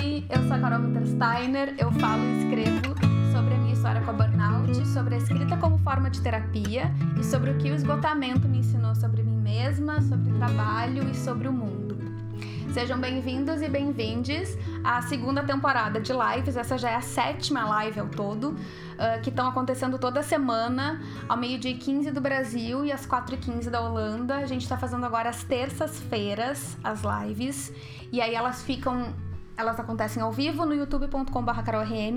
Oi, 0.00 0.24
eu 0.30 0.42
sou 0.44 0.56
a 0.56 0.58
Carol 0.58 0.80
Wintersteiner, 0.80 1.74
eu 1.76 1.92
falo 1.92 2.22
e 2.24 2.38
escrevo 2.38 2.94
sobre 3.34 3.52
a 3.52 3.58
minha 3.58 3.74
história 3.74 4.00
com 4.00 4.10
a 4.10 4.14
burnout, 4.14 4.88
sobre 4.88 5.14
a 5.14 5.18
escrita 5.18 5.58
como 5.58 5.76
forma 5.80 6.08
de 6.08 6.22
terapia 6.22 6.90
e 7.20 7.22
sobre 7.22 7.50
o 7.50 7.58
que 7.58 7.70
o 7.70 7.74
esgotamento 7.74 8.48
me 8.48 8.60
ensinou 8.60 8.94
sobre 8.94 9.22
mim 9.22 9.36
mesma, 9.36 10.00
sobre 10.00 10.32
trabalho 10.38 11.06
e 11.10 11.14
sobre 11.14 11.48
o 11.48 11.52
mundo. 11.52 11.98
Sejam 12.72 12.98
bem-vindos 12.98 13.60
e 13.60 13.68
bem-vindes 13.68 14.56
à 14.82 15.02
segunda 15.02 15.42
temporada 15.42 16.00
de 16.00 16.12
lives. 16.14 16.56
Essa 16.56 16.78
já 16.78 16.88
é 16.88 16.94
a 16.94 17.02
sétima 17.02 17.66
live 17.66 18.00
ao 18.00 18.08
todo, 18.08 18.52
uh, 18.52 19.20
que 19.22 19.28
estão 19.28 19.48
acontecendo 19.48 19.98
toda 19.98 20.22
semana, 20.22 20.98
ao 21.28 21.36
meio-dia 21.36 21.76
15 21.76 22.10
do 22.10 22.22
Brasil 22.22 22.86
e 22.86 22.92
às 22.92 23.06
4h15 23.06 23.68
da 23.68 23.82
Holanda. 23.82 24.36
A 24.36 24.46
gente 24.46 24.62
está 24.62 24.78
fazendo 24.78 25.04
agora 25.04 25.28
às 25.28 25.44
terças-feiras 25.44 26.78
as 26.82 27.02
lives, 27.02 27.70
e 28.10 28.22
aí 28.22 28.34
elas 28.34 28.62
ficam 28.62 29.12
elas 29.60 29.78
acontecem 29.78 30.22
ao 30.22 30.32
vivo 30.32 30.64
no 30.64 30.74
youtube.com.br 30.74 31.50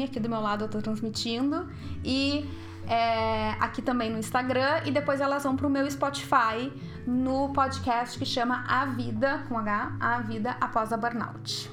aqui 0.03 0.19
do 0.19 0.29
meu 0.29 0.41
lado 0.41 0.65
eu 0.65 0.69
tô 0.69 0.81
transmitindo, 0.81 1.67
e 2.03 2.49
é, 2.87 3.51
aqui 3.59 3.81
também 3.81 4.09
no 4.09 4.17
Instagram, 4.17 4.81
e 4.85 4.91
depois 4.91 5.21
elas 5.21 5.43
vão 5.43 5.55
pro 5.55 5.69
meu 5.69 5.89
Spotify 5.89 6.71
no 7.05 7.49
podcast 7.53 8.17
que 8.17 8.25
chama 8.25 8.63
A 8.67 8.85
Vida, 8.85 9.43
com 9.47 9.57
H, 9.57 9.97
A 9.99 10.19
Vida 10.19 10.57
Após 10.59 10.91
a 10.91 10.97
Burnout. 10.97 11.69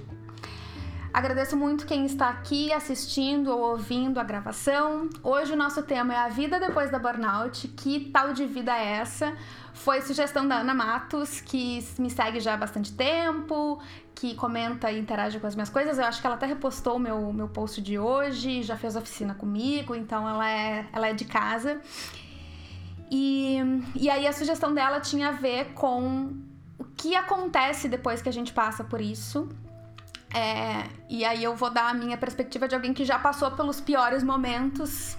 Agradeço 1.12 1.56
muito 1.56 1.86
quem 1.86 2.06
está 2.06 2.28
aqui 2.28 2.72
assistindo 2.72 3.50
ou 3.50 3.72
ouvindo 3.72 4.20
a 4.20 4.22
gravação. 4.22 5.10
Hoje 5.24 5.52
o 5.52 5.56
nosso 5.56 5.82
tema 5.82 6.14
é 6.14 6.18
a 6.18 6.28
vida 6.28 6.60
depois 6.60 6.88
da 6.88 7.00
burnout. 7.00 7.66
Que 7.66 8.10
tal 8.10 8.32
de 8.32 8.46
vida 8.46 8.72
é 8.72 8.98
essa? 8.98 9.36
Foi 9.80 10.02
sugestão 10.02 10.46
da 10.46 10.56
Ana 10.56 10.74
Matos, 10.74 11.40
que 11.40 11.82
me 11.98 12.10
segue 12.10 12.38
já 12.38 12.52
há 12.52 12.56
bastante 12.56 12.92
tempo, 12.92 13.80
que 14.14 14.34
comenta 14.34 14.92
e 14.92 14.98
interage 14.98 15.40
com 15.40 15.46
as 15.46 15.54
minhas 15.54 15.70
coisas. 15.70 15.98
Eu 15.98 16.04
acho 16.04 16.20
que 16.20 16.26
ela 16.26 16.36
até 16.36 16.44
repostou 16.44 16.96
o 16.96 16.98
meu, 16.98 17.32
meu 17.32 17.48
post 17.48 17.80
de 17.80 17.98
hoje, 17.98 18.62
já 18.62 18.76
fez 18.76 18.94
oficina 18.94 19.34
comigo, 19.34 19.94
então 19.94 20.28
ela 20.28 20.50
é, 20.50 20.86
ela 20.92 21.08
é 21.08 21.14
de 21.14 21.24
casa. 21.24 21.80
E, 23.10 23.56
e 23.96 24.10
aí 24.10 24.26
a 24.26 24.34
sugestão 24.34 24.74
dela 24.74 25.00
tinha 25.00 25.28
a 25.28 25.32
ver 25.32 25.72
com 25.72 26.30
o 26.78 26.84
que 26.84 27.16
acontece 27.16 27.88
depois 27.88 28.20
que 28.20 28.28
a 28.28 28.32
gente 28.32 28.52
passa 28.52 28.84
por 28.84 29.00
isso. 29.00 29.48
É, 30.34 30.88
e 31.08 31.24
aí 31.24 31.42
eu 31.42 31.56
vou 31.56 31.70
dar 31.70 31.88
a 31.88 31.94
minha 31.94 32.18
perspectiva 32.18 32.68
de 32.68 32.74
alguém 32.74 32.92
que 32.92 33.06
já 33.06 33.18
passou 33.18 33.50
pelos 33.52 33.80
piores 33.80 34.22
momentos 34.22 35.16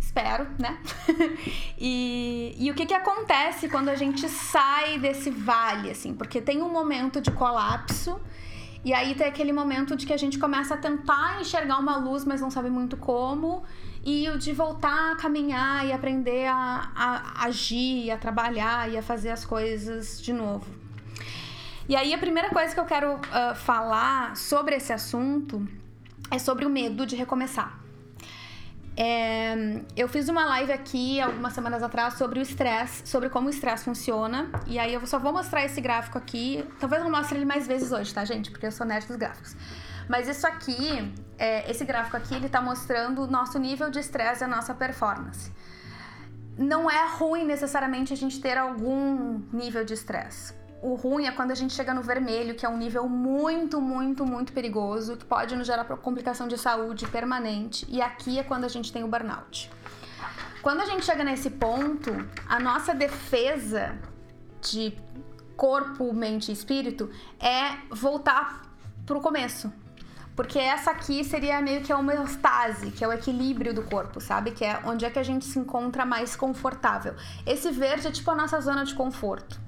espero, 0.00 0.46
né? 0.58 0.78
e, 1.78 2.54
e 2.58 2.70
o 2.70 2.74
que 2.74 2.86
que 2.86 2.94
acontece 2.94 3.68
quando 3.68 3.88
a 3.88 3.94
gente 3.94 4.28
sai 4.28 4.98
desse 4.98 5.30
vale, 5.30 5.90
assim? 5.90 6.14
Porque 6.14 6.40
tem 6.40 6.62
um 6.62 6.70
momento 6.70 7.20
de 7.20 7.30
colapso 7.30 8.20
e 8.86 8.94
aí 8.94 9.14
tem 9.14 9.26
aquele 9.26 9.52
momento 9.52 9.96
de 9.96 10.06
que 10.06 10.12
a 10.12 10.16
gente 10.16 10.38
começa 10.38 10.74
a 10.74 10.76
tentar 10.76 11.40
enxergar 11.40 11.78
uma 11.78 11.96
luz, 11.96 12.24
mas 12.24 12.40
não 12.40 12.50
sabe 12.52 12.70
muito 12.70 12.96
como, 12.96 13.64
e 14.04 14.28
o 14.30 14.38
de 14.38 14.52
voltar 14.52 15.12
a 15.12 15.16
caminhar 15.16 15.84
e 15.84 15.92
aprender 15.92 16.46
a, 16.46 16.92
a 16.94 17.46
agir, 17.46 18.10
a 18.12 18.16
trabalhar 18.16 18.88
e 18.88 18.96
a 18.96 19.02
fazer 19.02 19.30
as 19.30 19.44
coisas 19.44 20.22
de 20.22 20.32
novo. 20.32 20.66
E 21.88 21.96
aí 21.96 22.14
a 22.14 22.18
primeira 22.18 22.50
coisa 22.50 22.72
que 22.72 22.78
eu 22.78 22.84
quero 22.84 23.14
uh, 23.14 23.54
falar 23.56 24.36
sobre 24.36 24.76
esse 24.76 24.92
assunto 24.92 25.66
é 26.30 26.38
sobre 26.38 26.64
o 26.64 26.70
medo 26.70 27.04
de 27.04 27.16
recomeçar. 27.16 27.85
É, 28.96 29.82
eu 29.94 30.08
fiz 30.08 30.28
uma 30.28 30.46
live 30.46 30.72
aqui 30.72 31.20
algumas 31.20 31.52
semanas 31.52 31.82
atrás 31.82 32.14
sobre 32.14 32.38
o 32.38 32.42
estresse, 32.42 33.06
sobre 33.06 33.28
como 33.28 33.48
o 33.48 33.50
estresse 33.50 33.84
funciona. 33.84 34.50
E 34.66 34.78
aí 34.78 34.94
eu 34.94 35.06
só 35.06 35.18
vou 35.18 35.32
mostrar 35.32 35.64
esse 35.64 35.80
gráfico 35.80 36.16
aqui. 36.16 36.66
Talvez 36.80 37.02
eu 37.02 37.10
mostre 37.10 37.36
ele 37.36 37.44
mais 37.44 37.66
vezes 37.66 37.92
hoje, 37.92 38.14
tá, 38.14 38.24
gente? 38.24 38.50
Porque 38.50 38.66
eu 38.66 38.72
sou 38.72 38.86
nerd 38.86 39.06
dos 39.06 39.16
gráficos. 39.16 39.54
Mas 40.08 40.28
isso 40.28 40.46
aqui, 40.46 41.12
é, 41.36 41.70
esse 41.70 41.84
gráfico 41.84 42.16
aqui, 42.16 42.34
ele 42.34 42.48
tá 42.48 42.60
mostrando 42.60 43.22
o 43.22 43.26
nosso 43.26 43.58
nível 43.58 43.90
de 43.90 43.98
estresse 43.98 44.42
e 44.42 44.44
a 44.44 44.48
nossa 44.48 44.72
performance. 44.72 45.52
Não 46.56 46.90
é 46.90 47.06
ruim 47.16 47.44
necessariamente 47.44 48.14
a 48.14 48.16
gente 48.16 48.40
ter 48.40 48.56
algum 48.56 49.42
nível 49.52 49.84
de 49.84 49.92
estresse 49.92 50.54
o 50.86 50.94
ruim 50.94 51.26
é 51.26 51.32
quando 51.32 51.50
a 51.50 51.54
gente 51.56 51.74
chega 51.74 51.92
no 51.92 52.00
vermelho, 52.00 52.54
que 52.54 52.64
é 52.64 52.68
um 52.68 52.76
nível 52.76 53.08
muito, 53.08 53.80
muito, 53.80 54.24
muito 54.24 54.52
perigoso, 54.52 55.16
que 55.16 55.24
pode 55.24 55.56
nos 55.56 55.66
gerar 55.66 55.84
complicação 55.84 56.46
de 56.46 56.56
saúde 56.56 57.08
permanente. 57.08 57.84
E 57.88 58.00
aqui 58.00 58.38
é 58.38 58.44
quando 58.44 58.62
a 58.62 58.68
gente 58.68 58.92
tem 58.92 59.02
o 59.02 59.08
burnout. 59.08 59.68
Quando 60.62 60.82
a 60.82 60.86
gente 60.86 61.04
chega 61.04 61.24
nesse 61.24 61.50
ponto, 61.50 62.12
a 62.48 62.60
nossa 62.60 62.94
defesa 62.94 63.98
de 64.60 64.96
corpo, 65.56 66.12
mente 66.14 66.50
e 66.50 66.52
espírito 66.52 67.10
é 67.40 67.78
voltar 67.90 68.62
pro 69.04 69.20
começo. 69.20 69.72
Porque 70.36 70.56
essa 70.56 70.92
aqui 70.92 71.24
seria 71.24 71.60
meio 71.60 71.82
que 71.82 71.92
a 71.92 71.98
homeostase, 71.98 72.92
que 72.92 73.02
é 73.02 73.08
o 73.08 73.12
equilíbrio 73.12 73.74
do 73.74 73.82
corpo, 73.82 74.20
sabe? 74.20 74.52
Que 74.52 74.64
é 74.64 74.80
onde 74.84 75.04
é 75.04 75.10
que 75.10 75.18
a 75.18 75.24
gente 75.24 75.46
se 75.46 75.58
encontra 75.58 76.06
mais 76.06 76.36
confortável. 76.36 77.16
Esse 77.44 77.72
verde 77.72 78.06
é 78.06 78.12
tipo 78.12 78.30
a 78.30 78.36
nossa 78.36 78.60
zona 78.60 78.84
de 78.84 78.94
conforto. 78.94 79.65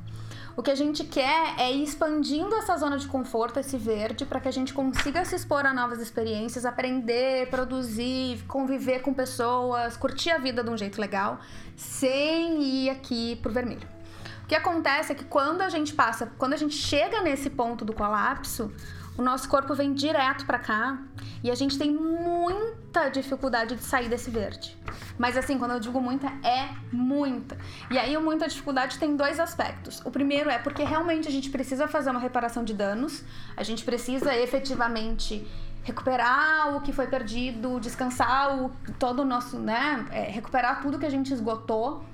O 0.58 0.62
que 0.62 0.72
a 0.72 0.74
gente 0.74 1.04
quer 1.04 1.54
é 1.56 1.72
ir 1.72 1.84
expandindo 1.84 2.52
essa 2.56 2.76
zona 2.76 2.98
de 2.98 3.06
conforto, 3.06 3.60
esse 3.60 3.76
verde, 3.76 4.26
para 4.26 4.41
que 4.41 4.48
a 4.48 4.50
gente 4.50 4.74
consiga 4.74 5.24
se 5.24 5.36
expor 5.36 5.64
a 5.64 5.72
novas 5.72 6.00
experiências, 6.00 6.66
aprender, 6.66 7.48
produzir, 7.48 8.42
conviver 8.48 9.00
com 9.00 9.14
pessoas, 9.14 9.96
curtir 9.96 10.30
a 10.30 10.38
vida 10.38 10.64
de 10.64 10.69
um 10.69 10.76
jeito 10.76 11.00
legal, 11.00 11.38
sem 11.76 12.60
ir 12.60 12.91
aqui 12.91 13.36
pro 13.36 13.52
vermelho. 13.52 13.86
O 14.42 14.48
que 14.48 14.54
acontece 14.56 15.12
é 15.12 15.14
que 15.14 15.22
quando 15.22 15.62
a 15.62 15.69
gente 15.69 15.94
passa, 15.94 16.26
quando 16.36 16.54
a 16.54 16.56
gente 16.56 16.75
chega 16.75 17.22
nesse 17.22 17.48
ponto 17.48 17.84
do 17.84 17.92
colapso, 17.92 18.72
o 19.18 19.22
nosso 19.22 19.48
corpo 19.48 19.74
vem 19.74 19.92
direto 19.92 20.46
para 20.46 20.60
cá 20.60 20.96
e 21.42 21.50
a 21.50 21.54
gente 21.56 21.76
tem 21.76 21.92
muita 21.92 23.08
dificuldade 23.08 23.74
de 23.74 23.82
sair 23.82 24.08
desse 24.08 24.30
verde. 24.30 24.78
Mas 25.18 25.36
assim, 25.36 25.58
quando 25.58 25.72
eu 25.72 25.80
digo 25.80 26.00
muita, 26.00 26.28
é 26.46 26.68
muita. 26.92 27.58
E 27.90 27.98
aí, 27.98 28.16
muita 28.18 28.46
dificuldade 28.46 28.96
tem 28.96 29.16
dois 29.16 29.40
aspectos. 29.40 30.00
O 30.04 30.10
primeiro 30.12 30.48
é 30.48 30.58
porque 30.58 30.84
realmente 30.84 31.26
a 31.26 31.32
gente 31.32 31.50
precisa 31.50 31.88
fazer 31.88 32.10
uma 32.10 32.20
reparação 32.20 32.62
de 32.62 32.72
danos, 32.72 33.24
a 33.56 33.64
gente 33.64 33.84
precisa 33.84 34.32
efetivamente 34.36 35.44
recuperar 35.82 36.76
o 36.76 36.80
que 36.80 36.92
foi 36.92 37.08
perdido, 37.08 37.80
descansar 37.80 38.56
o, 38.56 38.70
todo 39.00 39.22
o 39.22 39.24
nosso, 39.24 39.58
né? 39.58 40.06
É, 40.12 40.22
recuperar 40.30 40.80
tudo 40.80 40.96
que 40.96 41.06
a 41.06 41.10
gente 41.10 41.34
esgotou, 41.34 42.04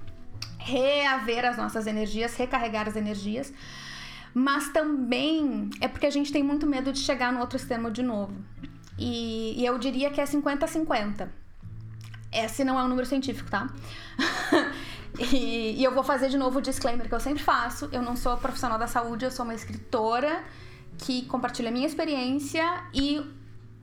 reaver 0.59 1.45
as 1.45 1.59
nossas 1.59 1.87
energias, 1.87 2.35
recarregar 2.35 2.89
as 2.89 2.97
energias 2.97 3.53
mas 4.35 4.69
também 4.71 5.71
é 5.81 5.87
porque 5.87 6.07
a 6.07 6.11
gente 6.11 6.33
tem 6.33 6.43
muito 6.43 6.67
medo 6.67 6.93
de 6.93 6.99
chegar 6.99 7.33
no 7.33 7.39
outro 7.39 7.57
extremo 7.57 7.89
de 7.91 8.03
novo. 8.03 8.35
E, 8.99 9.61
e 9.61 9.65
eu 9.65 9.79
diria 9.79 10.11
que 10.11 10.21
é 10.21 10.25
50-50. 10.25 11.29
Esse 12.33 12.65
não 12.65 12.79
é 12.79 12.83
um 12.83 12.89
número 12.89 13.07
científico, 13.07 13.49
tá? 13.49 13.69
e, 15.19 15.81
e, 15.81 15.85
eu 15.85 15.95
vou 15.95 16.03
fazer 16.03 16.29
de 16.29 16.37
novo 16.37 16.59
o 16.59 16.63
disclaimer 16.63 17.09
que 17.09 17.15
eu 17.15 17.21
sempre 17.21 17.43
faço: 17.43 17.89
eu 17.93 18.03
não 18.03 18.17
sou 18.17 18.37
profissional 18.37 18.77
da 18.77 18.89
saúde, 18.89 19.25
eu 19.25 19.31
sou 19.31 19.45
uma 19.45 19.55
escritora 19.55 20.43
que 20.99 21.23
compartilha 21.27 21.69
a 21.69 21.73
minha 21.73 21.87
experiência 21.87 22.83
e 22.93 23.25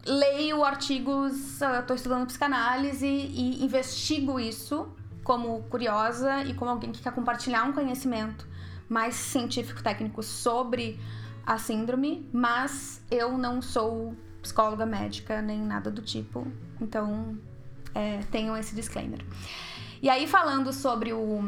leio 0.06 0.64
artigos, 0.64 1.60
tô 1.88 1.94
estudando 1.94 2.26
psicanálise 2.26 3.06
e 3.06 3.64
investigo 3.64 4.40
isso 4.40 4.90
como 5.24 5.62
curiosa 5.64 6.44
e 6.44 6.54
como 6.54 6.72
alguém 6.72 6.92
que 6.92 7.02
quer 7.02 7.14
compartilhar 7.14 7.64
um 7.64 7.72
conhecimento 7.72 8.51
mais 8.92 9.16
científico-técnico 9.16 10.22
sobre 10.22 11.00
a 11.46 11.58
síndrome, 11.58 12.28
mas 12.34 13.02
eu 13.10 13.38
não 13.38 13.62
sou 13.62 14.14
psicóloga 14.42 14.86
médica 14.86 15.42
nem 15.42 15.62
nada 15.62 15.90
do 15.90 16.02
tipo, 16.02 16.46
então 16.82 17.38
é, 17.96 18.20
tenham 18.30 18.58
esse 18.58 18.76
disclaimer. 18.76 19.24
E 20.02 20.10
aí, 20.10 20.28
falando 20.28 20.74
sobre 20.74 21.14
o, 21.14 21.42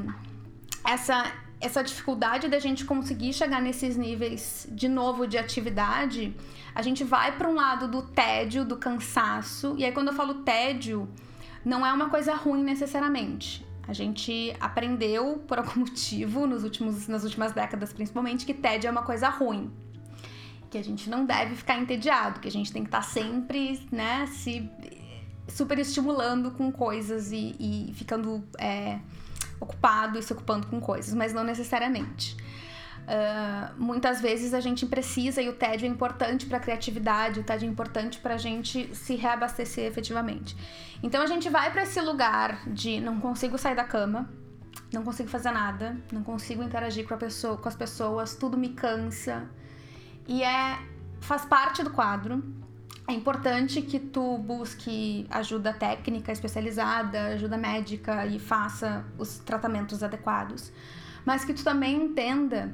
essa, 0.85 1.33
essa 1.59 1.83
dificuldade 1.83 2.47
da 2.47 2.59
gente 2.59 2.85
conseguir 2.85 3.33
chegar 3.33 3.61
nesses 3.61 3.97
níveis 3.97 4.65
de 4.71 4.87
novo 4.87 5.27
de 5.27 5.37
atividade, 5.37 6.33
a 6.73 6.81
gente 6.81 7.03
vai 7.03 7.37
para 7.37 7.49
um 7.49 7.55
lado 7.55 7.89
do 7.89 8.03
tédio, 8.03 8.63
do 8.63 8.77
cansaço, 8.77 9.75
e 9.77 9.83
aí, 9.83 9.91
quando 9.91 10.07
eu 10.07 10.13
falo 10.13 10.35
tédio, 10.45 11.09
não 11.65 11.85
é 11.85 11.91
uma 11.91 12.09
coisa 12.09 12.35
ruim 12.35 12.63
necessariamente. 12.63 13.65
A 13.87 13.93
gente 13.93 14.55
aprendeu, 14.59 15.43
por 15.47 15.57
algum 15.57 15.81
motivo, 15.81 16.47
nos 16.47 16.63
últimos, 16.63 17.07
nas 17.07 17.23
últimas 17.23 17.51
décadas 17.51 17.91
principalmente, 17.91 18.45
que 18.45 18.53
tédio 18.53 18.87
é 18.87 18.91
uma 18.91 19.03
coisa 19.03 19.29
ruim. 19.29 19.71
Que 20.69 20.77
a 20.77 20.83
gente 20.83 21.09
não 21.09 21.25
deve 21.25 21.55
ficar 21.55 21.77
entediado, 21.77 22.39
que 22.39 22.47
a 22.47 22.51
gente 22.51 22.71
tem 22.71 22.83
que 22.83 22.87
estar 22.87 23.01
tá 23.01 23.03
sempre, 23.03 23.85
né, 23.91 24.25
se 24.27 24.69
super 25.47 25.77
estimulando 25.77 26.51
com 26.51 26.71
coisas 26.71 27.31
e, 27.31 27.55
e 27.59 27.93
ficando 27.93 28.43
é, 28.57 28.99
ocupado 29.59 30.17
e 30.17 30.23
se 30.23 30.31
ocupando 30.31 30.67
com 30.67 30.79
coisas, 30.79 31.13
mas 31.13 31.33
não 31.33 31.43
necessariamente. 31.43 32.37
Uh, 33.03 33.73
muitas 33.77 34.21
vezes 34.21 34.53
a 34.53 34.61
gente 34.61 34.85
precisa 34.85 35.41
e 35.41 35.49
o 35.49 35.53
tédio 35.53 35.85
é 35.85 35.89
importante 35.89 36.45
para 36.45 36.57
a 36.57 36.59
criatividade, 36.61 37.41
o 37.41 37.43
tédio 37.43 37.67
é 37.67 37.69
importante 37.69 38.19
para 38.19 38.35
a 38.35 38.37
gente 38.37 38.95
se 38.95 39.15
reabastecer 39.15 39.85
efetivamente. 39.85 40.55
Então 41.01 41.21
a 41.21 41.25
gente 41.25 41.49
vai 41.49 41.69
para 41.69 41.83
esse 41.83 41.99
lugar 41.99 42.61
de 42.69 43.01
não 43.01 43.19
consigo 43.19 43.57
sair 43.57 43.75
da 43.75 43.83
cama, 43.83 44.29
não 44.93 45.03
consigo 45.03 45.27
fazer 45.27 45.51
nada, 45.51 45.97
não 46.13 46.23
consigo 46.23 46.63
interagir 46.63 47.05
com, 47.05 47.17
pessoa, 47.17 47.57
com 47.57 47.67
as 47.67 47.75
pessoas, 47.75 48.35
tudo 48.35 48.57
me 48.57 48.69
cansa 48.69 49.49
e 50.25 50.41
é 50.41 50.79
faz 51.19 51.43
parte 51.43 51.83
do 51.83 51.89
quadro. 51.89 52.41
é 53.05 53.11
importante 53.11 53.81
que 53.81 53.99
tu 53.99 54.37
busque 54.37 55.27
ajuda 55.29 55.73
técnica 55.73 56.31
especializada, 56.31 57.33
ajuda 57.33 57.57
médica 57.57 58.25
e 58.25 58.39
faça 58.39 59.05
os 59.17 59.39
tratamentos 59.39 60.01
adequados. 60.01 60.71
Mas 61.25 61.43
que 61.43 61.53
tu 61.53 61.63
também 61.63 62.01
entenda 62.01 62.73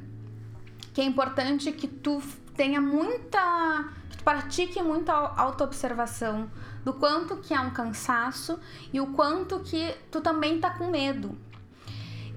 que 0.94 1.02
é 1.02 1.04
importante 1.04 1.72
que 1.72 1.88
tu 1.88 2.22
tenha 2.56 2.82
muita. 2.82 3.86
que 4.10 4.18
tu 4.18 4.24
pratique 4.24 4.82
muita 4.82 5.14
autoobservação 5.14 6.50
do 6.84 6.94
quanto 6.94 7.38
que 7.38 7.54
é 7.54 7.60
um 7.60 7.70
cansaço 7.70 8.60
e 8.92 9.00
o 9.00 9.08
quanto 9.08 9.60
que 9.60 9.96
tu 10.12 10.22
também 10.22 10.60
tá 10.60 10.72
com 10.72 10.90
medo. 10.90 11.38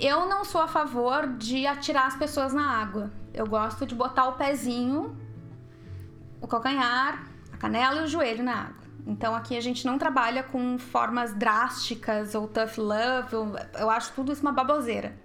Eu 0.01 0.27
não 0.27 0.45
sou 0.45 0.61
a 0.61 0.69
favor 0.69 1.27
de 1.37 1.67
atirar 1.67 2.07
as 2.07 2.17
pessoas 2.17 2.53
na 2.53 2.81
água. 2.81 3.11
Eu 3.33 3.47
gosto 3.47 3.87
de 3.87 3.95
botar 3.95 4.29
o 4.29 4.33
pezinho, 4.33 5.17
o 6.41 6.49
calcanhar, 6.49 7.27
a 7.53 7.57
canela 7.57 8.01
e 8.01 8.05
o 8.05 8.07
joelho 8.07 8.43
na 8.43 8.55
água. 8.55 8.83
Então 9.07 9.35
aqui 9.35 9.57
a 9.57 9.61
gente 9.61 9.85
não 9.87 9.99
trabalha 9.99 10.43
com 10.43 10.79
formas 10.79 11.35
drásticas 11.35 12.35
ou 12.35 12.47
tough 12.47 12.79
love, 12.79 13.35
eu, 13.79 13.91
acho 13.91 14.13
tudo 14.13 14.33
isso 14.33 14.43
uma 14.43 14.53
baboseira. 14.53 15.17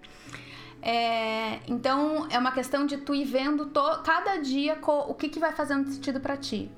É, 0.81 1.59
então 1.68 2.27
é 2.29 2.38
uma 2.38 2.51
questão 2.51 2.85
de 2.85 2.97
tu 2.97 3.13
ir 3.15 3.25
vendo 3.25 3.65
to, 3.68 3.81
cada 4.03 4.38
dia 4.38 4.77
o 4.83 5.13
que, 5.13 5.27
que 5.29 5.39
vai 5.39 5.51
fazendo 5.51 5.89
sentido 5.89 6.19
para 6.19 6.38
ti. 6.38 6.71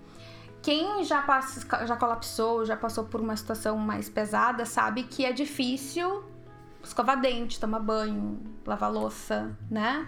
Quem 0.62 1.04
já, 1.04 1.22
passa, 1.22 1.86
já 1.86 1.96
colapsou, 1.96 2.66
já 2.66 2.75
passou 2.75 3.06
por 3.06 3.22
uma 3.22 3.36
situação 3.36 3.78
mais 3.78 4.10
pesada, 4.10 4.66
sabe 4.66 5.04
que 5.04 5.25
é 5.25 5.31
difícil 5.31 6.24
escovar 6.84 7.19
dente, 7.19 7.60
tomar 7.60 7.80
banho, 7.80 8.40
lavar 8.66 8.92
louça, 8.92 9.56
né? 9.69 10.07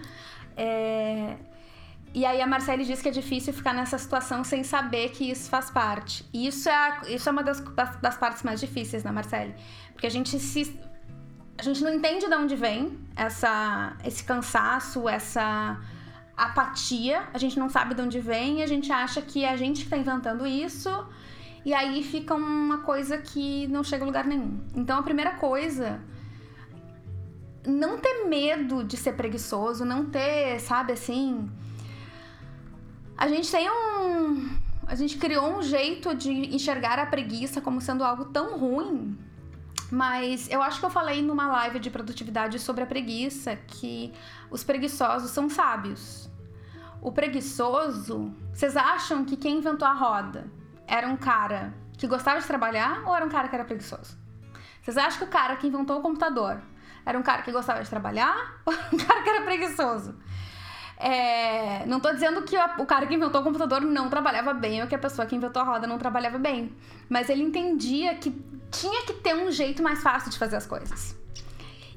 É... 0.55 1.37
E 2.13 2.25
aí 2.25 2.41
a 2.41 2.47
Marcele 2.47 2.83
diz 2.83 3.01
que 3.01 3.07
é 3.07 3.11
difícil 3.11 3.53
ficar 3.53 3.73
nessa 3.73 3.97
situação 3.97 4.43
sem 4.43 4.63
saber 4.63 5.11
que 5.11 5.31
isso 5.31 5.49
faz 5.49 5.71
parte. 5.71 6.27
E 6.33 6.45
isso 6.45 6.67
é, 6.67 7.01
isso 7.07 7.29
é 7.29 7.31
uma 7.31 7.43
das, 7.43 7.61
das 8.01 8.17
partes 8.17 8.43
mais 8.43 8.59
difíceis, 8.59 9.03
né, 9.03 9.11
Marcele? 9.11 9.55
Porque 9.93 10.07
a 10.07 10.09
gente 10.09 10.37
se. 10.37 10.77
A 11.61 11.63
gente 11.63 11.83
não 11.83 11.93
entende 11.93 12.27
de 12.27 12.33
onde 12.33 12.55
vem 12.55 12.97
essa, 13.15 13.95
esse 14.03 14.23
cansaço, 14.23 15.07
essa 15.07 15.79
apatia. 16.35 17.21
A 17.31 17.37
gente 17.37 17.59
não 17.59 17.69
sabe 17.69 17.93
de 17.93 18.01
onde 18.01 18.19
vem 18.19 18.63
a 18.63 18.65
gente 18.65 18.91
acha 18.91 19.21
que 19.21 19.45
é 19.45 19.51
a 19.51 19.55
gente 19.55 19.83
está 19.83 19.95
inventando 19.95 20.47
isso. 20.47 20.89
E 21.63 21.71
aí 21.71 22.01
fica 22.01 22.33
uma 22.33 22.79
coisa 22.79 23.19
que 23.19 23.67
não 23.67 23.83
chega 23.83 24.03
a 24.03 24.07
lugar 24.07 24.25
nenhum. 24.25 24.59
Então 24.75 24.97
a 24.97 25.03
primeira 25.03 25.33
coisa 25.35 26.01
não 27.63 27.99
ter 27.99 28.25
medo 28.25 28.83
de 28.83 28.97
ser 28.97 29.13
preguiçoso, 29.13 29.85
não 29.85 30.07
ter, 30.07 30.59
sabe 30.61 30.93
assim. 30.93 31.47
A 33.15 33.27
gente 33.27 33.51
tem 33.51 33.69
um. 33.69 34.49
A 34.87 34.95
gente 34.95 35.15
criou 35.15 35.59
um 35.59 35.61
jeito 35.61 36.15
de 36.15 36.31
enxergar 36.55 36.97
a 36.97 37.05
preguiça 37.05 37.61
como 37.61 37.79
sendo 37.79 38.03
algo 38.03 38.25
tão 38.25 38.57
ruim. 38.57 39.15
Mas 39.91 40.49
eu 40.49 40.63
acho 40.63 40.79
que 40.79 40.85
eu 40.85 40.89
falei 40.89 41.21
numa 41.21 41.47
live 41.47 41.77
de 41.77 41.89
produtividade 41.89 42.57
sobre 42.59 42.83
a 42.83 42.87
preguiça 42.87 43.57
que 43.57 44.13
os 44.49 44.63
preguiçosos 44.63 45.31
são 45.31 45.49
sábios. 45.49 46.29
O 47.01 47.11
preguiçoso, 47.11 48.33
vocês 48.53 48.77
acham 48.77 49.25
que 49.25 49.35
quem 49.35 49.57
inventou 49.57 49.85
a 49.85 49.93
roda 49.93 50.49
era 50.87 51.07
um 51.07 51.17
cara 51.17 51.73
que 51.97 52.07
gostava 52.07 52.39
de 52.39 52.47
trabalhar 52.47 53.03
ou 53.05 53.13
era 53.13 53.25
um 53.25 53.29
cara 53.29 53.49
que 53.49 53.55
era 53.55 53.65
preguiçoso? 53.65 54.17
Vocês 54.81 54.97
acham 54.97 55.19
que 55.19 55.25
o 55.25 55.27
cara 55.27 55.57
que 55.57 55.67
inventou 55.67 55.99
o 55.99 56.01
computador 56.01 56.61
era 57.05 57.19
um 57.19 57.23
cara 57.23 57.41
que 57.41 57.51
gostava 57.51 57.83
de 57.83 57.89
trabalhar 57.89 58.61
ou 58.65 58.73
um 58.93 58.97
cara 58.97 59.21
que 59.23 59.29
era 59.29 59.41
preguiçoso? 59.43 60.15
É, 60.97 61.83
não 61.87 61.99
tô 61.99 62.13
dizendo 62.13 62.43
que 62.43 62.55
o 62.77 62.85
cara 62.85 63.07
que 63.07 63.15
inventou 63.15 63.41
o 63.41 63.43
computador 63.43 63.81
não 63.81 64.07
trabalhava 64.07 64.53
bem 64.53 64.83
ou 64.83 64.87
que 64.87 64.93
a 64.93 64.99
pessoa 64.99 65.25
que 65.25 65.35
inventou 65.35 65.61
a 65.61 65.65
roda 65.65 65.87
não 65.87 65.97
trabalhava 65.97 66.37
bem. 66.37 66.71
Mas 67.09 67.27
ele 67.27 67.41
entendia 67.41 68.13
que 68.15 68.29
tinha 68.71 69.05
que 69.05 69.13
ter 69.13 69.35
um 69.35 69.51
jeito 69.51 69.83
mais 69.83 70.01
fácil 70.01 70.31
de 70.31 70.37
fazer 70.37 70.55
as 70.55 70.65
coisas. 70.65 71.15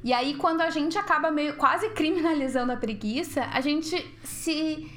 E 0.02 0.12
aí, 0.12 0.34
quando 0.34 0.60
a 0.60 0.68
gente 0.68 0.98
acaba 0.98 1.30
meio 1.30 1.56
quase 1.56 1.88
criminalizando 1.90 2.72
a 2.72 2.76
preguiça, 2.76 3.42
a 3.52 3.60
gente 3.62 3.96
se 4.22 4.90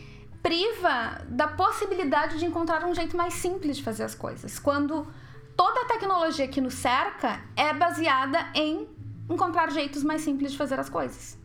priva 0.44 1.21
da 1.29 1.47
possibilidade 1.47 2.38
de 2.38 2.45
encontrar 2.45 2.83
um 2.85 2.94
jeito 2.94 3.15
mais 3.15 3.33
simples 3.33 3.77
de 3.77 3.83
fazer 3.83 4.03
as 4.03 4.15
coisas. 4.15 4.59
Quando 4.59 5.07
toda 5.56 5.81
a 5.81 5.85
tecnologia 5.85 6.47
que 6.47 6.62
nos 6.62 6.74
cerca 6.74 7.39
é 7.56 7.74
baseada 7.74 8.47
em 8.53 8.88
encontrar 9.30 9.71
jeitos 9.71 10.03
mais 10.03 10.21
simples 10.21 10.51
de 10.51 10.57
fazer 10.57 10.80
as 10.80 10.89
coisas. 10.89 11.38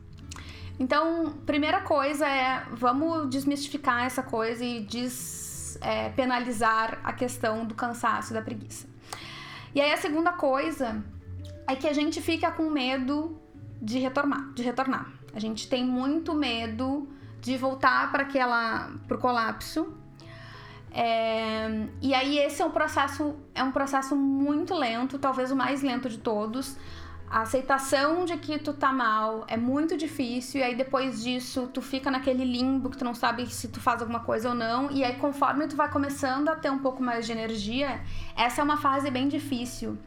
Então, 0.78 1.32
primeira 1.46 1.80
coisa 1.80 2.28
é 2.28 2.62
vamos 2.72 3.30
desmistificar 3.30 4.04
essa 4.04 4.22
coisa 4.22 4.62
e 4.64 4.80
despenalizar 4.80 6.94
é, 6.94 6.98
a 7.04 7.12
questão 7.12 7.64
do 7.64 7.74
cansaço 7.74 8.32
e 8.32 8.34
da 8.34 8.42
preguiça. 8.42 8.91
E 9.74 9.80
aí 9.80 9.92
a 9.92 9.96
segunda 9.96 10.32
coisa 10.32 11.02
é 11.66 11.74
que 11.74 11.88
a 11.88 11.92
gente 11.92 12.20
fica 12.20 12.50
com 12.50 12.68
medo 12.68 13.40
de 13.80 13.98
retornar, 13.98 14.52
de 14.52 14.62
retornar. 14.62 15.10
A 15.34 15.40
gente 15.40 15.68
tem 15.68 15.84
muito 15.84 16.34
medo 16.34 17.08
de 17.40 17.56
voltar 17.56 18.12
para 18.12 18.22
aquela 18.22 18.90
pro 19.08 19.18
colapso. 19.18 19.94
É, 20.94 21.86
e 22.02 22.12
aí 22.12 22.38
esse 22.38 22.60
é 22.60 22.64
um 22.66 22.70
processo 22.70 23.34
é 23.54 23.62
um 23.64 23.72
processo 23.72 24.14
muito 24.14 24.74
lento, 24.74 25.18
talvez 25.18 25.50
o 25.50 25.56
mais 25.56 25.82
lento 25.82 26.06
de 26.06 26.18
todos 26.18 26.76
a 27.32 27.40
aceitação 27.40 28.26
de 28.26 28.36
que 28.36 28.58
tu 28.58 28.74
tá 28.74 28.92
mal 28.92 29.46
é 29.48 29.56
muito 29.56 29.96
difícil 29.96 30.60
e 30.60 30.64
aí 30.64 30.74
depois 30.74 31.22
disso 31.24 31.66
tu 31.72 31.80
fica 31.80 32.10
naquele 32.10 32.44
limbo 32.44 32.90
que 32.90 32.98
tu 32.98 33.06
não 33.06 33.14
sabe 33.14 33.46
se 33.46 33.68
tu 33.68 33.80
faz 33.80 34.02
alguma 34.02 34.20
coisa 34.20 34.50
ou 34.50 34.54
não 34.54 34.90
e 34.90 35.02
aí 35.02 35.16
conforme 35.16 35.66
tu 35.66 35.74
vai 35.74 35.90
começando 35.90 36.50
a 36.50 36.54
ter 36.54 36.70
um 36.70 36.80
pouco 36.80 37.02
mais 37.02 37.24
de 37.24 37.32
energia, 37.32 38.02
essa 38.36 38.60
é 38.60 38.64
uma 38.64 38.76
fase 38.76 39.10
bem 39.10 39.28
difícil 39.28 39.98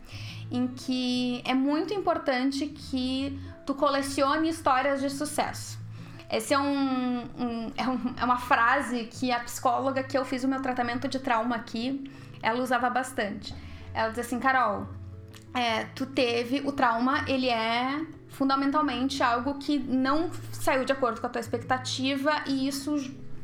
em 0.52 0.68
que 0.68 1.42
é 1.46 1.56
muito 1.56 1.96
importante 1.96 2.68
que 2.68 3.40
tu 3.66 3.74
colecione 3.74 4.48
histórias 4.48 5.02
de 5.02 5.10
sucesso. 5.10 5.80
Esse 6.32 6.54
é, 6.54 6.60
um, 6.60 7.22
um, 7.40 7.72
é, 7.76 7.90
um, 7.90 8.14
é 8.18 8.24
uma 8.24 8.38
frase 8.38 9.06
que 9.06 9.32
a 9.32 9.40
psicóloga 9.40 10.04
que 10.04 10.16
eu 10.16 10.24
fiz 10.24 10.44
o 10.44 10.48
meu 10.48 10.62
tratamento 10.62 11.08
de 11.08 11.18
trauma 11.18 11.56
aqui, 11.56 12.04
ela 12.44 12.62
usava 12.62 12.88
bastante. 12.88 13.56
Ela 13.96 14.10
diz 14.10 14.20
assim, 14.20 14.40
Carol, 14.40 14.88
é, 15.56 15.86
tu 15.96 16.06
teve 16.06 16.62
o 16.66 16.72
trauma, 16.74 17.24
ele 17.28 17.50
é 17.50 18.06
fundamentalmente 18.28 19.24
algo 19.24 19.58
que 19.58 19.80
não 19.80 20.30
saiu 20.52 20.84
de 20.84 20.92
acordo 20.92 21.22
com 21.22 21.28
a 21.28 21.30
tua 21.30 21.40
expectativa 21.40 22.44
e 22.46 22.68
isso 22.68 22.96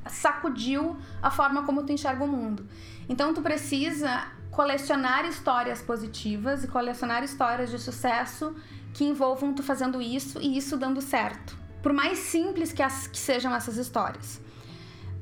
sacudiu 0.08 0.98
a 1.22 1.32
forma 1.32 1.64
como 1.64 1.84
tu 1.84 1.94
enxerga 1.94 2.24
o 2.24 2.28
mundo. 2.28 2.68
Então 3.08 3.34
tu 3.34 3.42
precisa 3.42 4.28
colecionar 4.52 5.26
histórias 5.26 5.82
positivas 5.82 6.66
e 6.66 6.68
colecionar 6.68 7.24
histórias 7.24 7.72
de 7.72 7.80
sucesso 7.80 8.54
que 8.94 9.06
envolvam 9.06 9.54
tu 9.54 9.64
fazendo 9.64 10.02
isso 10.02 10.40
e 10.42 10.58
isso 10.58 10.76
dando 10.76 11.02
certo. 11.02 11.58
Por 11.82 11.94
mais 11.94 12.20
simples 12.20 12.74
que, 12.74 12.84
as, 12.84 13.08
que 13.08 13.18
sejam 13.18 13.56
essas 13.56 13.78
histórias. 13.78 14.42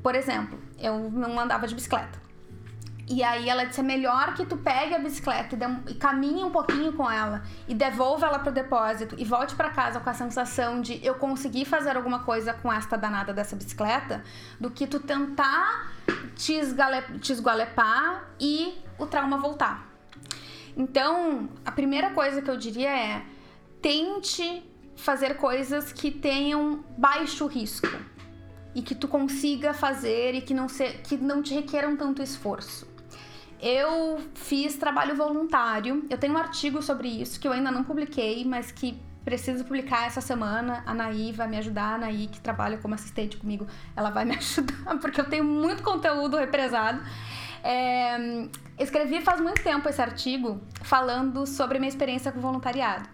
Por 0.02 0.16
exemplo, 0.16 0.58
eu 0.78 1.10
não 1.10 1.38
andava 1.38 1.68
de 1.68 1.74
bicicleta. 1.74 2.19
E 3.10 3.24
aí 3.24 3.48
ela 3.48 3.64
disse: 3.64 3.80
é 3.80 3.82
melhor 3.82 4.34
que 4.34 4.46
tu 4.46 4.56
pegue 4.56 4.94
a 4.94 4.98
bicicleta 5.00 5.56
e, 5.88 5.94
caminhe 5.94 6.44
um 6.44 6.50
pouquinho 6.50 6.92
com 6.92 7.10
ela 7.10 7.42
e 7.66 7.74
devolva 7.74 8.26
ela 8.26 8.38
pro 8.38 8.52
depósito 8.52 9.16
e 9.18 9.24
volte 9.24 9.56
para 9.56 9.70
casa 9.70 9.98
com 9.98 10.08
a 10.08 10.14
sensação 10.14 10.80
de 10.80 11.04
eu 11.04 11.16
consegui 11.16 11.64
fazer 11.64 11.96
alguma 11.96 12.20
coisa 12.20 12.54
com 12.54 12.72
esta 12.72 12.96
danada 12.96 13.32
dessa 13.34 13.56
bicicleta, 13.56 14.22
do 14.60 14.70
que 14.70 14.86
tu 14.86 15.00
tentar 15.00 15.92
te, 16.36 16.52
esgale, 16.52 17.18
te 17.18 17.32
esgualepar 17.32 18.30
e 18.38 18.78
o 18.96 19.04
trauma 19.06 19.38
voltar. 19.38 19.88
Então, 20.76 21.48
a 21.66 21.72
primeira 21.72 22.10
coisa 22.10 22.40
que 22.40 22.48
eu 22.48 22.56
diria 22.56 22.90
é: 22.90 23.24
tente 23.82 24.62
fazer 24.94 25.36
coisas 25.36 25.92
que 25.92 26.12
tenham 26.12 26.84
baixo 26.96 27.48
risco 27.48 27.88
e 28.72 28.82
que 28.82 28.94
tu 28.94 29.08
consiga 29.08 29.74
fazer 29.74 30.34
e 30.34 30.40
que 30.40 30.54
não, 30.54 30.68
se, 30.68 30.88
que 30.98 31.16
não 31.16 31.42
te 31.42 31.54
requeram 31.54 31.96
tanto 31.96 32.22
esforço. 32.22 32.89
Eu 33.62 34.20
fiz 34.34 34.76
trabalho 34.76 35.14
voluntário. 35.14 36.06
Eu 36.08 36.16
tenho 36.16 36.34
um 36.34 36.38
artigo 36.38 36.80
sobre 36.82 37.08
isso 37.08 37.38
que 37.38 37.46
eu 37.46 37.52
ainda 37.52 37.70
não 37.70 37.84
publiquei, 37.84 38.44
mas 38.44 38.72
que 38.72 38.98
preciso 39.24 39.64
publicar 39.64 40.06
essa 40.06 40.20
semana. 40.20 40.82
A 40.86 40.94
Naí 40.94 41.30
vai 41.32 41.46
me 41.46 41.58
ajudar. 41.58 41.94
A 41.94 41.98
Naí, 41.98 42.26
que 42.26 42.40
trabalha 42.40 42.78
como 42.78 42.94
assistente 42.94 43.36
comigo, 43.36 43.66
ela 43.94 44.10
vai 44.10 44.24
me 44.24 44.34
ajudar, 44.36 44.98
porque 44.98 45.20
eu 45.20 45.28
tenho 45.28 45.44
muito 45.44 45.82
conteúdo 45.82 46.36
represado. 46.36 47.02
É, 47.62 48.48
escrevi 48.78 49.20
faz 49.20 49.40
muito 49.40 49.62
tempo 49.62 49.86
esse 49.86 50.00
artigo 50.00 50.58
falando 50.82 51.46
sobre 51.46 51.78
minha 51.78 51.90
experiência 51.90 52.32
com 52.32 52.40
voluntariado. 52.40 53.06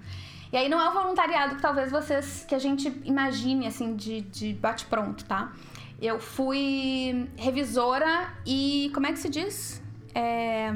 E 0.52 0.56
aí 0.56 0.68
não 0.68 0.80
é 0.80 0.88
o 0.88 0.92
voluntariado 0.92 1.56
que 1.56 1.62
talvez 1.62 1.90
vocês, 1.90 2.44
que 2.48 2.54
a 2.54 2.58
gente 2.58 2.88
imagine 3.04 3.66
assim 3.66 3.96
de, 3.96 4.20
de 4.20 4.54
bate-pronto, 4.54 5.24
tá? 5.24 5.52
Eu 6.00 6.20
fui 6.20 7.28
revisora 7.36 8.28
e 8.46 8.90
como 8.94 9.06
é 9.06 9.12
que 9.12 9.18
se 9.18 9.28
diz? 9.28 9.82
É, 10.18 10.72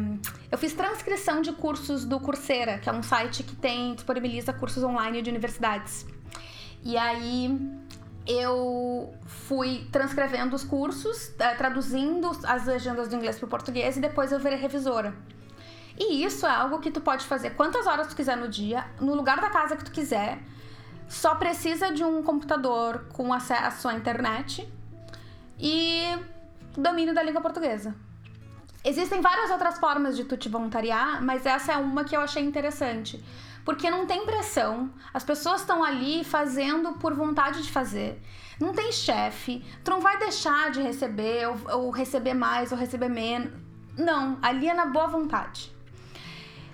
eu 0.53 0.59
fiz 0.59 0.75
transcrição 0.75 1.41
de 1.41 1.51
cursos 1.53 2.05
do 2.05 2.21
Coursera, 2.21 2.79
que 2.79 2.91
é 2.91 2.93
um 2.93 3.03
site 3.03 3.43
que 3.43 3.57
tem 3.57 3.95
disponibiliza 3.95 4.53
cursos 4.53 4.85
online 4.85 5.23
de 5.23 5.31
universidades. 5.31 6.05
E 6.85 6.95
aí 6.95 7.59
eu 8.27 9.15
fui 9.25 9.89
transcrevendo 9.91 10.55
os 10.55 10.63
cursos, 10.63 11.33
eh, 11.39 11.55
traduzindo 11.55 12.31
as 12.45 12.67
legendas 12.67 13.09
do 13.09 13.17
inglês 13.17 13.39
para 13.39 13.47
o 13.47 13.49
português 13.49 13.97
e 13.97 14.01
depois 14.01 14.31
eu 14.31 14.39
virei 14.39 14.59
revisora. 14.59 15.15
E 15.99 16.23
isso 16.23 16.47
é 16.47 16.51
algo 16.51 16.79
que 16.79 16.91
tu 16.91 17.01
pode 17.01 17.25
fazer 17.25 17.55
quantas 17.55 17.87
horas 17.87 18.09
tu 18.09 18.17
quiser 18.17 18.37
no 18.37 18.47
dia, 18.47 18.85
no 19.01 19.15
lugar 19.15 19.41
da 19.41 19.49
casa 19.49 19.75
que 19.75 19.87
tu 19.87 19.91
quiser. 19.91 20.39
Só 21.09 21.35
precisa 21.35 21.91
de 21.91 22.05
um 22.05 22.23
computador 22.23 23.07
com 23.15 23.33
acesso 23.33 23.89
à 23.89 23.95
internet 23.95 24.71
e 25.59 26.03
domínio 26.77 27.15
da 27.15 27.23
língua 27.23 27.41
portuguesa. 27.41 27.95
Existem 28.85 29.21
várias 29.21 29.51
outras 29.51 29.79
formas 29.79 30.17
de 30.17 30.25
tu 30.25 30.37
te 30.37 30.49
voluntariar, 30.49 31.23
mas 31.23 31.45
essa 31.45 31.73
é 31.73 31.77
uma 31.77 32.03
que 32.05 32.17
eu 32.17 32.21
achei 32.21 32.43
interessante. 32.43 33.23
Porque 33.65 33.91
não 33.91 34.07
tem 34.07 34.25
pressão, 34.25 34.91
as 35.13 35.23
pessoas 35.23 35.61
estão 35.61 35.85
ali 35.85 36.25
fazendo 36.25 36.95
por 36.95 37.15
vontade 37.15 37.63
de 37.63 37.71
fazer. 37.71 38.21
Não 38.59 38.73
tem 38.73 38.91
chefe, 38.91 39.63
tu 39.85 39.91
não 39.91 40.01
vai 40.01 40.19
deixar 40.19 40.71
de 40.71 40.81
receber, 40.81 41.47
ou, 41.47 41.79
ou 41.79 41.91
receber 41.91 42.35
mais, 42.35 42.73
ou 42.73 42.79
receber 42.79 43.09
menos. 43.09 43.53
Não, 43.99 44.39
ali 44.41 44.67
é 44.69 44.75
na 44.75 44.87
boa 44.87 45.07
vontade. 45.07 45.71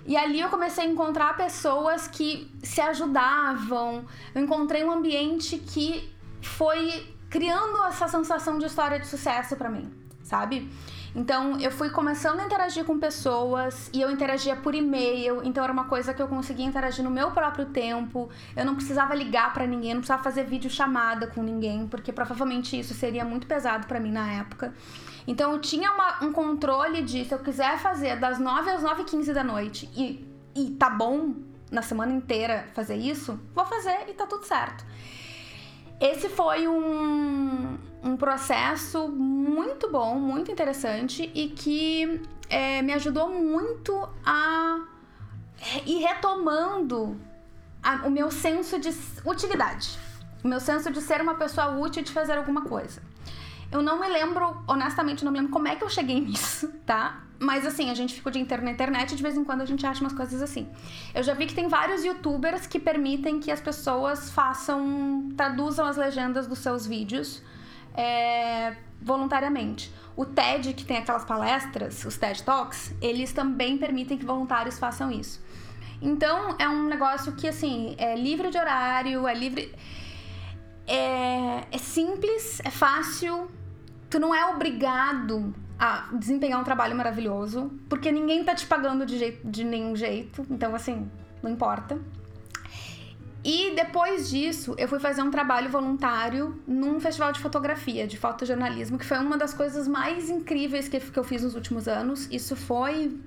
E 0.05 0.15
ali 0.15 0.39
eu 0.39 0.47
comecei 0.47 0.85
a 0.85 0.87
encontrar 0.87 1.35
pessoas 1.35 2.07
que 2.07 2.49
se 2.63 2.79
ajudavam. 2.79 4.05
Eu 4.33 4.41
encontrei 4.41 4.83
um 4.85 4.91
ambiente 4.91 5.57
que 5.57 6.09
foi 6.41 7.13
criando 7.29 7.83
essa 7.83 8.07
sensação 8.07 8.57
de 8.57 8.65
história 8.65 8.97
de 8.97 9.05
sucesso 9.05 9.57
para 9.57 9.69
mim, 9.69 9.91
sabe? 10.23 10.71
Então 11.17 11.59
eu 11.59 11.71
fui 11.71 11.89
começando 11.89 12.39
a 12.39 12.45
interagir 12.45 12.85
com 12.85 12.99
pessoas 12.99 13.89
e 13.91 13.99
eu 13.99 14.11
interagia 14.11 14.55
por 14.55 14.75
e-mail, 14.75 15.41
então 15.43 15.63
era 15.63 15.73
uma 15.73 15.85
coisa 15.85 16.13
que 16.13 16.21
eu 16.21 16.27
conseguia 16.27 16.63
interagir 16.63 17.03
no 17.03 17.09
meu 17.09 17.31
próprio 17.31 17.65
tempo. 17.65 18.29
Eu 18.55 18.63
não 18.63 18.75
precisava 18.75 19.15
ligar 19.15 19.51
para 19.51 19.65
ninguém, 19.65 19.95
não 19.95 20.01
precisava 20.01 20.21
fazer 20.21 20.43
vídeo 20.43 20.69
chamada 20.69 21.25
com 21.25 21.41
ninguém, 21.41 21.87
porque 21.87 22.13
provavelmente 22.13 22.79
isso 22.79 22.93
seria 22.93 23.25
muito 23.25 23.47
pesado 23.47 23.87
para 23.87 23.99
mim 23.99 24.11
na 24.11 24.31
época. 24.31 24.75
Então 25.25 25.51
eu 25.53 25.59
tinha 25.59 25.91
uma, 25.91 26.23
um 26.23 26.31
controle 26.31 27.01
de 27.01 27.25
se 27.25 27.33
eu 27.33 27.39
quiser 27.39 27.79
fazer 27.79 28.19
das 28.19 28.37
9 28.37 28.69
às 28.69 28.83
9 28.83 29.01
e 29.01 29.05
15 29.05 29.33
da 29.33 29.43
noite 29.43 29.89
e, 29.95 30.23
e 30.55 30.69
tá 30.75 30.87
bom 30.87 31.33
na 31.71 31.81
semana 31.81 32.13
inteira 32.13 32.67
fazer 32.75 32.95
isso, 32.95 33.39
vou 33.55 33.65
fazer 33.65 34.07
e 34.07 34.13
tá 34.13 34.27
tudo 34.27 34.45
certo. 34.45 34.85
Esse 35.99 36.29
foi 36.29 36.67
um, 36.67 37.75
um 38.07 38.15
processo 38.15 39.09
muito 39.09 39.91
bom, 39.91 40.15
muito 40.15 40.49
interessante 40.49 41.29
e 41.35 41.49
que 41.49 42.21
é, 42.49 42.81
me 42.81 42.93
ajudou 42.93 43.29
muito 43.29 44.07
a 44.25 44.79
ir 45.85 45.99
retomando 45.99 47.19
a, 47.83 48.07
o 48.07 48.09
meu 48.09 48.31
senso 48.31 48.79
de 48.79 48.89
utilidade, 49.25 49.99
o 50.43 50.47
meu 50.47 50.59
senso 50.59 50.89
de 50.91 51.01
ser 51.01 51.21
uma 51.21 51.35
pessoa 51.35 51.77
útil 51.77 52.01
de 52.01 52.11
fazer 52.11 52.37
alguma 52.37 52.61
coisa. 52.61 53.01
Eu 53.69 53.81
não 53.81 53.99
me 53.99 54.07
lembro, 54.07 54.63
honestamente, 54.65 55.25
não 55.25 55.31
me 55.31 55.39
lembro 55.39 55.51
como 55.51 55.67
é 55.67 55.75
que 55.75 55.83
eu 55.83 55.89
cheguei 55.89 56.21
nisso, 56.21 56.69
tá? 56.85 57.23
Mas 57.39 57.65
assim, 57.65 57.89
a 57.91 57.93
gente 57.93 58.15
fica 58.15 58.29
o 58.29 58.31
dia 58.31 58.41
inteiro 58.41 58.63
na 58.63 58.71
internet 58.71 59.11
e 59.11 59.15
de 59.15 59.21
vez 59.21 59.35
em 59.35 59.43
quando 59.43 59.61
a 59.61 59.65
gente 59.65 59.85
acha 59.85 59.99
umas 59.99 60.13
coisas 60.13 60.41
assim. 60.41 60.67
Eu 61.13 61.21
já 61.21 61.33
vi 61.33 61.45
que 61.45 61.53
tem 61.53 61.67
vários 61.67 62.05
youtubers 62.05 62.65
que 62.65 62.79
permitem 62.79 63.39
que 63.39 63.51
as 63.51 63.59
pessoas 63.59 64.31
façam, 64.31 65.29
traduzam 65.35 65.85
as 65.85 65.97
legendas 65.97 66.47
dos 66.47 66.59
seus 66.59 66.87
vídeos 66.87 67.43
é, 67.97 68.75
voluntariamente. 69.01 69.91
O 70.15 70.25
TED, 70.25 70.73
que 70.73 70.85
tem 70.85 70.97
aquelas 70.97 71.25
palestras, 71.25 72.05
os 72.05 72.17
TED 72.17 72.43
Talks, 72.43 72.93
eles 73.01 73.33
também 73.33 73.77
permitem 73.77 74.17
que 74.17 74.25
voluntários 74.25 74.79
façam 74.79 75.11
isso. 75.11 75.43
Então, 76.01 76.55
é 76.59 76.69
um 76.69 76.87
negócio 76.87 77.33
que, 77.33 77.47
assim, 77.47 77.95
é 77.97 78.15
livre 78.15 78.51
de 78.51 78.57
horário, 78.57 79.27
é 79.27 79.33
livre. 79.33 79.73
É, 80.87 81.63
é 81.71 81.77
simples, 81.77 82.61
é 82.63 82.69
fácil, 82.69 83.49
tu 84.09 84.19
não 84.19 84.33
é 84.33 84.45
obrigado 84.45 85.53
a 85.77 86.07
desempenhar 86.13 86.59
um 86.59 86.63
trabalho 86.63 86.95
maravilhoso, 86.95 87.71
porque 87.89 88.11
ninguém 88.11 88.43
tá 88.43 88.55
te 88.55 88.65
pagando 88.65 89.05
de, 89.05 89.17
jeito, 89.17 89.47
de 89.47 89.63
nenhum 89.63 89.95
jeito, 89.95 90.45
então 90.49 90.73
assim, 90.73 91.09
não 91.43 91.51
importa. 91.51 91.99
E 93.43 93.73
depois 93.75 94.29
disso, 94.29 94.75
eu 94.77 94.87
fui 94.87 94.99
fazer 94.99 95.21
um 95.21 95.31
trabalho 95.31 95.69
voluntário 95.69 96.59
num 96.67 96.99
festival 96.99 97.31
de 97.31 97.39
fotografia, 97.39 98.05
de 98.05 98.17
fotojornalismo, 98.17 98.97
que 98.97 99.05
foi 99.05 99.17
uma 99.19 99.37
das 99.37 99.53
coisas 99.53 99.87
mais 99.87 100.29
incríveis 100.29 100.89
que, 100.89 100.99
que 100.99 101.17
eu 101.17 101.23
fiz 101.23 101.43
nos 101.43 101.55
últimos 101.55 101.87
anos. 101.87 102.27
Isso 102.31 102.55
foi 102.55 103.17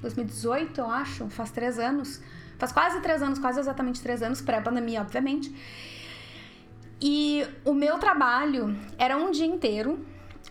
2018, 0.00 0.80
eu 0.80 0.90
acho, 0.90 1.28
faz 1.30 1.50
três 1.50 1.78
anos. 1.78 2.20
Faz 2.58 2.72
quase 2.72 3.00
três 3.00 3.22
anos, 3.22 3.38
quase 3.38 3.60
exatamente 3.60 4.00
três 4.00 4.22
anos, 4.22 4.40
pré-pandemia, 4.40 5.00
obviamente. 5.00 5.54
E 7.00 7.44
o 7.64 7.74
meu 7.74 7.98
trabalho 7.98 8.76
era 8.96 9.16
um 9.16 9.30
dia 9.30 9.46
inteiro 9.46 9.98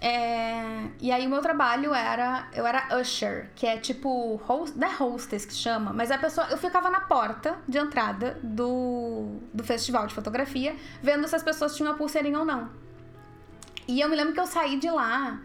é, 0.03 0.87
e 0.99 1.11
aí 1.11 1.27
o 1.27 1.29
meu 1.29 1.41
trabalho 1.41 1.93
era, 1.93 2.47
eu 2.53 2.65
era 2.65 2.99
usher, 2.99 3.51
que 3.55 3.67
é 3.67 3.77
tipo, 3.77 4.37
host, 4.37 4.75
não 4.75 4.87
é 4.87 4.95
hostess 4.99 5.45
que 5.45 5.53
chama, 5.53 5.93
mas 5.93 6.09
a 6.09 6.17
pessoa, 6.17 6.47
eu 6.47 6.57
ficava 6.57 6.89
na 6.89 7.01
porta 7.01 7.59
de 7.67 7.77
entrada 7.77 8.39
do, 8.41 9.37
do 9.53 9.63
festival 9.63 10.07
de 10.07 10.15
fotografia, 10.15 10.75
vendo 11.03 11.27
se 11.27 11.35
as 11.35 11.43
pessoas 11.43 11.75
tinham 11.75 11.91
a 11.91 11.95
pulseirinha 11.95 12.39
ou 12.39 12.45
não. 12.45 12.71
E 13.87 14.01
eu 14.01 14.09
me 14.09 14.15
lembro 14.15 14.33
que 14.33 14.39
eu 14.39 14.47
saí 14.47 14.79
de 14.79 14.89
lá, 14.89 15.39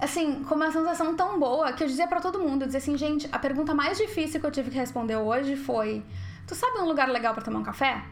assim, 0.00 0.42
com 0.42 0.56
uma 0.56 0.72
sensação 0.72 1.14
tão 1.14 1.38
boa, 1.38 1.72
que 1.72 1.84
eu 1.84 1.86
dizia 1.86 2.08
para 2.08 2.20
todo 2.20 2.40
mundo, 2.40 2.62
eu 2.62 2.66
dizia 2.66 2.78
assim, 2.78 2.96
gente, 2.98 3.28
a 3.30 3.38
pergunta 3.38 3.72
mais 3.72 3.96
difícil 3.96 4.40
que 4.40 4.46
eu 4.46 4.50
tive 4.50 4.72
que 4.72 4.76
responder 4.76 5.16
hoje 5.18 5.54
foi, 5.54 6.04
tu 6.48 6.56
sabe 6.56 6.78
um 6.78 6.84
lugar 6.84 7.08
legal 7.08 7.32
para 7.32 7.44
tomar 7.44 7.60
um 7.60 7.64
café? 7.64 8.02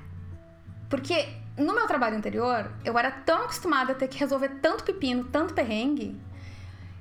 Porque 0.89 1.40
no 1.57 1.75
meu 1.75 1.87
trabalho 1.87 2.17
anterior, 2.17 2.71
eu 2.85 2.99
era 2.99 3.11
tão 3.11 3.43
acostumada 3.43 3.93
a 3.93 3.95
ter 3.95 4.09
que 4.09 4.19
resolver 4.19 4.49
tanto 4.61 4.85
pepino, 4.85 5.25
tanto 5.25 5.55
perrengue, 5.55 6.21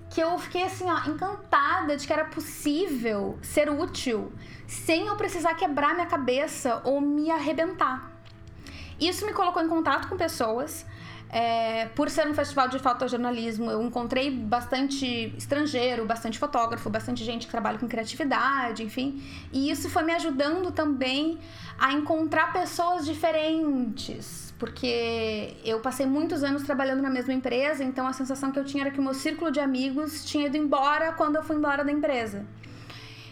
que 0.09 0.19
eu 0.21 0.37
fiquei 0.39 0.63
assim, 0.63 0.85
ó, 0.89 1.09
encantada 1.09 1.95
de 1.95 2.05
que 2.05 2.11
era 2.11 2.25
possível 2.25 3.37
ser 3.41 3.69
útil 3.69 4.33
sem 4.67 5.07
eu 5.07 5.15
precisar 5.15 5.53
quebrar 5.55 5.93
minha 5.93 6.07
cabeça 6.07 6.81
ou 6.83 6.99
me 6.99 7.29
arrebentar. 7.29 8.11
Isso 8.99 9.25
me 9.25 9.33
colocou 9.33 9.61
em 9.61 9.67
contato 9.67 10.07
com 10.07 10.17
pessoas. 10.17 10.85
É, 11.31 11.85
por 11.95 12.09
ser 12.09 12.27
um 12.27 12.33
festival 12.33 12.67
de 12.69 12.79
fotojornalismo, 12.79 13.69
eu 13.69 13.83
encontrei 13.83 14.31
bastante 14.31 15.31
estrangeiro, 15.37 16.03
bastante 16.03 16.39
fotógrafo, 16.39 16.89
bastante 16.89 17.23
gente 17.23 17.45
que 17.45 17.51
trabalha 17.51 17.77
com 17.77 17.87
criatividade, 17.87 18.81
enfim. 18.83 19.21
E 19.53 19.69
isso 19.69 19.89
foi 19.89 20.01
me 20.01 20.11
ajudando 20.13 20.71
também 20.71 21.37
a 21.77 21.93
encontrar 21.93 22.51
pessoas 22.51 23.05
diferentes, 23.05 24.55
porque 24.57 25.55
eu 25.63 25.79
passei 25.81 26.07
muitos 26.07 26.43
anos 26.43 26.63
trabalhando 26.63 27.03
na 27.03 27.11
mesma 27.11 27.33
empresa, 27.33 27.83
então 27.83 28.07
a 28.07 28.13
sensação 28.13 28.51
que 28.51 28.57
eu 28.57 28.65
tinha 28.65 28.85
era 28.85 28.91
que 28.91 28.99
o 28.99 29.03
meu 29.03 29.13
círculo 29.13 29.51
de 29.51 29.59
amigos 29.59 30.25
tinha 30.25 30.47
ido 30.47 30.57
embora 30.57 31.13
quando 31.13 31.35
eu 31.35 31.43
fui 31.43 31.55
embora 31.55 31.85
da 31.85 31.91
empresa. 31.91 32.43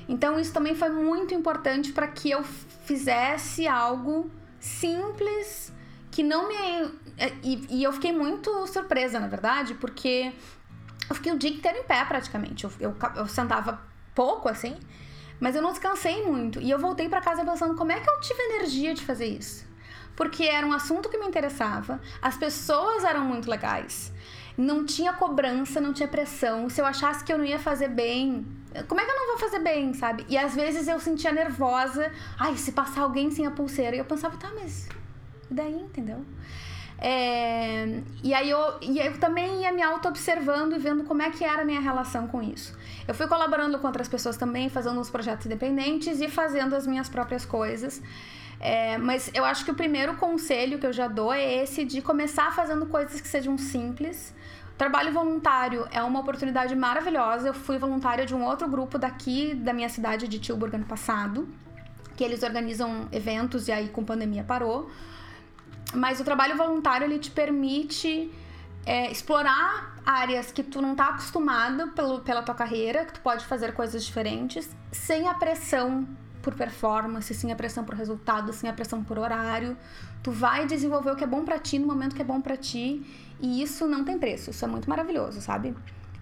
Então 0.07 0.39
isso 0.39 0.53
também 0.53 0.75
foi 0.75 0.89
muito 0.89 1.33
importante 1.33 1.91
para 1.91 2.07
que 2.07 2.29
eu 2.29 2.43
fizesse 2.43 3.67
algo 3.67 4.29
simples 4.59 5.73
que 6.11 6.23
não 6.23 6.47
me 6.47 6.55
e, 7.43 7.67
e, 7.77 7.83
eu 7.83 7.91
fiquei 7.91 8.11
muito 8.11 8.67
surpresa, 8.67 9.19
na 9.19 9.27
verdade, 9.27 9.73
porque 9.73 10.31
eu 11.09 11.15
fiquei 11.15 11.31
o 11.31 11.37
dia 11.37 11.49
inteiro 11.49 11.79
em 11.79 11.83
pé 11.83 12.03
praticamente. 12.05 12.63
Eu, 12.63 12.71
eu, 12.79 12.95
eu 13.15 13.27
sentava 13.27 13.81
pouco 14.13 14.47
assim, 14.47 14.77
mas 15.39 15.55
eu 15.55 15.61
não 15.61 15.71
descansei 15.71 16.23
muito. 16.23 16.61
E 16.61 16.69
eu 16.69 16.77
voltei 16.77 17.09
para 17.09 17.21
casa 17.21 17.43
pensando 17.43 17.75
como 17.75 17.91
é 17.91 17.99
que 17.99 18.09
eu 18.09 18.19
tive 18.19 18.39
energia 18.41 18.93
de 18.93 19.03
fazer 19.03 19.25
isso. 19.25 19.65
Porque 20.15 20.43
era 20.43 20.65
um 20.65 20.73
assunto 20.73 21.09
que 21.09 21.17
me 21.17 21.27
interessava, 21.27 22.01
as 22.21 22.35
pessoas 22.37 23.03
eram 23.03 23.23
muito 23.23 23.49
legais. 23.49 24.11
Não 24.57 24.83
tinha 24.83 25.13
cobrança, 25.13 25.79
não 25.79 25.93
tinha 25.93 26.07
pressão. 26.07 26.67
Se 26.67 26.81
eu 26.81 26.85
achasse 26.85 27.23
que 27.23 27.31
eu 27.31 27.37
não 27.37 27.45
ia 27.45 27.59
fazer 27.59 27.89
bem, 27.89 28.45
como 28.87 28.99
é 28.99 29.05
que 29.05 29.11
eu 29.11 29.15
não 29.15 29.27
vou 29.27 29.37
fazer 29.37 29.59
bem, 29.59 29.93
sabe? 29.93 30.25
E 30.27 30.35
às 30.35 30.55
vezes 30.55 30.87
eu 30.87 30.99
sentia 30.99 31.31
nervosa. 31.31 32.11
Ai, 32.39 32.57
se 32.57 32.71
passar 32.71 33.01
alguém 33.01 33.29
sem 33.29 33.45
a 33.45 33.51
pulseira. 33.51 33.95
E 33.95 33.99
eu 33.99 34.05
pensava, 34.05 34.35
tá, 34.37 34.49
mas. 34.59 34.89
E 35.51 35.53
daí, 35.53 35.75
entendeu? 35.75 36.25
É, 36.99 38.01
e 38.23 38.33
aí 38.33 38.49
eu, 38.49 38.59
e 38.81 38.99
eu 38.99 39.19
também 39.19 39.61
ia 39.61 39.71
me 39.71 39.81
auto-observando 39.81 40.75
e 40.75 40.79
vendo 40.79 41.03
como 41.03 41.21
é 41.21 41.29
que 41.29 41.43
era 41.43 41.61
a 41.61 41.65
minha 41.65 41.79
relação 41.79 42.27
com 42.27 42.41
isso. 42.41 42.75
Eu 43.07 43.13
fui 43.13 43.27
colaborando 43.27 43.77
com 43.79 43.87
outras 43.87 44.07
pessoas 44.07 44.35
também, 44.35 44.69
fazendo 44.69 44.99
uns 44.99 45.09
projetos 45.09 45.45
independentes 45.45 46.19
e 46.19 46.27
fazendo 46.27 46.75
as 46.75 46.87
minhas 46.87 47.07
próprias 47.07 47.45
coisas. 47.45 48.01
É, 48.59 48.97
mas 48.97 49.29
eu 49.33 49.45
acho 49.45 49.63
que 49.63 49.69
o 49.69 49.75
primeiro 49.75 50.15
conselho 50.15 50.79
que 50.79 50.85
eu 50.87 50.93
já 50.93 51.07
dou 51.07 51.31
é 51.31 51.63
esse 51.63 51.85
de 51.85 52.01
começar 52.01 52.51
fazendo 52.55 52.87
coisas 52.87 53.21
que 53.21 53.27
sejam 53.27 53.57
simples. 53.57 54.33
Trabalho 54.75 55.11
voluntário 55.11 55.87
é 55.91 56.01
uma 56.01 56.19
oportunidade 56.19 56.75
maravilhosa. 56.75 57.49
Eu 57.49 57.53
fui 57.53 57.77
voluntária 57.77 58.25
de 58.25 58.33
um 58.33 58.43
outro 58.43 58.67
grupo 58.67 58.97
daqui 58.97 59.53
da 59.53 59.73
minha 59.73 59.89
cidade 59.89 60.27
de 60.27 60.39
Tilburg 60.39 60.75
ano 60.75 60.85
passado, 60.85 61.47
que 62.15 62.23
eles 62.23 62.41
organizam 62.43 63.07
eventos 63.11 63.67
e 63.67 63.71
aí 63.71 63.89
com 63.89 64.03
pandemia 64.03 64.43
parou. 64.43 64.89
Mas 65.93 66.19
o 66.19 66.23
trabalho 66.23 66.57
voluntário 66.57 67.05
ele 67.05 67.19
te 67.19 67.31
permite 67.31 68.31
é, 68.85 69.11
explorar 69.11 69.97
áreas 70.05 70.51
que 70.51 70.63
tu 70.63 70.81
não 70.81 70.95
tá 70.95 71.09
acostumado 71.09 71.89
pelo, 71.89 72.21
pela 72.21 72.41
tua 72.41 72.55
carreira, 72.55 73.05
que 73.05 73.13
tu 73.13 73.21
pode 73.21 73.45
fazer 73.45 73.73
coisas 73.73 74.05
diferentes, 74.05 74.69
sem 74.91 75.27
a 75.27 75.33
pressão 75.33 76.07
por 76.41 76.55
performance, 76.55 77.33
sem 77.33 77.51
a 77.51 77.55
pressão 77.55 77.83
por 77.83 77.95
resultado, 77.95 78.53
sem 78.53 78.69
a 78.69 78.73
pressão 78.73 79.03
por 79.03 79.19
horário. 79.19 79.77
Tu 80.23 80.31
vai 80.31 80.65
desenvolver 80.65 81.11
o 81.11 81.15
que 81.15 81.23
é 81.23 81.27
bom 81.27 81.43
para 81.43 81.59
ti 81.59 81.77
no 81.77 81.87
momento 81.87 82.15
que 82.15 82.21
é 82.21 82.25
bom 82.25 82.39
para 82.39 82.55
ti, 82.55 83.05
e 83.41 83.61
isso 83.61 83.85
não 83.85 84.05
tem 84.05 84.17
preço. 84.17 84.51
Isso 84.51 84.63
é 84.63 84.67
muito 84.67 84.89
maravilhoso, 84.89 85.41
sabe? 85.41 85.75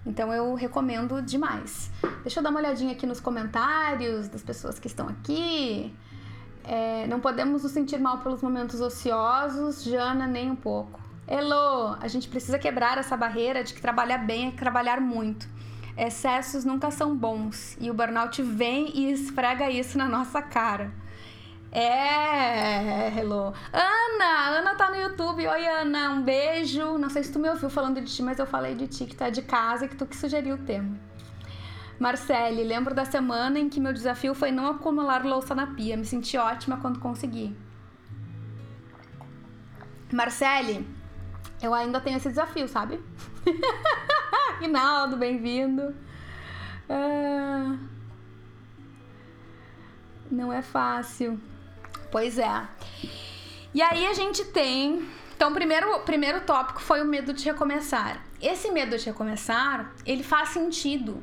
Então 0.06 0.34
eu 0.34 0.56
recomendo 0.56 1.22
demais. 1.22 1.92
Deixa 2.24 2.40
eu 2.40 2.44
dar 2.44 2.50
uma 2.50 2.60
olhadinha 2.60 2.94
aqui 2.94 3.06
nos 3.06 3.20
comentários 3.20 4.28
das 4.28 4.42
pessoas 4.42 4.80
que 4.80 4.88
estão 4.88 5.08
aqui. 5.08 5.94
É, 6.68 7.06
não 7.08 7.20
podemos 7.20 7.64
nos 7.64 7.72
sentir 7.72 8.00
mal 8.00 8.18
pelos 8.20 8.42
momentos 8.42 8.82
ociosos, 8.82 9.84
Jana, 9.84 10.26
nem 10.26 10.50
um 10.50 10.56
pouco. 10.56 11.00
Elo, 11.28 11.96
a 12.02 12.08
gente 12.08 12.28
precisa 12.28 12.58
quebrar 12.58 12.98
essa 12.98 13.16
barreira 13.16 13.64
de 13.64 13.74
que 13.74 13.82
trabalhar 13.82 14.20
bem 14.20 14.48
é 14.48 14.52
trabalhar 14.52 15.00
muito. 15.00 15.48
Excessos 15.98 16.66
nunca 16.66 16.92
são 16.92 17.16
bons 17.16 17.78
e 17.80 17.90
o 17.90 17.94
burnout 17.94 18.42
vem 18.42 18.92
e 18.96 19.12
esfrega 19.12 19.70
isso 19.70 19.98
na 19.98 20.10
nossa 20.10 20.42
cara. 20.42 20.92
É, 21.72 23.10
hello. 23.18 23.54
Ana, 23.72 24.60
Ana 24.60 24.76
tá 24.76 24.90
no 24.90 24.96
YouTube. 24.96 25.46
Oi, 25.46 25.68
Ana, 25.68 26.12
um 26.12 26.22
beijo. 26.22 26.98
Não 26.98 27.10
sei 27.10 27.24
se 27.24 27.32
tu 27.32 27.40
me 27.40 27.50
ouviu 27.50 27.70
falando 27.70 28.02
de 28.02 28.14
ti, 28.14 28.24
mas 28.24 28.40
eu 28.40 28.46
falei 28.46 28.76
de 28.76 28.88
ti 28.88 29.06
que 29.06 29.16
tá 29.16 29.30
de 29.30 29.42
casa, 29.42 29.88
que 29.88 29.96
tu 29.96 30.06
que 30.06 30.16
sugeriu 30.16 30.56
o 30.56 30.60
tema. 30.60 30.98
Marcele, 32.00 32.64
lembro 32.64 32.94
da 32.94 33.06
semana 33.06 33.58
em 33.58 33.70
que 33.70 33.80
meu 33.80 33.94
desafio 33.94 34.34
foi 34.36 34.52
não 34.52 34.68
acumular 34.68 35.26
louça 35.26 35.56
na 35.56 35.68
pia. 35.68 35.96
Me 35.96 36.06
senti 36.06 36.38
ótima 36.38 36.78
quando 36.78 37.00
consegui. 37.00 37.56
Marcele, 40.12 40.88
eu 41.62 41.74
ainda 41.74 42.00
tenho 42.02 42.18
esse 42.18 42.30
desafio, 42.30 42.68
sabe? 42.68 43.00
Rinaldo, 44.60 45.18
bem-vindo. 45.18 45.96
Ah, 46.90 47.78
não 50.30 50.52
é 50.52 50.62
fácil. 50.62 51.40
Pois 52.12 52.38
é. 52.38 52.68
E 53.74 53.82
aí 53.82 54.06
a 54.06 54.14
gente 54.14 54.46
tem. 54.46 55.08
Então, 55.36 55.54
primeiro, 55.54 56.00
primeiro 56.00 56.42
tópico 56.42 56.82
foi 56.82 57.02
o 57.02 57.06
medo 57.06 57.34
de 57.34 57.44
recomeçar. 57.46 58.24
Esse 58.42 58.72
medo 58.72 58.98
de 58.98 59.06
recomeçar, 59.06 59.94
ele 60.06 60.24
faz 60.24 60.50
sentido, 60.50 61.22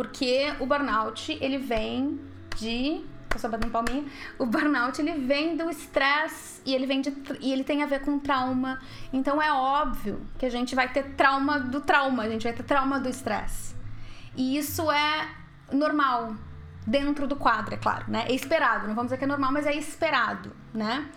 porque 0.00 0.50
o 0.58 0.64
burnout, 0.64 1.36
ele 1.42 1.58
vem 1.58 2.18
de 2.56 3.04
tô 3.28 3.38
só 3.38 3.50
batendo 3.50 3.70
palminha. 3.70 4.06
O 4.38 4.46
burnout 4.46 4.98
ele 4.98 5.12
vem 5.26 5.58
do 5.58 5.68
estresse 5.68 6.62
e 6.64 6.74
ele 6.74 6.86
vem 6.86 7.02
de, 7.02 7.14
e 7.38 7.52
ele 7.52 7.62
tem 7.62 7.82
a 7.82 7.86
ver 7.86 8.00
com 8.00 8.18
trauma. 8.18 8.80
Então 9.12 9.42
é 9.42 9.52
óbvio 9.52 10.26
que 10.38 10.46
a 10.46 10.48
gente 10.48 10.74
vai 10.74 10.90
ter 10.90 11.02
trauma 11.16 11.60
do 11.60 11.82
trauma, 11.82 12.22
a 12.22 12.30
gente 12.30 12.44
vai 12.44 12.54
ter 12.54 12.62
trauma 12.62 12.98
do 12.98 13.10
estresse. 13.10 13.76
E 14.34 14.56
isso 14.56 14.90
é 14.90 15.28
normal 15.70 16.34
dentro 16.86 17.26
do 17.26 17.36
quadro, 17.36 17.74
é 17.74 17.76
claro, 17.76 18.06
né? 18.08 18.24
É 18.26 18.32
esperado, 18.32 18.88
não 18.88 18.94
vamos 18.94 19.10
dizer 19.10 19.18
que 19.18 19.24
é 19.24 19.26
normal, 19.26 19.52
mas 19.52 19.66
é 19.66 19.74
esperado, 19.74 20.50
né? 20.72 21.10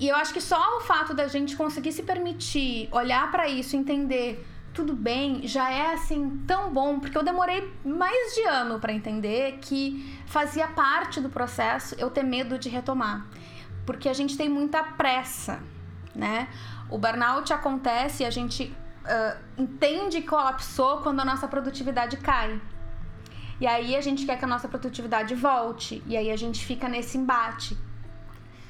E 0.00 0.08
eu 0.08 0.16
acho 0.16 0.32
que 0.32 0.40
só 0.40 0.78
o 0.78 0.80
fato 0.80 1.12
da 1.12 1.28
gente 1.28 1.54
conseguir 1.54 1.92
se 1.92 2.02
permitir 2.02 2.88
olhar 2.92 3.30
para 3.30 3.46
isso, 3.46 3.76
entender 3.76 4.42
tudo 4.78 4.94
bem, 4.94 5.44
já 5.44 5.68
é 5.72 5.92
assim 5.92 6.40
tão 6.46 6.72
bom, 6.72 7.00
porque 7.00 7.18
eu 7.18 7.24
demorei 7.24 7.68
mais 7.84 8.36
de 8.36 8.42
ano 8.44 8.78
para 8.78 8.92
entender 8.92 9.58
que 9.60 10.16
fazia 10.24 10.68
parte 10.68 11.20
do 11.20 11.28
processo 11.28 11.96
eu 11.98 12.08
ter 12.08 12.22
medo 12.22 12.56
de 12.56 12.68
retomar, 12.68 13.26
porque 13.84 14.08
a 14.08 14.12
gente 14.12 14.36
tem 14.36 14.48
muita 14.48 14.84
pressa, 14.84 15.60
né? 16.14 16.46
O 16.88 16.96
burnout 16.96 17.52
acontece 17.52 18.22
e 18.22 18.26
a 18.26 18.30
gente 18.30 18.72
uh, 19.02 19.36
entende 19.60 20.20
que 20.20 20.28
colapsou 20.28 20.98
quando 20.98 21.18
a 21.18 21.24
nossa 21.24 21.48
produtividade 21.48 22.16
cai. 22.18 22.60
E 23.60 23.66
aí 23.66 23.96
a 23.96 24.00
gente 24.00 24.24
quer 24.24 24.38
que 24.38 24.44
a 24.44 24.48
nossa 24.48 24.68
produtividade 24.68 25.34
volte, 25.34 26.04
e 26.06 26.16
aí 26.16 26.30
a 26.30 26.36
gente 26.36 26.64
fica 26.64 26.88
nesse 26.88 27.18
embate. 27.18 27.76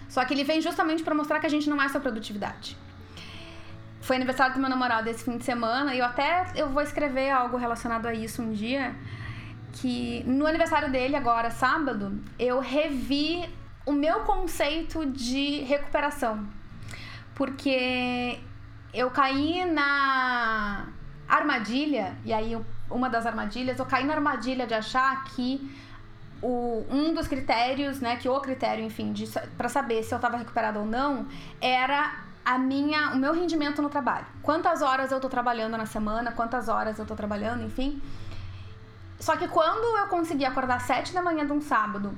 Só 0.09 0.25
que 0.25 0.33
ele 0.33 0.43
vem 0.43 0.63
justamente 0.63 1.03
para 1.03 1.15
mostrar 1.15 1.39
que 1.39 1.45
a 1.45 1.51
gente 1.51 1.69
não 1.69 1.83
é 1.83 1.85
essa 1.85 2.01
produtividade 2.01 2.79
foi 4.01 4.17
aniversário 4.17 4.55
do 4.55 4.61
meu 4.61 4.71
namorado 4.71 5.09
esse 5.09 5.25
fim 5.25 5.37
de 5.37 5.45
semana 5.45 5.95
e 5.95 5.99
eu 5.99 6.05
até 6.05 6.47
eu 6.55 6.71
vou 6.71 6.83
escrever 6.83 7.31
algo 7.31 7.57
relacionado 7.57 8.07
a 8.07 8.15
isso 8.15 8.43
um 8.43 8.53
dia 8.53 8.95
que 9.73 10.25
no 10.27 10.47
aniversário 10.47 10.91
dele 10.91 11.17
agora 11.17 11.51
sábado 11.51 12.19
eu 12.39 12.61
revi 12.61 13.49
o 13.87 13.93
meu 13.93 14.21
conceito 14.21 15.07
de 15.07 15.61
recuperação. 15.61 16.47
Porque 17.35 18.39
eu 18.93 19.11
caí 19.11 19.65
na 19.65 20.89
armadilha 21.29 22.17
e 22.25 22.33
aí 22.33 22.59
uma 22.91 23.09
das 23.09 23.27
armadilhas 23.27 23.79
eu 23.79 23.87
caí 23.87 24.05
na 24.05 24.15
armadilha 24.15 24.67
de 24.67 24.75
achar 24.75 25.25
que 25.25 25.75
o, 26.43 26.85
um 26.91 27.15
dos 27.15 27.27
critérios, 27.27 28.01
né, 28.01 28.17
que 28.17 28.29
o 28.29 28.41
critério, 28.41 28.85
enfim, 28.85 29.13
para 29.57 29.69
saber 29.69 30.03
se 30.03 30.15
eu 30.15 30.17
estava 30.17 30.37
recuperada 30.37 30.79
ou 30.79 30.87
não, 30.87 31.27
era 31.61 32.28
a 32.49 32.57
minha, 32.57 33.11
o 33.11 33.17
meu 33.17 33.35
rendimento 33.35 33.83
no 33.83 33.91
trabalho. 33.91 34.25
Quantas 34.43 34.81
horas 34.81 35.13
eu 35.13 35.21
tô 35.21 35.29
trabalhando 35.29 35.77
na 35.77 35.85
semana, 35.85 36.33
quantas 36.33 36.67
horas 36.67 36.99
eu 36.99 37.05
tô 37.05 37.15
trabalhando, 37.15 37.63
enfim. 37.63 38.01
Só 39.21 39.37
que 39.37 39.47
quando 39.49 39.99
eu 39.99 40.07
consegui 40.07 40.47
acordar 40.47 40.81
sete 40.81 41.13
da 41.13 41.21
manhã 41.21 41.45
de 41.45 41.53
um 41.53 41.61
sábado 41.61 42.17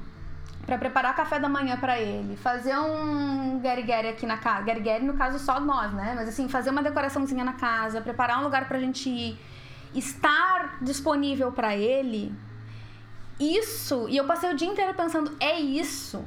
para 0.65 0.79
preparar 0.79 1.17
café 1.17 1.41
da 1.41 1.49
manhã 1.49 1.77
para 1.77 1.99
ele, 1.99 2.37
fazer 2.37 2.79
um 2.79 3.59
gary 3.59 3.83
aqui 4.07 4.25
na 4.25 4.37
casa, 4.37 4.63
gary 4.63 5.05
no 5.05 5.15
caso 5.15 5.37
só 5.41 5.59
nós, 5.59 5.93
né? 5.93 6.13
Mas 6.15 6.29
assim, 6.29 6.49
fazer 6.49 6.71
uma 6.71 6.83
decoraçãozinha 6.83 7.45
na 7.45 7.55
casa, 7.55 8.01
preparar 8.01 8.39
um 8.39 8.45
lugar 8.45 8.69
pra 8.69 8.79
gente 8.79 9.11
ir, 9.11 9.41
estar 9.93 10.79
disponível 10.81 11.51
para 11.51 11.77
ele. 11.77 12.33
Isso, 13.41 14.09
e 14.09 14.17
eu 14.17 14.25
passei 14.27 14.49
o 14.49 14.55
dia 14.55 14.69
inteiro 14.69 14.95
pensando, 14.95 15.37
é 15.41 15.59
isso 15.59 16.25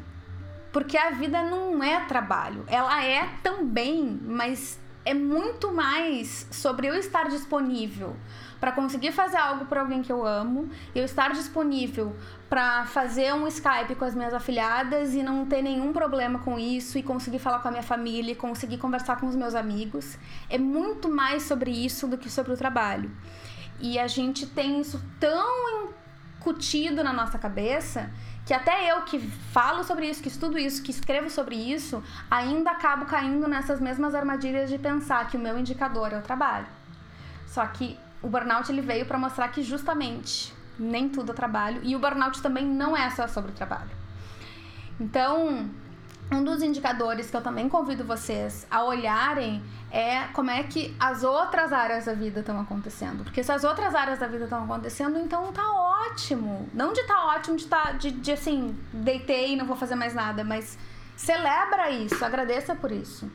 porque 0.73 0.97
a 0.97 1.11
vida 1.11 1.41
não 1.43 1.81
é 1.81 2.01
trabalho, 2.01 2.65
ela 2.67 3.05
é 3.05 3.29
também, 3.41 4.19
mas 4.25 4.77
é 5.05 5.13
muito 5.13 5.71
mais 5.71 6.47
sobre 6.51 6.87
eu 6.87 6.95
estar 6.95 7.29
disponível 7.29 8.15
para 8.59 8.71
conseguir 8.71 9.11
fazer 9.11 9.37
algo 9.37 9.65
para 9.65 9.81
alguém 9.81 10.01
que 10.01 10.11
eu 10.11 10.25
amo, 10.25 10.69
eu 10.95 11.03
estar 11.03 11.31
disponível 11.33 12.15
para 12.49 12.85
fazer 12.85 13.33
um 13.33 13.45
Skype 13.47 13.93
com 13.95 14.05
as 14.05 14.15
minhas 14.15 14.33
afiliadas 14.33 15.13
e 15.13 15.21
não 15.21 15.45
ter 15.45 15.61
nenhum 15.61 15.91
problema 15.91 16.39
com 16.39 16.57
isso 16.57 16.97
e 16.97 17.03
conseguir 17.03 17.39
falar 17.39 17.59
com 17.59 17.67
a 17.67 17.71
minha 17.71 17.83
família, 17.83 18.31
e 18.31 18.35
conseguir 18.35 18.77
conversar 18.77 19.19
com 19.19 19.27
os 19.27 19.35
meus 19.35 19.53
amigos. 19.53 20.17
É 20.49 20.57
muito 20.57 21.09
mais 21.09 21.43
sobre 21.43 21.71
isso 21.71 22.07
do 22.07 22.17
que 22.17 22.29
sobre 22.29 22.53
o 22.53 22.57
trabalho. 22.57 23.11
E 23.81 23.99
a 23.99 24.07
gente 24.07 24.47
tem 24.47 24.79
isso 24.79 25.03
tão 25.19 25.91
incutido 26.43 27.03
na 27.03 27.13
nossa 27.13 27.39
cabeça 27.39 28.11
que 28.45 28.53
até 28.53 28.91
eu 28.91 29.01
que 29.03 29.19
falo 29.19 29.83
sobre 29.83 30.09
isso, 30.09 30.21
que 30.21 30.27
estudo 30.27 30.57
isso, 30.57 30.83
que 30.83 30.91
escrevo 30.91 31.29
sobre 31.29 31.55
isso, 31.55 32.03
ainda 32.29 32.71
acabo 32.71 33.05
caindo 33.05 33.47
nessas 33.47 33.79
mesmas 33.79 34.13
armadilhas 34.13 34.69
de 34.69 34.77
pensar 34.77 35.27
que 35.27 35.37
o 35.37 35.39
meu 35.39 35.57
indicador 35.57 36.11
é 36.11 36.17
o 36.17 36.21
trabalho. 36.21 36.67
Só 37.47 37.65
que 37.67 37.97
o 38.21 38.27
burnout 38.27 38.71
ele 38.71 38.81
veio 38.81 39.05
para 39.05 39.17
mostrar 39.17 39.47
que 39.49 39.63
justamente 39.63 40.53
nem 40.77 41.07
tudo 41.07 41.31
é 41.31 41.35
trabalho 41.35 41.81
e 41.83 41.95
o 41.95 41.99
burnout 41.99 42.41
também 42.41 42.65
não 42.65 42.97
é 42.97 43.09
só 43.09 43.27
sobre 43.27 43.51
o 43.51 43.53
trabalho. 43.53 43.91
Então, 44.99 45.69
um 46.31 46.43
dos 46.43 46.63
indicadores 46.63 47.29
que 47.29 47.37
eu 47.37 47.41
também 47.41 47.69
convido 47.69 48.03
vocês 48.03 48.65
a 48.69 48.83
olharem 48.83 49.63
é 49.91 50.23
como 50.33 50.49
é 50.49 50.63
que 50.63 50.95
as 50.99 51.23
outras 51.23 51.71
áreas 51.71 52.05
da 52.05 52.13
vida 52.13 52.39
estão 52.39 52.59
acontecendo. 52.59 53.23
Porque 53.23 53.43
se 53.43 53.51
as 53.51 53.63
outras 53.63 53.93
áreas 53.93 54.19
da 54.19 54.27
vida 54.27 54.45
estão 54.45 54.63
acontecendo, 54.63 55.19
então 55.19 55.51
tá 55.51 55.71
ótimo. 55.71 56.67
Não 56.73 56.93
de 56.93 57.03
tá 57.03 57.25
ótimo, 57.27 57.57
de 57.57 57.67
tá 57.67 57.91
de, 57.91 58.11
de 58.11 58.31
assim, 58.31 58.75
deitei 58.91 59.53
e 59.53 59.55
não 59.55 59.65
vou 59.65 59.75
fazer 59.75 59.95
mais 59.95 60.13
nada, 60.13 60.43
mas 60.43 60.77
celebra 61.15 61.91
isso, 61.91 62.23
agradeça 62.23 62.73
por 62.73 62.91
isso. 62.91 63.29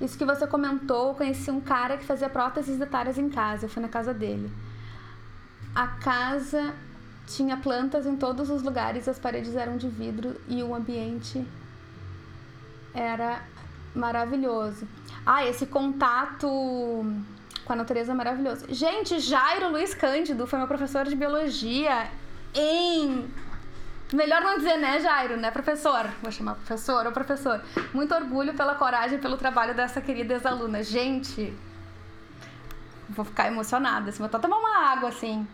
Isso 0.00 0.16
que 0.18 0.24
você 0.24 0.46
comentou, 0.46 1.08
eu 1.08 1.14
conheci 1.14 1.50
um 1.50 1.60
cara 1.60 1.96
que 1.96 2.04
fazia 2.04 2.28
próteses 2.28 2.78
dentárias 2.78 3.18
em 3.18 3.30
casa, 3.30 3.64
eu 3.64 3.68
fui 3.68 3.82
na 3.82 3.88
casa 3.88 4.12
dele. 4.12 4.52
A 5.74 5.86
casa 5.86 6.74
tinha 7.26 7.56
plantas 7.56 8.06
em 8.06 8.16
todos 8.16 8.50
os 8.50 8.62
lugares, 8.62 9.08
as 9.08 9.18
paredes 9.18 9.56
eram 9.56 9.76
de 9.76 9.88
vidro 9.88 10.40
e 10.48 10.62
o 10.62 10.74
ambiente 10.74 11.44
era 12.94 13.42
maravilhoso. 13.94 14.86
Ah, 15.24 15.44
esse 15.44 15.66
contato 15.66 16.46
com 17.64 17.72
a 17.72 17.76
natureza 17.76 18.12
é 18.12 18.14
maravilhoso. 18.14 18.64
Gente, 18.68 19.18
Jairo 19.18 19.70
Luiz 19.70 19.92
Cândido 19.94 20.46
foi 20.46 20.58
meu 20.58 20.68
professor 20.68 21.04
de 21.04 21.16
biologia 21.16 22.08
em. 22.54 23.28
Melhor 24.12 24.40
não 24.40 24.56
dizer, 24.56 24.76
né, 24.76 25.00
Jairo, 25.00 25.36
né, 25.36 25.50
professor? 25.50 26.06
Vou 26.22 26.30
chamar 26.30 26.54
professor 26.54 27.06
ou 27.06 27.12
professor. 27.12 27.60
Muito 27.92 28.14
orgulho 28.14 28.54
pela 28.54 28.76
coragem, 28.76 29.18
pelo 29.18 29.36
trabalho 29.36 29.74
dessa 29.74 30.00
querida 30.00 30.34
ex-aluna. 30.34 30.80
Gente, 30.84 31.52
vou 33.08 33.24
ficar 33.24 33.48
emocionada. 33.48 34.10
Assim, 34.10 34.18
vou 34.18 34.26
até 34.26 34.38
tomar 34.38 34.58
uma 34.58 34.92
água, 34.92 35.08
assim. 35.08 35.44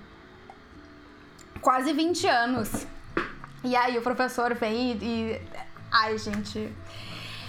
Quase 1.62 1.92
20 1.92 2.26
anos. 2.26 2.86
E 3.62 3.76
aí 3.76 3.96
o 3.96 4.02
professor 4.02 4.52
vem 4.52 4.94
e. 4.94 5.04
e... 5.04 5.42
Ai, 5.92 6.18
gente. 6.18 6.72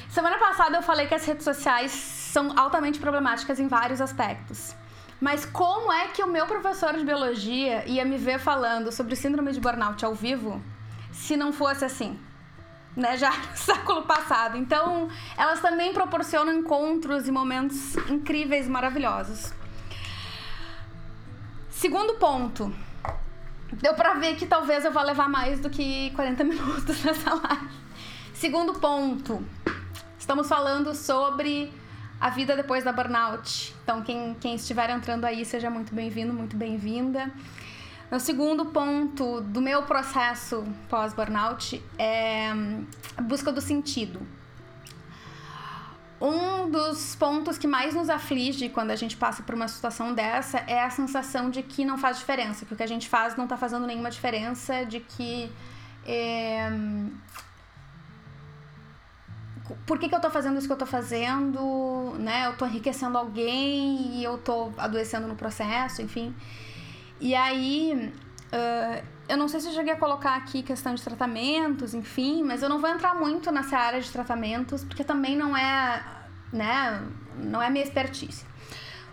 Semana 0.07 0.37
passada 0.37 0.77
eu 0.77 0.83
falei 0.83 1.07
que 1.07 1.15
as 1.15 1.25
redes 1.25 1.43
sociais 1.43 1.91
são 1.91 2.53
altamente 2.55 2.99
problemáticas 2.99 3.59
em 3.59 3.67
vários 3.67 3.99
aspectos. 3.99 4.75
Mas 5.19 5.45
como 5.45 5.91
é 5.91 6.09
que 6.09 6.21
o 6.21 6.27
meu 6.27 6.45
professor 6.45 6.93
de 6.93 7.03
biologia 7.03 7.83
ia 7.87 8.05
me 8.05 8.17
ver 8.17 8.37
falando 8.37 8.91
sobre 8.91 9.15
síndrome 9.15 9.51
de 9.51 9.59
burnout 9.59 10.05
ao 10.05 10.13
vivo 10.13 10.61
se 11.11 11.35
não 11.35 11.51
fosse 11.51 11.83
assim? 11.83 12.19
Né, 12.95 13.17
já 13.17 13.31
no 13.49 13.57
século 13.57 14.03
passado. 14.03 14.55
Então, 14.57 15.09
elas 15.35 15.59
também 15.59 15.91
proporcionam 15.91 16.53
encontros 16.53 17.27
e 17.27 17.31
momentos 17.31 17.95
incríveis, 18.07 18.67
maravilhosos. 18.67 19.51
Segundo 21.71 22.13
ponto. 22.15 22.71
Deu 23.81 23.93
pra 23.93 24.13
ver 24.13 24.35
que 24.35 24.45
talvez 24.45 24.85
eu 24.85 24.91
vá 24.91 25.01
levar 25.03 25.29
mais 25.29 25.59
do 25.59 25.69
que 25.69 26.11
40 26.11 26.43
minutos 26.45 27.03
nessa 27.03 27.33
live. 27.33 27.69
Segundo 28.33 28.73
ponto. 28.73 29.43
Estamos 30.17 30.47
falando 30.47 30.95
sobre 30.95 31.71
a 32.19 32.29
vida 32.29 32.55
depois 32.55 32.83
da 32.83 32.91
burnout. 32.91 33.75
Então, 33.83 34.01
quem, 34.01 34.35
quem 34.39 34.55
estiver 34.55 34.89
entrando 34.89 35.25
aí, 35.25 35.43
seja 35.43 35.69
muito 35.69 35.93
bem-vindo, 35.93 36.33
muito 36.33 36.55
bem-vinda. 36.55 37.31
O 38.11 38.19
segundo 38.19 38.67
ponto 38.67 39.41
do 39.41 39.61
meu 39.61 39.83
processo 39.83 40.63
pós-burnout 40.87 41.83
é 41.97 42.49
a 43.17 43.21
busca 43.21 43.51
do 43.51 43.59
sentido. 43.59 44.21
Um 46.25 46.69
dos 46.71 47.15
pontos 47.17 47.57
que 47.57 47.67
mais 47.67 47.93
nos 47.93 48.09
aflige 48.09 48.69
quando 48.69 48.91
a 48.91 48.95
gente 48.95 49.17
passa 49.17 49.43
por 49.43 49.53
uma 49.53 49.67
situação 49.67 50.13
dessa 50.13 50.59
é 50.59 50.81
a 50.81 50.89
sensação 50.89 51.49
de 51.49 51.61
que 51.61 51.83
não 51.83 51.97
faz 51.97 52.17
diferença, 52.17 52.65
que 52.65 52.73
o 52.73 52.77
que 52.77 52.83
a 52.83 52.87
gente 52.87 53.09
faz 53.09 53.35
não 53.35 53.43
está 53.43 53.57
fazendo 53.57 53.85
nenhuma 53.85 54.09
diferença, 54.09 54.85
de 54.85 55.01
que 55.01 55.51
é, 56.05 56.71
por 59.85 59.99
que, 59.99 60.07
que 60.07 60.15
eu 60.15 60.21
tô 60.21 60.29
fazendo 60.29 60.57
isso 60.57 60.67
que 60.67 60.71
eu 60.71 60.77
tô 60.77 60.85
fazendo, 60.85 62.15
né? 62.19 62.47
Eu 62.47 62.55
tô 62.55 62.65
enriquecendo 62.65 63.17
alguém 63.17 64.17
e 64.17 64.23
eu 64.23 64.37
tô 64.37 64.71
adoecendo 64.77 65.27
no 65.27 65.35
processo, 65.35 66.01
enfim. 66.01 66.33
E 67.19 67.35
aí, 67.35 68.13
uh, 68.47 69.12
eu 69.27 69.37
não 69.37 69.47
sei 69.47 69.59
se 69.59 69.67
eu 69.67 69.73
cheguei 69.73 69.93
a 69.93 69.97
colocar 69.97 70.35
aqui 70.35 70.61
questão 70.61 70.93
de 70.93 71.01
tratamentos, 71.01 71.93
enfim, 71.93 72.43
mas 72.43 72.61
eu 72.61 72.69
não 72.69 72.79
vou 72.79 72.89
entrar 72.89 73.15
muito 73.15 73.51
nessa 73.51 73.77
área 73.77 74.01
de 74.01 74.09
tratamentos, 74.11 74.83
porque 74.83 75.03
também 75.03 75.35
não 75.35 75.55
é, 75.55 76.03
né, 76.51 77.01
não 77.37 77.61
é 77.61 77.69
minha 77.69 77.83
expertise. 77.83 78.45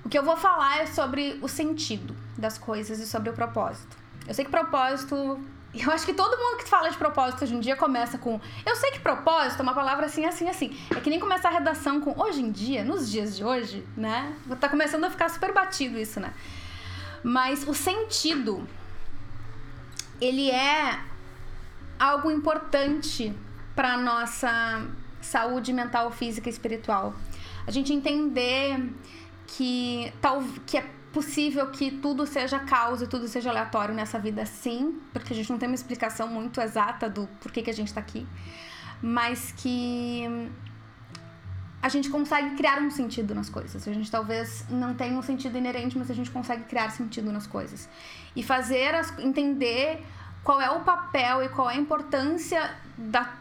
O 0.05 0.09
que 0.09 0.19
eu 0.19 0.23
vou 0.23 0.37
falar 0.37 0.81
é 0.81 0.87
sobre 0.87 1.39
o 1.43 1.49
sentido 1.49 2.17
das 2.37 2.59
coisas 2.59 2.99
e 2.99 3.07
sobre 3.07 3.31
o 3.31 3.33
propósito. 3.33 3.97
Eu 4.27 4.35
sei 4.35 4.45
que 4.45 4.51
propósito 4.51 5.39
eu 5.75 5.91
acho 5.93 6.05
que 6.05 6.13
todo 6.13 6.37
mundo 6.37 6.59
que 6.59 6.69
fala 6.69 6.91
de 6.91 6.97
propósito 6.97 7.45
hoje 7.45 7.55
em 7.55 7.61
dia 7.61 7.77
começa 7.77 8.19
com. 8.19 8.41
Eu 8.67 8.77
sei 8.77 8.91
que 8.91 9.01
propósito 9.01 9.61
é 9.61 9.63
uma 9.63 9.75
palavra 9.75 10.07
assim, 10.07 10.25
assim, 10.25 10.49
assim. 10.49 10.77
É 10.95 11.01
que 11.01 11.09
nem 11.09 11.21
começar 11.21 11.49
a 11.49 11.53
redação 11.53 12.01
com 12.01 12.19
hoje 12.21 12.41
em 12.41 12.51
dia, 12.51 12.85
nos 12.85 13.11
dias 13.11 13.37
de 13.37 13.45
hoje, 13.45 13.87
né? 13.97 14.35
Tá 14.59 14.69
começando 14.69 15.05
a 15.05 15.11
ficar 15.11 15.29
super 15.29 15.53
batido 15.53 15.99
isso, 15.99 16.19
né? 16.19 16.33
Mas 17.23 17.67
o 17.69 17.75
sentido, 17.75 18.67
ele 20.21 20.51
é 20.51 21.01
algo 21.99 22.31
importante 22.31 23.35
para 23.75 23.97
nossa 23.97 24.87
saúde 25.21 25.73
mental, 25.73 26.11
física 26.11 26.49
e 26.49 26.53
espiritual. 26.53 27.15
A 27.67 27.71
gente 27.71 27.93
entender 27.93 28.93
que, 29.47 30.13
tal, 30.21 30.43
que 30.67 30.79
é 30.79 30.91
possível 31.13 31.67
que 31.71 31.91
tudo 31.91 32.25
seja 32.27 32.59
causa 32.61 33.07
tudo 33.07 33.27
seja 33.27 33.51
aleatório 33.51 33.95
nessa 33.95 34.19
vida, 34.19 34.47
sim, 34.47 35.01
porque 35.13 35.33
a 35.33 35.37
gente 35.37 35.51
não 35.51 35.59
tem 35.59 35.69
uma 35.69 35.75
explicação 35.75 36.29
muito 36.29 36.61
exata 36.61 37.09
do 37.09 37.29
porquê 37.41 37.63
que 37.63 37.71
a 37.71 37.75
gente 37.75 37.89
está 37.89 38.01
aqui, 38.01 38.27
mas 39.03 39.53
que 39.57 40.25
a 41.83 41.89
gente 41.89 42.09
consegue 42.11 42.57
criar 42.57 42.81
um 42.81 42.91
sentido 42.91 43.35
nas 43.35 43.49
coisas. 43.49 43.89
A 43.89 43.93
gente 43.93 44.11
talvez 44.11 44.67
não 44.69 44.95
tenha 44.95 45.19
um 45.19 45.23
sentido 45.23 45.57
inerente, 45.59 45.99
mas 45.99 46.11
a 46.11 46.15
gente 46.15 46.31
consegue 46.31 46.65
criar 46.65 46.91
sentido 46.91 47.33
nas 47.33 47.47
coisas 47.47 47.89
e 48.35 48.43
fazer 48.43 48.95
as, 48.95 49.17
entender 49.19 50.05
qual 50.43 50.61
é 50.61 50.71
o 50.71 50.81
papel 50.81 51.45
e 51.45 51.49
qual 51.49 51.71
é 51.71 51.75
a 51.75 51.77
importância 51.77 52.71
da 52.97 53.33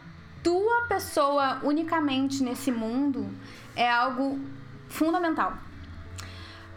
tua 0.42 0.86
pessoa 0.88 1.60
unicamente 1.62 2.42
nesse 2.42 2.70
mundo 2.70 3.28
é 3.76 3.90
algo 3.90 4.38
fundamental. 4.88 5.54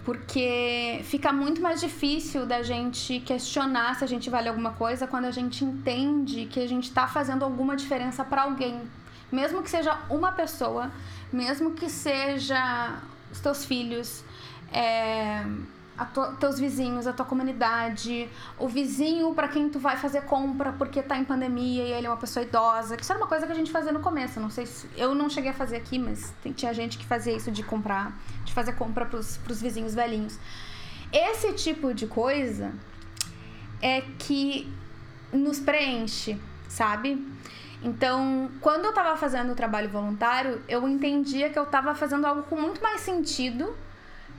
Porque 0.05 0.99
fica 1.05 1.31
muito 1.31 1.61
mais 1.61 1.79
difícil 1.79 2.45
da 2.45 2.61
gente 2.61 3.21
questionar 3.21 3.95
se 3.95 4.03
a 4.03 4.07
gente 4.07 4.29
vale 4.29 4.49
alguma 4.49 4.73
coisa 4.73 5.07
quando 5.07 5.25
a 5.25 5.31
gente 5.31 5.63
entende 5.63 6.45
que 6.45 6.59
a 6.59 6.67
gente 6.67 6.89
está 6.89 7.07
fazendo 7.07 7.43
alguma 7.43 7.75
diferença 7.75 8.23
para 8.23 8.43
alguém, 8.43 8.81
mesmo 9.31 9.63
que 9.63 9.69
seja 9.69 9.97
uma 10.09 10.33
pessoa, 10.33 10.91
mesmo 11.31 11.71
que 11.71 11.89
seja 11.89 12.99
os 13.31 13.39
teus 13.39 13.63
filhos, 13.63 14.23
é, 14.73 15.45
tua, 16.05 16.31
teus 16.33 16.59
vizinhos, 16.59 17.05
a 17.05 17.13
tua 17.13 17.25
comunidade, 17.25 18.27
o 18.57 18.67
vizinho 18.67 19.33
para 19.33 19.47
quem 19.47 19.69
tu 19.69 19.79
vai 19.79 19.95
fazer 19.95 20.21
compra 20.21 20.73
porque 20.73 21.03
tá 21.03 21.17
em 21.17 21.23
pandemia 21.23 21.83
e 21.83 21.91
ele 21.91 22.07
é 22.07 22.09
uma 22.09 22.17
pessoa 22.17 22.43
idosa. 22.43 22.97
Isso 22.99 23.11
era 23.11 23.21
uma 23.21 23.27
coisa 23.27 23.45
que 23.45 23.51
a 23.51 23.55
gente 23.55 23.71
fazia 23.71 23.91
no 23.91 23.99
começo. 23.99 24.39
Não 24.39 24.49
sei 24.49 24.65
se 24.65 24.89
eu 24.97 25.13
não 25.13 25.29
cheguei 25.29 25.51
a 25.51 25.53
fazer 25.53 25.77
aqui, 25.77 25.99
mas 25.99 26.33
tem, 26.41 26.51
tinha 26.51 26.73
gente 26.73 26.97
que 26.97 27.05
fazia 27.05 27.35
isso 27.35 27.51
de 27.51 27.61
comprar, 27.61 28.17
de 28.43 28.53
fazer 28.53 28.73
compra 28.73 29.05
pros, 29.05 29.37
pros 29.37 29.61
vizinhos 29.61 29.93
velhinhos. 29.93 30.39
Esse 31.11 31.53
tipo 31.53 31.93
de 31.93 32.07
coisa 32.07 32.73
é 33.81 34.01
que 34.17 34.73
nos 35.31 35.59
preenche, 35.59 36.39
sabe? 36.67 37.23
Então, 37.83 38.49
quando 38.61 38.85
eu 38.85 38.93
tava 38.93 39.15
fazendo 39.17 39.51
o 39.51 39.55
trabalho 39.55 39.89
voluntário, 39.89 40.61
eu 40.67 40.87
entendia 40.87 41.49
que 41.49 41.59
eu 41.59 41.65
tava 41.65 41.93
fazendo 41.93 42.25
algo 42.25 42.43
com 42.43 42.55
muito 42.55 42.81
mais 42.81 43.01
sentido 43.01 43.75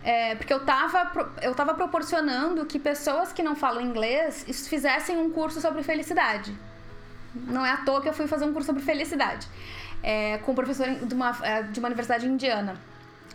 é, 0.05 0.35
porque 0.35 0.53
eu 0.53 0.59
estava 0.59 1.11
eu 1.41 1.55
tava 1.55 1.73
proporcionando 1.73 2.67
que 2.67 2.79
pessoas 2.79 3.33
que 3.33 3.43
não 3.43 3.57
falam 3.57 3.81
inglês 3.81 4.45
fizessem 4.69 5.17
um 5.17 5.31
curso 5.31 5.63
sobre 5.63 5.83
felicidade. 5.83 6.55
Não 7.35 7.65
é 7.65 7.71
à 7.71 7.79
toa 7.79 8.03
que 8.03 8.09
eu 8.09 8.13
fui 8.13 8.27
fazer 8.27 8.45
um 8.45 8.53
curso 8.53 8.67
sobre 8.67 8.83
felicidade. 8.83 9.49
É, 10.03 10.37
com 10.39 10.53
um 10.53 10.55
professor 10.55 10.87
de 10.87 11.15
uma, 11.15 11.35
é, 11.43 11.63
de 11.63 11.81
uma 11.81 11.89
universidade 11.89 12.27
indiana. 12.27 12.77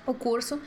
O 0.05 0.13
curso. 0.13 0.61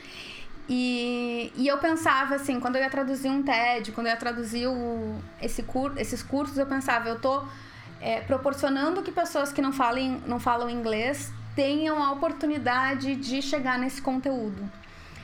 E, 0.67 1.53
e 1.55 1.67
eu 1.69 1.77
pensava 1.77 2.35
assim, 2.35 2.59
quando 2.59 2.75
eu 2.75 2.81
ia 2.81 2.89
traduzir 2.89 3.29
um 3.29 3.41
TED, 3.41 3.93
quando 3.93 4.07
eu 4.07 4.11
ia 4.11 4.17
traduzir 4.17 4.67
o, 4.67 5.15
esse 5.41 5.63
cur, 5.63 5.93
esses 5.97 6.21
cursos, 6.21 6.57
eu 6.57 6.65
pensava, 6.65 7.07
eu 7.07 7.19
tô 7.19 7.43
é, 8.01 8.19
proporcionando 8.21 9.01
que 9.01 9.11
pessoas 9.11 9.53
que 9.53 9.61
não, 9.61 9.71
falem, 9.71 10.21
não 10.27 10.39
falam 10.39 10.69
inglês 10.69 11.31
tenham 11.55 12.03
a 12.03 12.11
oportunidade 12.11 13.15
de 13.15 13.41
chegar 13.41 13.79
nesse 13.79 14.01
conteúdo 14.01 14.69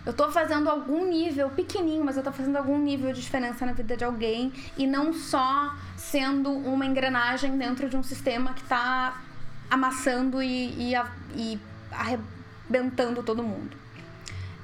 eu 0.05 0.13
tô 0.13 0.31
fazendo 0.31 0.69
algum 0.69 1.05
nível 1.07 1.49
pequenininho, 1.49 2.03
mas 2.03 2.17
eu 2.17 2.23
tô 2.23 2.31
fazendo 2.31 2.55
algum 2.55 2.77
nível 2.77 3.11
de 3.13 3.21
diferença 3.21 3.65
na 3.65 3.73
vida 3.73 3.95
de 3.97 4.03
alguém 4.03 4.51
e 4.77 4.87
não 4.87 5.13
só 5.13 5.75
sendo 5.97 6.51
uma 6.51 6.85
engrenagem 6.85 7.57
dentro 7.57 7.89
de 7.89 7.97
um 7.97 8.03
sistema 8.03 8.53
que 8.53 8.63
tá 8.63 9.21
amassando 9.69 10.41
e, 10.41 10.93
e, 10.93 10.95
e 11.35 11.59
arrebentando 11.91 13.21
todo 13.23 13.43
mundo. 13.43 13.77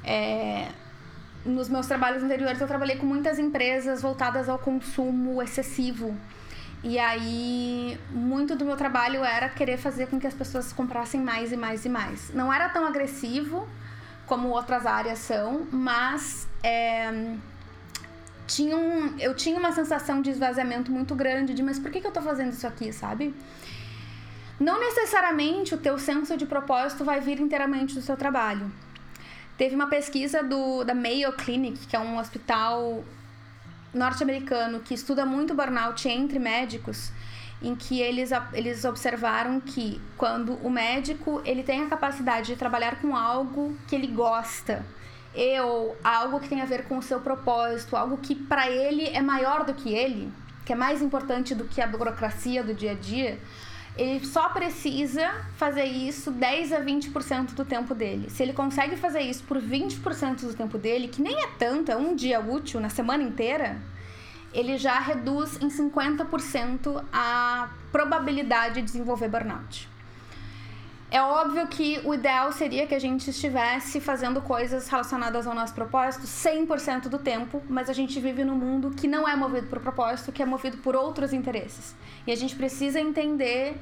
É, 0.04 0.70
nos 1.46 1.70
meus 1.70 1.86
trabalhos 1.86 2.24
anteriores 2.24 2.60
eu 2.60 2.68
trabalhei 2.68 2.96
com 2.96 3.06
muitas 3.06 3.38
empresas 3.38 4.02
voltadas 4.02 4.50
ao 4.50 4.58
consumo 4.58 5.42
excessivo. 5.42 6.16
E 6.84 7.00
aí, 7.00 8.00
muito 8.12 8.56
do 8.56 8.64
meu 8.64 8.76
trabalho 8.76 9.24
era 9.24 9.50
querer 9.50 9.78
fazer 9.78 10.08
com 10.08 10.20
que 10.20 10.28
as 10.28 10.36
pessoas 10.36 10.72
comprassem 10.72 11.20
mais 11.20 11.52
e 11.52 11.58
mais 11.58 11.84
e 11.84 11.90
mais. 11.90 12.32
Não 12.34 12.54
era 12.54 12.70
tão 12.70 12.86
agressivo, 12.86 13.68
como 14.26 14.50
outras 14.50 14.86
áreas 14.86 15.20
são, 15.20 15.68
mas 15.72 16.48
é, 16.64 17.36
tinha 18.48 18.78
um, 18.78 19.18
eu 19.20 19.36
tinha 19.36 19.58
uma 19.58 19.72
sensação 19.72 20.22
de 20.22 20.30
esvaziamento 20.30 20.92
muito 20.92 21.16
grande 21.16 21.54
de 21.54 21.64
mas 21.64 21.80
por 21.80 21.92
que, 21.92 22.02
que 22.02 22.08
eu 22.08 22.12
tô 22.12 22.22
fazendo 22.22 22.52
isso 22.52 22.66
aqui, 22.68 22.92
sabe? 22.92 23.34
Não 24.60 24.80
necessariamente 24.80 25.76
o 25.76 25.78
teu 25.78 25.98
senso 25.98 26.38
de 26.38 26.46
propósito 26.46 27.04
vai 27.04 27.20
vir 27.20 27.40
inteiramente 27.40 27.94
do 27.96 28.02
seu 28.02 28.16
trabalho. 28.16 28.72
Teve 29.58 29.76
uma 29.76 29.88
pesquisa 29.88 30.44
do, 30.44 30.84
da 30.84 30.94
Mayo 30.94 31.34
Clinic, 31.34 31.88
que 31.88 31.96
é 31.96 32.00
um 32.00 32.18
hospital 32.18 33.04
norte-americano 33.94 34.80
que 34.82 34.94
estuda 34.94 35.26
muito 35.26 35.54
burnout 35.54 36.08
entre 36.08 36.40
médicos, 36.40 37.12
em 37.62 37.76
que 37.76 38.02
eles, 38.02 38.32
eles 38.54 38.86
observaram 38.86 39.60
que 39.60 40.02
quando 40.18 40.54
o 40.56 40.70
médico 40.70 41.42
ele 41.46 41.64
tem 41.64 41.84
a 41.84 41.88
capacidade 41.88 42.48
de 42.48 42.56
trabalhar 42.56 43.02
com 43.02 43.16
algo 43.16 43.76
que 43.88 43.96
ele 43.96 44.08
gosta, 44.08 44.86
ou 45.64 45.98
algo 46.04 46.40
que 46.40 46.48
tem 46.48 46.62
a 46.62 46.66
ver 46.66 46.86
com 46.86 46.98
o 46.98 47.02
seu 47.02 47.20
propósito, 47.20 47.96
algo 47.96 48.18
que 48.18 48.36
para 48.36 48.70
ele 48.70 49.08
é 49.08 49.22
maior 49.22 49.66
do 49.66 49.74
que 49.74 49.94
ele, 49.94 50.32
que 50.66 50.74
é 50.74 50.76
mais 50.76 51.02
importante 51.02 51.54
do 51.54 51.66
que 51.66 51.82
a 51.82 51.88
burocracia 51.88 52.64
do 52.64 52.74
dia 52.74 52.92
a 52.92 52.96
dia, 52.96 53.40
ele 53.98 54.26
só 54.26 54.50
precisa 54.50 55.34
fazer 55.56 55.86
isso 55.86 56.32
10 56.32 56.74
a 56.74 56.82
20% 56.82 57.54
do 57.54 57.64
tempo 57.64 57.96
dele. 57.96 58.30
Se 58.30 58.44
ele 58.44 58.52
consegue 58.52 58.98
fazer 58.98 59.22
isso 59.22 59.44
por 59.44 59.58
20% 59.58 60.42
do 60.42 60.54
tempo 60.54 60.78
dele, 60.78 61.08
que 61.08 61.22
nem 61.22 61.44
é 61.44 61.48
tanto, 61.58 61.92
é 61.92 61.96
um 61.96 62.14
dia 62.14 62.40
útil 62.40 62.80
na 62.80 62.90
semana 62.90 63.24
inteira, 63.24 63.78
ele 64.56 64.78
já 64.78 65.00
reduz 65.00 65.62
em 65.62 65.68
50% 65.68 67.04
a 67.12 67.70
probabilidade 67.92 68.76
de 68.76 68.82
desenvolver 68.84 69.28
burnout. 69.28 69.90
É 71.12 71.22
óbvio 71.22 71.68
que 71.68 72.02
o 72.04 72.14
ideal 72.14 72.52
seria 72.52 72.88
que 72.88 72.96
a 72.96 73.00
gente 73.00 73.30
estivesse 73.30 74.00
fazendo 74.00 74.42
coisas 74.42 74.88
relacionadas 74.88 75.46
ao 75.46 75.54
nosso 75.54 75.74
propósito 75.74 76.26
100% 76.26 77.10
do 77.10 77.20
tempo, 77.20 77.62
mas 77.70 77.90
a 77.90 77.94
gente 77.94 78.20
vive 78.20 78.44
num 78.44 78.56
mundo 78.56 78.92
que 78.92 79.08
não 79.08 79.28
é 79.28 79.36
movido 79.36 79.68
por 79.68 79.80
propósito, 79.80 80.32
que 80.32 80.42
é 80.42 80.46
movido 80.46 80.78
por 80.78 80.96
outros 80.96 81.32
interesses. 81.32 81.94
E 82.26 82.32
a 82.32 82.36
gente 82.36 82.56
precisa 82.56 83.00
entender 83.00 83.80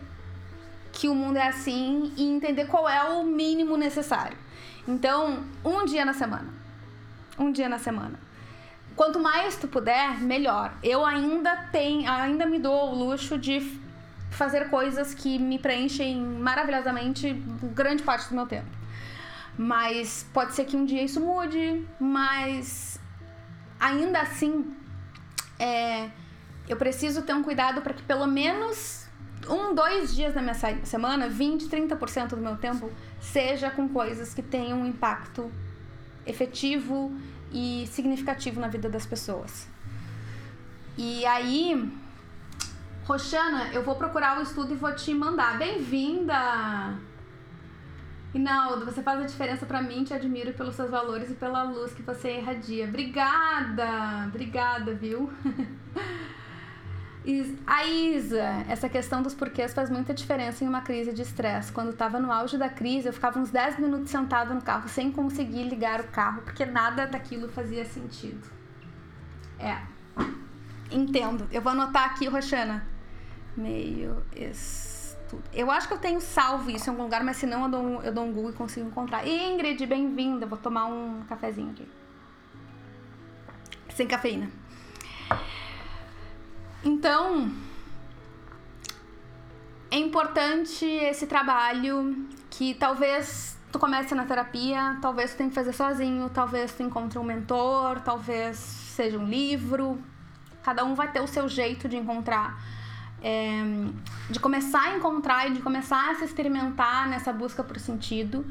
que 0.92 1.08
o 1.08 1.16
mundo 1.16 1.38
é 1.38 1.48
assim 1.48 2.12
e 2.18 2.24
entender 2.24 2.66
qual 2.66 2.90
é 2.90 3.04
o 3.04 3.24
mínimo 3.24 3.78
necessário. 3.78 4.38
Então, 4.88 5.44
um 5.64 5.86
dia 5.86 6.04
na 6.04 6.14
semana. 6.14 6.50
Um 7.38 7.52
dia 7.52 7.70
na 7.70 7.80
semana. 7.80 8.20
Quanto 8.95 9.19
mais 9.19 9.56
tu 9.56 9.67
puder, 9.67 10.19
melhor. 10.19 10.73
Eu 10.84 11.06
ainda 11.06 11.56
tenho, 11.71 12.10
ainda 12.10 12.45
me 12.45 12.60
dou 12.60 12.91
o 12.91 12.95
luxo 12.95 13.38
de 13.38 13.82
fazer 14.29 14.69
coisas 14.69 15.13
que 15.13 15.39
me 15.39 15.58
preenchem 15.58 16.21
maravilhosamente 16.21 17.34
grande 17.73 18.03
parte 18.03 18.29
do 18.29 18.36
meu 18.36 18.45
tempo. 18.45 18.67
Mas 19.58 20.25
pode 20.34 20.53
ser 20.53 20.65
que 20.65 20.75
um 20.75 20.86
dia 20.86 21.03
isso 21.03 21.19
mude, 21.19 21.86
mas 21.99 22.99
ainda 23.79 24.21
assim 24.21 24.75
é, 25.60 26.10
eu 26.67 26.75
preciso 26.77 27.21
ter 27.21 27.34
um 27.34 27.43
cuidado 27.43 27.82
para 27.82 27.93
que 27.93 28.01
pelo 28.03 28.25
menos 28.25 29.08
um, 29.47 29.75
dois 29.75 30.15
dias 30.15 30.34
da 30.34 30.41
minha 30.41 30.56
semana, 30.84 31.27
20, 31.27 31.67
30% 31.67 32.29
do 32.29 32.38
meu 32.38 32.58
tempo, 32.58 32.91
seja 33.19 33.69
com 33.69 33.88
coisas 33.89 34.34
que 34.34 34.41
tenham 34.41 34.82
um 34.82 34.86
impacto 34.86 35.51
efetivo 36.25 37.15
e 37.54 37.88
significativo 37.88 38.60
na 38.60 38.68
vida 38.68 38.89
das 38.89 39.06
pessoas. 39.06 39.68
E 40.98 41.26
aí, 41.26 41.92
Roxana, 43.06 43.72
eu 43.74 43.84
vou 43.84 43.96
procurar 43.96 44.39
o 44.39 44.42
estudo 44.42 44.74
e 44.74 44.78
vou 44.78 44.94
te 44.96 45.13
mandar. 45.13 45.58
Bem-vinda! 45.58 46.98
Inaldo, 48.34 48.86
você 48.86 49.04
faz 49.04 49.22
a 49.22 49.26
diferença 49.26 49.66
para 49.66 49.82
mim, 49.82 50.04
te 50.04 50.13
admiro 50.13 50.54
pelos 50.54 50.76
seus 50.76 50.89
valores 50.89 51.30
e 51.30 51.36
pela 51.36 51.63
luz 51.63 51.94
que 51.94 52.02
você 52.02 52.38
irradia. 52.38 52.86
Obrigada! 52.86 54.26
Obrigada, 54.28 54.94
viu? 54.96 55.32
A 57.66 57.86
Isa, 57.86 58.66
essa 58.68 58.90
questão 58.90 59.22
dos 59.22 59.34
porquês 59.34 59.74
faz 59.74 59.90
muita 59.90 60.14
diferença 60.14 60.64
em 60.64 60.68
uma 60.68 60.82
crise 60.82 61.14
de 61.14 61.22
estresse. 61.22 61.72
Quando 61.72 61.92
estava 61.92 62.20
no 62.20 62.30
auge 62.30 62.58
da 62.58 62.68
crise, 62.68 63.08
eu 63.08 63.14
ficava 63.14 63.40
uns 63.40 63.50
10 63.50 63.80
minutos 63.80 64.10
sentado 64.10 64.54
no 64.54 64.62
carro 64.62 64.90
sem 64.90 65.10
conseguir 65.10 65.64
ligar 65.64 66.02
o 66.02 66.08
carro, 66.10 66.42
porque 66.42 66.66
nada 66.66 67.08
daquilo 67.08 67.48
fazia 67.48 67.86
sentido. 67.86 68.46
É. 69.58 69.82
Entendo. 70.92 71.48
Eu 71.50 71.62
vou 71.62 71.72
anotar 71.72 72.06
aqui, 72.06 72.28
Roxana. 72.28 72.86
Meio 73.56 74.22
estudo. 74.36 75.44
Eu 75.54 75.72
acho 75.72 75.88
que 75.88 75.94
eu 75.94 76.00
tenho 76.00 76.20
salvo 76.20 76.70
isso 76.70 76.90
em 76.90 76.92
algum 76.92 77.04
lugar, 77.04 77.24
mas 77.24 77.38
se 77.38 77.46
não 77.46 77.64
eu 77.64 77.70
dou, 77.70 78.04
eu 78.04 78.14
dou 78.14 78.26
um 78.26 78.34
Google 78.34 78.52
e 78.52 78.54
consigo 78.54 78.86
encontrar. 78.86 79.26
Ingrid, 79.26 79.86
bem-vinda. 79.86 80.46
Vou 80.46 80.58
tomar 80.58 80.88
um 80.88 81.24
cafezinho 81.30 81.72
aqui. 81.72 81.88
Sem 83.96 84.08
cafeína. 84.08 84.50
Então, 86.84 87.50
é 89.89 89.98
importante 89.98 90.86
esse 90.86 91.28
trabalho 91.28 92.28
que 92.50 92.74
talvez 92.74 93.58
tu 93.72 93.80
comece 93.80 94.13
na 94.13 94.26
terapia, 94.26 94.98
talvez 95.02 95.32
tu 95.32 95.38
tenha 95.38 95.50
que 95.50 95.56
fazer 95.56 95.72
sozinho, 95.72 96.30
talvez 96.30 96.74
tu 96.74 96.84
encontre 96.84 97.17
um 97.17 97.24
mentor, 97.24 98.02
talvez 98.02 98.58
seja 98.58 99.17
um 99.17 99.26
livro. 99.26 100.02
Cada 100.62 100.84
um 100.84 100.93
vai 100.93 101.12
ter 101.12 101.22
o 101.22 101.28
seu 101.28 101.48
jeito 101.48 101.88
de 101.88 101.96
encontrar, 101.96 102.62
é, 103.22 103.62
de 104.30 104.39
começar 104.39 104.82
a 104.82 104.96
encontrar 104.96 105.50
e 105.50 105.54
de 105.54 105.62
começar 105.62 106.12
a 106.12 106.15
se 106.15 106.26
experimentar 106.26 107.08
nessa 107.08 107.32
busca 107.32 107.63
por 107.63 107.80
sentido. 107.80 108.46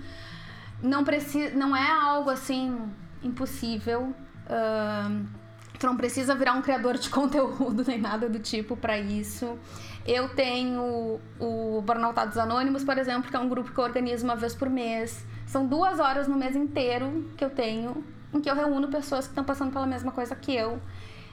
Não, 0.82 1.04
precisa, 1.04 1.54
não 1.54 1.76
é 1.76 1.90
algo 1.90 2.30
assim 2.30 2.78
impossível. 3.22 4.14
Uh, 4.46 5.41
Tu 5.82 5.86
não 5.88 5.96
precisa 5.96 6.32
virar 6.36 6.52
um 6.52 6.62
criador 6.62 6.96
de 6.96 7.10
conteúdo 7.10 7.82
nem 7.84 7.98
nada 7.98 8.28
do 8.28 8.38
tipo 8.38 8.76
para 8.76 8.96
isso. 9.00 9.58
Eu 10.06 10.28
tenho 10.28 11.18
o 11.40 11.82
Burnoutados 11.82 12.38
Anônimos, 12.38 12.84
por 12.84 12.96
exemplo, 12.96 13.28
que 13.28 13.36
é 13.36 13.38
um 13.40 13.48
grupo 13.48 13.72
que 13.72 13.78
eu 13.78 13.82
organizo 13.82 14.22
uma 14.22 14.36
vez 14.36 14.54
por 14.54 14.70
mês. 14.70 15.24
São 15.44 15.66
duas 15.66 15.98
horas 15.98 16.28
no 16.28 16.36
mês 16.36 16.54
inteiro 16.54 17.28
que 17.36 17.44
eu 17.44 17.50
tenho, 17.50 18.04
em 18.32 18.40
que 18.40 18.48
eu 18.48 18.54
reúno 18.54 18.86
pessoas 18.86 19.24
que 19.24 19.32
estão 19.32 19.42
passando 19.42 19.72
pela 19.72 19.84
mesma 19.84 20.12
coisa 20.12 20.36
que 20.36 20.54
eu. 20.54 20.80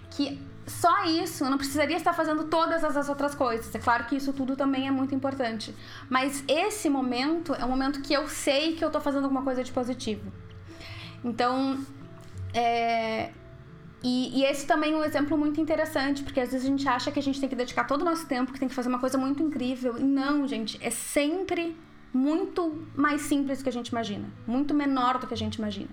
Que 0.10 0.42
só 0.66 1.06
isso, 1.06 1.44
eu 1.44 1.52
não 1.52 1.60
precisaria 1.60 1.98
estar 1.98 2.14
fazendo 2.14 2.46
todas 2.46 2.84
as 2.84 3.08
outras 3.08 3.36
coisas. 3.36 3.74
É 3.76 3.78
claro 3.78 4.06
que 4.06 4.16
isso 4.16 4.34
tudo 4.34 4.56
também 4.56 4.88
é 4.88 4.92
muito 4.92 5.14
importante. 5.14 5.76
Mas 6.10 6.44
esse 6.48 6.90
momento 6.90 7.54
é 7.54 7.64
um 7.64 7.70
momento 7.70 8.02
que 8.02 8.14
eu 8.14 8.28
sei 8.28 8.74
que 8.76 8.84
eu 8.84 8.88
estou 8.88 9.00
fazendo 9.00 9.26
alguma 9.26 9.44
coisa 9.44 9.64
de 9.64 9.72
positivo. 9.72 10.34
Então, 11.24 11.86
é, 12.52 13.30
e, 14.02 14.40
e, 14.40 14.46
esse 14.46 14.66
também 14.66 14.94
é 14.94 14.96
um 14.96 15.04
exemplo 15.04 15.38
muito 15.38 15.60
interessante, 15.60 16.24
porque 16.24 16.40
às 16.40 16.52
vezes 16.52 16.66
a 16.66 16.70
gente 16.70 16.88
acha 16.88 17.12
que 17.12 17.20
a 17.20 17.24
gente 17.24 17.40
tem 17.40 17.50
que 17.50 17.56
dedicar 17.56 17.86
todo 17.86 18.02
o 18.02 18.06
nosso 18.06 18.26
tempo, 18.26 18.54
que 18.54 18.60
tem 18.60 18.70
que 18.70 18.76
fazer 18.76 18.88
uma 18.88 19.00
coisa 19.00 19.18
muito 19.18 19.44
incrível. 19.44 19.98
E 19.98 20.04
não, 20.04 20.48
gente, 20.48 20.80
é 20.82 20.90
sempre 20.90 21.76
muito 22.14 22.88
mais 22.96 23.22
simples 23.22 23.60
do 23.60 23.64
que 23.64 23.70
a 23.70 23.74
gente 23.74 23.90
imagina, 23.90 24.30
muito 24.48 24.74
menor 24.74 25.20
do 25.20 25.28
que 25.28 25.34
a 25.34 25.38
gente 25.38 25.56
imagina. 25.56 25.90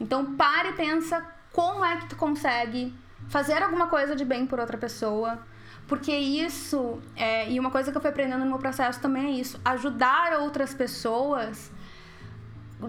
Então 0.00 0.34
pare 0.34 0.70
e 0.70 0.72
pensa 0.72 1.24
como 1.52 1.84
é 1.84 1.96
que 1.96 2.08
tu 2.08 2.16
consegue 2.16 2.92
fazer 3.28 3.62
alguma 3.62 3.86
coisa 3.86 4.16
de 4.16 4.24
bem 4.24 4.46
por 4.46 4.58
outra 4.58 4.76
pessoa, 4.76 5.46
porque 5.86 6.12
isso, 6.12 7.00
é, 7.14 7.50
e 7.50 7.60
uma 7.60 7.70
coisa 7.70 7.90
que 7.90 7.96
eu 7.96 8.00
fui 8.00 8.10
aprendendo 8.10 8.40
no 8.40 8.46
meu 8.46 8.58
processo 8.58 9.00
também 9.00 9.26
é 9.26 9.30
isso, 9.30 9.60
ajudar 9.64 10.40
outras 10.40 10.74
pessoas 10.74 11.70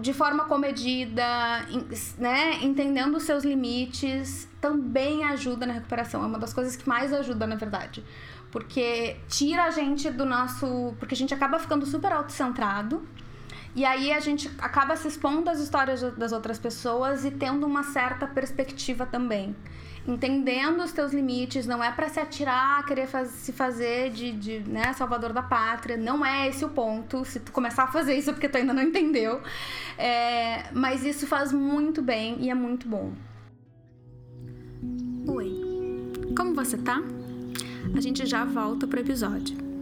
de 0.00 0.12
forma 0.12 0.44
comedida, 0.44 1.24
né, 2.18 2.58
entendendo 2.62 3.16
os 3.16 3.22
seus 3.22 3.44
limites, 3.44 4.48
também 4.60 5.24
ajuda 5.24 5.66
na 5.66 5.74
recuperação. 5.74 6.22
É 6.22 6.26
uma 6.26 6.38
das 6.38 6.52
coisas 6.52 6.76
que 6.76 6.88
mais 6.88 7.12
ajuda, 7.12 7.46
na 7.46 7.56
verdade. 7.56 8.04
Porque 8.50 9.16
tira 9.28 9.64
a 9.64 9.70
gente 9.70 10.10
do 10.10 10.24
nosso. 10.24 10.94
Porque 10.98 11.14
a 11.14 11.16
gente 11.16 11.34
acaba 11.34 11.58
ficando 11.58 11.84
super 11.84 12.12
autocentrado. 12.12 13.02
E 13.74 13.84
aí 13.84 14.12
a 14.12 14.20
gente 14.20 14.50
acaba 14.58 14.96
se 14.96 15.08
expondo 15.08 15.50
às 15.50 15.58
histórias 15.58 16.00
das 16.16 16.32
outras 16.32 16.58
pessoas 16.58 17.24
e 17.24 17.30
tendo 17.30 17.66
uma 17.66 17.82
certa 17.82 18.26
perspectiva 18.26 19.04
também 19.04 19.54
entendendo 20.06 20.82
os 20.82 20.92
teus 20.92 21.12
limites, 21.12 21.66
não 21.66 21.82
é 21.82 21.90
para 21.90 22.08
se 22.08 22.20
atirar, 22.20 22.84
querer 22.84 23.06
faz, 23.06 23.30
se 23.30 23.52
fazer 23.52 24.10
de, 24.10 24.32
de 24.32 24.60
né, 24.60 24.92
salvador 24.92 25.32
da 25.32 25.42
pátria, 25.42 25.96
não 25.96 26.24
é 26.24 26.48
esse 26.48 26.64
o 26.64 26.68
ponto. 26.68 27.24
Se 27.24 27.40
tu 27.40 27.50
começar 27.52 27.84
a 27.84 27.86
fazer 27.88 28.14
isso 28.14 28.30
é 28.30 28.32
porque 28.32 28.48
tu 28.48 28.56
ainda 28.56 28.74
não 28.74 28.82
entendeu. 28.82 29.40
É, 29.96 30.64
mas 30.72 31.04
isso 31.04 31.26
faz 31.26 31.52
muito 31.52 32.02
bem 32.02 32.36
e 32.40 32.50
é 32.50 32.54
muito 32.54 32.86
bom. 32.86 33.12
Oi, 35.26 36.12
como 36.36 36.54
você 36.54 36.76
tá? 36.76 37.02
A 37.96 38.00
gente 38.00 38.26
já 38.26 38.44
volta 38.44 38.86
pro 38.86 39.00
episódio. 39.00 39.73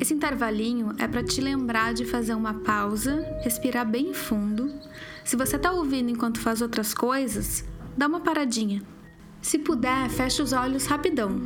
Esse 0.00 0.14
intervalinho 0.14 0.94
é 0.98 1.06
para 1.06 1.22
te 1.22 1.42
lembrar 1.42 1.92
de 1.92 2.06
fazer 2.06 2.32
uma 2.32 2.54
pausa, 2.54 3.22
respirar 3.42 3.86
bem 3.86 4.14
fundo. 4.14 4.72
Se 5.22 5.36
você 5.36 5.58
tá 5.58 5.70
ouvindo 5.72 6.10
enquanto 6.10 6.40
faz 6.40 6.62
outras 6.62 6.94
coisas, 6.94 7.62
dá 7.98 8.06
uma 8.06 8.20
paradinha. 8.20 8.82
Se 9.42 9.58
puder, 9.58 10.08
feche 10.08 10.40
os 10.40 10.54
olhos 10.54 10.86
rapidão, 10.86 11.38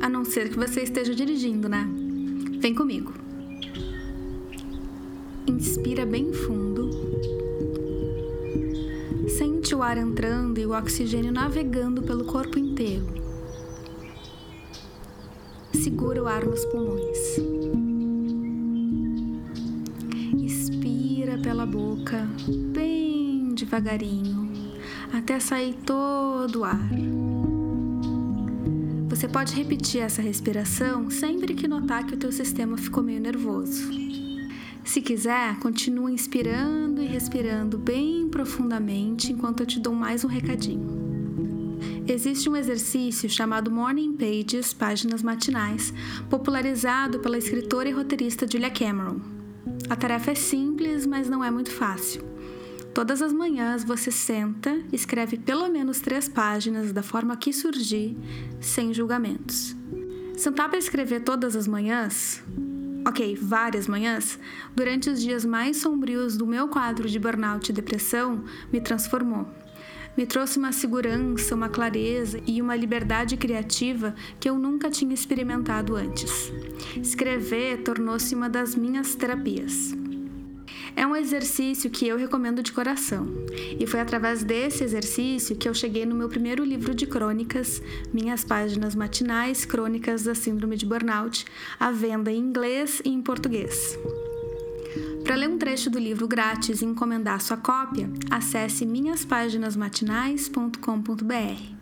a 0.00 0.08
não 0.08 0.24
ser 0.24 0.48
que 0.48 0.56
você 0.58 0.84
esteja 0.84 1.14
dirigindo, 1.14 1.68
né? 1.68 1.86
Vem 2.60 2.74
comigo. 2.74 3.12
Inspira 5.46 6.06
bem 6.06 6.32
fundo. 6.32 6.88
Sente 9.28 9.74
o 9.74 9.82
ar 9.82 9.98
entrando 9.98 10.58
e 10.58 10.64
o 10.64 10.72
oxigênio 10.72 11.30
navegando 11.30 12.02
pelo 12.02 12.24
corpo 12.24 12.58
inteiro. 12.58 13.06
Segura 15.74 16.22
o 16.22 16.26
ar 16.26 16.46
nos 16.46 16.64
pulmões. 16.64 17.87
Expira 20.36 21.38
pela 21.38 21.64
boca, 21.64 22.28
bem 22.72 23.54
devagarinho 23.54 24.48
até 25.12 25.40
sair 25.40 25.74
todo 25.86 26.60
o 26.60 26.64
ar. 26.64 26.88
Você 29.08 29.26
pode 29.26 29.54
repetir 29.54 30.00
essa 30.02 30.20
respiração 30.20 31.10
sempre 31.10 31.54
que 31.54 31.66
notar 31.66 32.06
que 32.06 32.14
o 32.14 32.16
teu 32.16 32.30
sistema 32.30 32.76
ficou 32.76 33.02
meio 33.02 33.20
nervoso. 33.20 33.90
Se 34.84 35.02
quiser, 35.02 35.58
continue 35.58 36.12
inspirando 36.12 37.02
e 37.02 37.06
respirando 37.06 37.76
bem 37.76 38.28
profundamente 38.28 39.32
enquanto 39.32 39.60
eu 39.60 39.66
te 39.66 39.80
dou 39.80 39.94
mais 39.94 40.24
um 40.24 40.28
recadinho. 40.28 41.08
Existe 42.06 42.48
um 42.48 42.56
exercício 42.56 43.28
chamado 43.28 43.70
Morning 43.70 44.16
Pages, 44.16 44.72
páginas 44.72 45.22
matinais, 45.22 45.92
popularizado 46.30 47.18
pela 47.18 47.36
escritora 47.36 47.88
e 47.88 47.92
roteirista 47.92 48.46
Julia 48.50 48.70
Cameron. 48.70 49.37
A 49.88 49.96
tarefa 49.96 50.32
é 50.32 50.34
simples, 50.34 51.06
mas 51.06 51.28
não 51.28 51.42
é 51.42 51.50
muito 51.50 51.70
fácil. 51.70 52.22
Todas 52.94 53.22
as 53.22 53.32
manhãs 53.32 53.84
você 53.84 54.10
senta, 54.10 54.80
escreve 54.92 55.38
pelo 55.38 55.68
menos 55.68 56.00
três 56.00 56.28
páginas 56.28 56.92
da 56.92 57.02
forma 57.02 57.36
que 57.36 57.52
surgir, 57.52 58.16
sem 58.60 58.92
julgamentos. 58.92 59.76
Sentar 60.36 60.68
para 60.68 60.78
escrever 60.78 61.20
todas 61.20 61.54
as 61.56 61.66
manhãs? 61.66 62.42
ok, 63.08 63.34
várias 63.40 63.88
manhãs, 63.88 64.38
durante 64.76 65.08
os 65.08 65.20
dias 65.20 65.44
mais 65.44 65.78
sombrios 65.78 66.36
do 66.36 66.46
meu 66.46 66.68
quadro 66.68 67.08
de 67.08 67.18
burnout 67.18 67.70
e 67.70 67.74
depressão, 67.74 68.44
me 68.70 68.80
transformou. 68.80 69.48
Me 70.18 70.26
trouxe 70.26 70.58
uma 70.58 70.72
segurança, 70.72 71.54
uma 71.54 71.68
clareza 71.68 72.40
e 72.44 72.60
uma 72.60 72.74
liberdade 72.74 73.36
criativa 73.36 74.16
que 74.40 74.50
eu 74.50 74.58
nunca 74.58 74.90
tinha 74.90 75.14
experimentado 75.14 75.94
antes. 75.94 76.52
Escrever 77.00 77.84
tornou-se 77.84 78.34
uma 78.34 78.50
das 78.50 78.74
minhas 78.74 79.14
terapias. 79.14 79.94
É 80.96 81.06
um 81.06 81.14
exercício 81.14 81.88
que 81.88 82.08
eu 82.08 82.16
recomendo 82.16 82.64
de 82.64 82.72
coração. 82.72 83.28
E 83.78 83.86
foi 83.86 84.00
através 84.00 84.42
desse 84.42 84.82
exercício 84.82 85.54
que 85.54 85.68
eu 85.68 85.72
cheguei 85.72 86.04
no 86.04 86.16
meu 86.16 86.28
primeiro 86.28 86.64
livro 86.64 86.96
de 86.96 87.06
crônicas, 87.06 87.80
Minhas 88.12 88.42
Páginas 88.42 88.96
Matinais 88.96 89.64
Crônicas 89.64 90.24
da 90.24 90.34
Síndrome 90.34 90.76
de 90.76 90.84
Burnout, 90.84 91.44
à 91.78 91.92
venda 91.92 92.32
em 92.32 92.38
inglês 92.38 93.00
e 93.04 93.10
em 93.10 93.22
português. 93.22 93.96
Para 95.24 95.36
ler 95.36 95.48
um 95.48 95.58
trecho 95.58 95.90
do 95.90 95.98
livro 95.98 96.26
grátis 96.26 96.82
e 96.82 96.84
encomendar 96.84 97.40
sua 97.40 97.56
cópia, 97.56 98.10
acesse 98.30 98.86
minhaspáginasmatinais.com.br. 98.86 101.78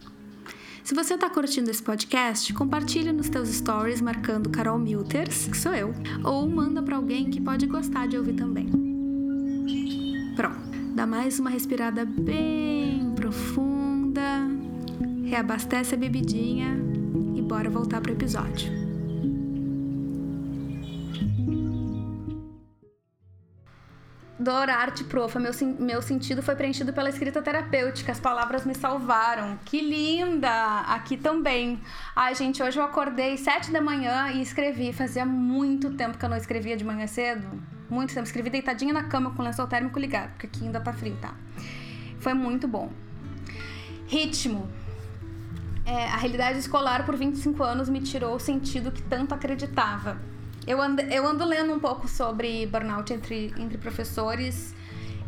Se 0.82 0.94
você 0.94 1.14
está 1.14 1.28
curtindo 1.28 1.68
esse 1.68 1.82
podcast, 1.82 2.54
compartilhe 2.54 3.12
nos 3.12 3.28
teus 3.28 3.48
stories 3.48 4.00
marcando 4.00 4.48
Carol 4.50 4.78
Milters, 4.78 5.48
que 5.48 5.56
sou 5.56 5.74
eu, 5.74 5.92
ou 6.22 6.48
manda 6.48 6.80
para 6.80 6.94
alguém 6.94 7.28
que 7.28 7.40
pode 7.40 7.66
gostar 7.66 8.06
de 8.06 8.16
ouvir 8.16 8.34
também. 8.34 8.70
Pronto. 10.36 10.76
Dá 10.94 11.06
mais 11.06 11.38
uma 11.38 11.50
respirada 11.50 12.04
bem 12.04 13.12
profunda. 13.16 14.46
Reabastece 15.24 15.94
a 15.94 15.98
bebidinha 15.98 16.78
e 17.34 17.42
bora 17.42 17.68
voltar 17.68 18.00
pro 18.00 18.12
episódio. 18.12 18.85
Dor, 24.38 24.68
arte, 24.68 25.04
profa. 25.04 25.40
Meu, 25.40 25.52
meu 25.78 26.02
sentido 26.02 26.42
foi 26.42 26.54
preenchido 26.54 26.92
pela 26.92 27.08
escrita 27.08 27.40
terapêutica. 27.40 28.12
As 28.12 28.20
palavras 28.20 28.66
me 28.66 28.74
salvaram. 28.74 29.58
Que 29.64 29.80
linda! 29.80 30.80
Aqui 30.80 31.16
também. 31.16 31.80
Ai, 32.14 32.34
gente, 32.34 32.62
hoje 32.62 32.78
eu 32.78 32.84
acordei 32.84 33.36
sete 33.38 33.72
da 33.72 33.80
manhã 33.80 34.28
e 34.32 34.42
escrevi. 34.42 34.92
Fazia 34.92 35.24
muito 35.24 35.90
tempo 35.92 36.18
que 36.18 36.24
eu 36.24 36.28
não 36.28 36.36
escrevia 36.36 36.76
de 36.76 36.84
manhã 36.84 37.06
cedo 37.06 37.76
muito 37.88 38.14
tempo. 38.14 38.26
Escrevi 38.26 38.50
deitadinha 38.50 38.92
na 38.92 39.04
cama 39.04 39.30
com 39.32 39.42
o 39.42 39.44
lençol 39.44 39.66
térmico 39.66 39.98
ligado, 39.98 40.30
porque 40.30 40.46
aqui 40.46 40.64
ainda 40.64 40.80
tá 40.80 40.92
frio, 40.92 41.16
tá? 41.20 41.34
Foi 42.18 42.34
muito 42.34 42.66
bom. 42.66 42.90
Ritmo. 44.06 44.68
É, 45.84 46.06
a 46.06 46.16
realidade 46.16 46.58
escolar 46.58 47.06
por 47.06 47.16
25 47.16 47.62
anos 47.62 47.88
me 47.88 48.00
tirou 48.00 48.34
o 48.34 48.40
sentido 48.40 48.90
que 48.90 49.02
tanto 49.02 49.34
acreditava. 49.34 50.20
Eu 50.66 50.80
ando, 50.80 51.00
eu 51.02 51.26
ando 51.26 51.44
lendo 51.44 51.72
um 51.72 51.78
pouco 51.78 52.08
sobre 52.08 52.66
burnout 52.66 53.12
entre, 53.12 53.54
entre 53.56 53.78
professores 53.78 54.74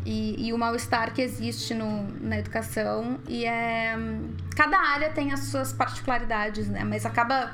e, 0.05 0.49
e 0.49 0.53
o 0.53 0.59
mal-estar 0.59 1.13
que 1.13 1.23
existe 1.23 1.75
no, 1.75 2.09
na 2.21 2.39
educação. 2.39 3.21
E 3.29 3.45
é, 3.45 3.97
cada 4.57 4.79
área 4.79 5.11
tem 5.11 5.33
as 5.33 5.41
suas 5.41 5.73
particularidades, 5.73 6.69
né? 6.69 6.83
Mas 6.83 7.07
acaba. 7.07 7.53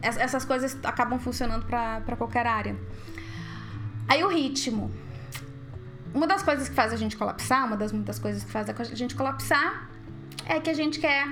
Essas 0.00 0.44
coisas 0.44 0.78
acabam 0.84 1.18
funcionando 1.18 1.66
para 1.66 2.16
qualquer 2.16 2.46
área. 2.46 2.76
Aí 4.06 4.22
o 4.22 4.28
ritmo. 4.28 4.90
Uma 6.14 6.26
das 6.26 6.42
coisas 6.42 6.68
que 6.68 6.74
faz 6.74 6.92
a 6.92 6.96
gente 6.96 7.16
colapsar, 7.16 7.66
uma 7.66 7.76
das 7.76 7.92
muitas 7.92 8.18
coisas 8.18 8.44
que 8.44 8.50
faz 8.50 8.68
a 8.70 8.94
gente 8.94 9.14
colapsar, 9.14 9.90
é 10.46 10.58
que 10.58 10.70
a 10.70 10.74
gente 10.74 11.00
quer 11.00 11.26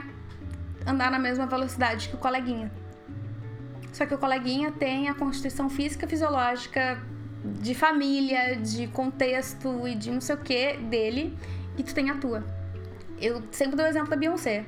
andar 0.86 1.10
na 1.10 1.18
mesma 1.18 1.46
velocidade 1.46 2.08
que 2.08 2.14
o 2.16 2.18
coleguinha. 2.18 2.70
Só 3.96 4.04
que 4.04 4.14
o 4.14 4.18
coleguinha 4.18 4.70
tem 4.70 5.08
a 5.08 5.14
constituição 5.14 5.70
física, 5.70 6.06
fisiológica, 6.06 6.98
de 7.42 7.74
família, 7.74 8.54
de 8.54 8.88
contexto 8.88 9.88
e 9.88 9.94
de 9.94 10.10
não 10.10 10.20
sei 10.20 10.34
o 10.34 10.38
que 10.38 10.76
dele, 10.76 11.34
e 11.78 11.82
tu 11.82 11.94
tem 11.94 12.10
a 12.10 12.16
tua. 12.16 12.44
Eu 13.18 13.42
sempre 13.50 13.74
dou 13.74 13.86
o 13.86 13.88
exemplo 13.88 14.10
da 14.10 14.16
Beyoncé. 14.16 14.66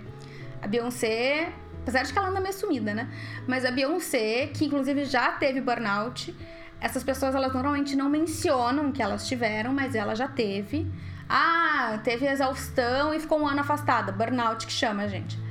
A 0.62 0.66
Beyoncé, 0.66 1.52
apesar 1.82 2.04
de 2.04 2.12
que 2.14 2.18
ela 2.18 2.30
anda 2.30 2.40
meio 2.40 2.54
sumida, 2.54 2.94
né? 2.94 3.06
Mas 3.46 3.66
a 3.66 3.70
Beyoncé, 3.70 4.46
que 4.46 4.64
inclusive 4.64 5.04
já 5.04 5.32
teve 5.32 5.60
burnout, 5.60 6.34
essas 6.80 7.04
pessoas 7.04 7.34
elas 7.34 7.52
normalmente 7.52 7.94
não 7.94 8.08
mencionam 8.08 8.90
que 8.90 9.02
elas 9.02 9.28
tiveram, 9.28 9.74
mas 9.74 9.94
ela 9.94 10.14
já 10.14 10.26
teve. 10.26 10.90
Ah, 11.28 12.00
teve 12.02 12.24
exaustão 12.26 13.12
e 13.12 13.20
ficou 13.20 13.38
um 13.38 13.46
ano 13.46 13.60
afastada. 13.60 14.10
Burnout 14.10 14.66
que 14.66 14.72
chama, 14.72 15.06
gente. 15.06 15.38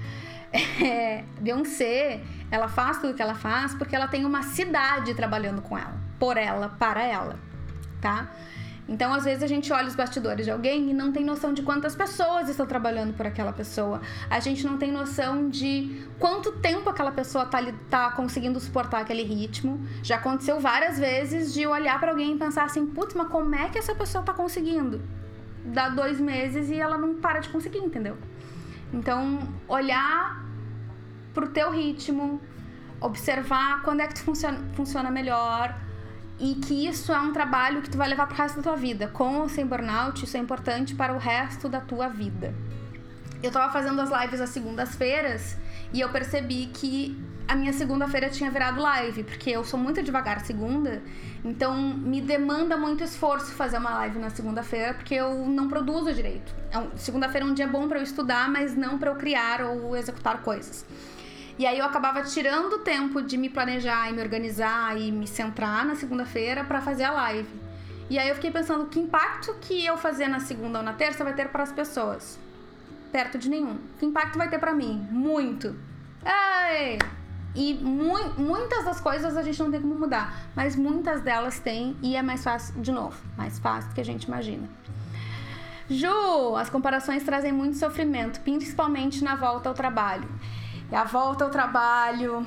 É, 0.83 1.23
Beyoncé, 1.41 2.21
ela 2.49 2.67
faz 2.67 2.99
tudo 2.99 3.13
que 3.13 3.21
ela 3.21 3.35
faz 3.35 3.73
porque 3.75 3.95
ela 3.95 4.07
tem 4.07 4.25
uma 4.25 4.43
cidade 4.43 5.13
trabalhando 5.13 5.61
com 5.61 5.77
ela, 5.77 5.97
por 6.19 6.37
ela, 6.37 6.69
para 6.69 7.03
ela, 7.03 7.39
tá? 8.01 8.29
Então, 8.89 9.13
às 9.13 9.25
vezes, 9.25 9.43
a 9.43 9.47
gente 9.47 9.71
olha 9.73 9.87
os 9.87 9.95
bastidores 9.95 10.45
de 10.45 10.51
alguém 10.51 10.89
e 10.89 10.93
não 10.93 11.11
tem 11.11 11.25
noção 11.25 11.53
de 11.53 11.61
quantas 11.61 11.93
pessoas 11.93 12.47
estão 12.47 12.65
trabalhando 12.65 13.13
por 13.13 13.27
aquela 13.27 13.51
pessoa. 13.51 13.99
A 14.29 14.39
gente 14.39 14.65
não 14.65 14.77
tem 14.77 14.91
noção 14.91 15.49
de 15.49 16.07
quanto 16.17 16.53
tempo 16.53 16.89
aquela 16.89 17.11
pessoa 17.11 17.45
tá, 17.45 17.59
tá 17.89 18.11
conseguindo 18.11 18.59
suportar 18.61 19.01
aquele 19.01 19.23
ritmo. 19.23 19.85
Já 20.01 20.15
aconteceu 20.15 20.59
várias 20.59 20.97
vezes 20.97 21.53
de 21.53 21.67
olhar 21.67 21.99
para 21.99 22.11
alguém 22.11 22.33
e 22.33 22.37
pensar 22.37 22.63
assim: 22.63 22.85
putz, 22.85 23.13
mas 23.13 23.27
como 23.27 23.53
é 23.55 23.67
que 23.67 23.77
essa 23.77 23.93
pessoa 23.93 24.23
tá 24.23 24.33
conseguindo? 24.33 25.01
Dá 25.65 25.89
dois 25.89 26.17
meses 26.17 26.69
e 26.69 26.79
ela 26.79 26.97
não 26.97 27.15
para 27.15 27.39
de 27.39 27.49
conseguir, 27.49 27.79
entendeu? 27.79 28.17
Então, 28.93 29.39
olhar 29.67 30.46
pro 31.37 31.47
teu 31.49 31.69
ritmo, 31.69 32.41
observar 32.99 33.83
quando 33.83 34.01
é 34.01 34.07
que 34.07 34.15
tu 34.15 34.23
funciona, 34.23 34.59
funciona 34.73 35.11
melhor 35.11 35.79
e 36.39 36.55
que 36.55 36.87
isso 36.87 37.13
é 37.13 37.19
um 37.19 37.31
trabalho 37.31 37.83
que 37.83 37.91
tu 37.91 37.97
vai 37.97 38.07
levar 38.09 38.25
pro 38.25 38.35
resto 38.35 38.55
da 38.55 38.63
tua 38.63 38.75
vida. 38.75 39.07
Com 39.07 39.41
ou 39.41 39.47
sem 39.47 39.63
burnout, 39.63 40.25
isso 40.25 40.35
é 40.35 40.39
importante 40.39 40.95
para 40.95 41.13
o 41.13 41.19
resto 41.19 41.69
da 41.69 41.79
tua 41.79 42.07
vida. 42.07 42.55
Eu 43.43 43.51
tava 43.51 43.71
fazendo 43.71 44.01
as 44.01 44.09
lives 44.09 44.41
às 44.41 44.49
segundas-feiras 44.49 45.55
e 45.93 46.01
eu 46.01 46.09
percebi 46.09 46.71
que 46.73 47.15
a 47.47 47.55
minha 47.55 47.71
segunda-feira 47.71 48.29
tinha 48.29 48.49
virado 48.49 48.81
live, 48.81 49.23
porque 49.23 49.51
eu 49.51 49.63
sou 49.63 49.79
muito 49.79 50.01
devagar 50.01 50.41
segunda, 50.41 51.03
então 51.45 51.77
me 51.77 52.19
demanda 52.19 52.75
muito 52.75 53.03
esforço 53.03 53.53
fazer 53.53 53.77
uma 53.77 53.91
live 53.99 54.17
na 54.17 54.31
segunda-feira, 54.31 54.95
porque 54.95 55.13
eu 55.13 55.45
não 55.45 55.67
produzo 55.67 56.11
direito. 56.13 56.53
É 56.71 56.97
segunda-feira 56.97 57.45
é 57.45 57.49
um 57.49 57.53
dia 57.53 57.67
bom 57.67 57.87
para 57.87 57.99
eu 57.99 58.03
estudar, 58.03 58.49
mas 58.49 58.75
não 58.75 58.97
para 58.97 59.11
eu 59.11 59.15
criar 59.15 59.61
ou 59.61 59.95
executar 59.95 60.41
coisas. 60.41 60.83
E 61.57 61.65
aí 61.65 61.79
eu 61.79 61.85
acabava 61.85 62.21
tirando 62.21 62.79
tempo 62.79 63.21
de 63.21 63.35
me 63.35 63.49
planejar 63.49 64.09
e 64.09 64.13
me 64.13 64.21
organizar 64.21 64.95
e 64.95 65.11
me 65.11 65.25
centrar 65.25 65.85
na 65.85 65.95
segunda-feira 65.95 66.63
para 66.63 66.81
fazer 66.81 67.03
a 67.03 67.11
live. 67.11 67.49
E 68.09 68.19
aí 68.19 68.29
eu 68.29 68.35
fiquei 68.35 68.51
pensando 68.51 68.85
que 68.85 68.99
impacto 68.99 69.55
que 69.59 69.85
eu 69.85 69.97
fazer 69.97 70.27
na 70.27 70.39
segunda 70.39 70.79
ou 70.79 70.85
na 70.85 70.93
terça 70.93 71.23
vai 71.23 71.33
ter 71.33 71.49
para 71.49 71.63
as 71.63 71.71
pessoas? 71.71 72.39
Perto 73.11 73.37
de 73.37 73.49
nenhum. 73.49 73.79
Que 73.99 74.05
impacto 74.05 74.37
vai 74.37 74.49
ter 74.49 74.59
para 74.59 74.73
mim? 74.73 75.07
Muito. 75.09 75.75
Ai! 76.23 76.99
E 77.55 77.73
mu 77.73 78.13
muitas 78.37 78.85
das 78.85 79.01
coisas 79.01 79.35
a 79.35 79.41
gente 79.41 79.59
não 79.59 79.71
tem 79.71 79.81
como 79.81 79.95
mudar, 79.95 80.47
mas 80.55 80.75
muitas 80.75 81.21
delas 81.21 81.59
tem 81.59 81.97
e 82.03 82.15
é 82.15 82.21
mais 82.21 82.43
fácil, 82.43 82.79
de 82.79 82.91
novo, 82.91 83.17
mais 83.35 83.57
fácil 83.57 83.89
do 83.89 83.95
que 83.95 84.01
a 84.01 84.05
gente 84.05 84.25
imagina. 84.25 84.69
Ju, 85.89 86.55
as 86.55 86.69
comparações 86.69 87.23
trazem 87.23 87.51
muito 87.51 87.77
sofrimento, 87.77 88.41
principalmente 88.41 89.23
na 89.23 89.35
volta 89.35 89.69
ao 89.69 89.75
trabalho. 89.75 90.29
E 90.91 90.95
a 90.95 91.03
volta 91.03 91.43
ao 91.43 91.49
trabalho. 91.49 92.45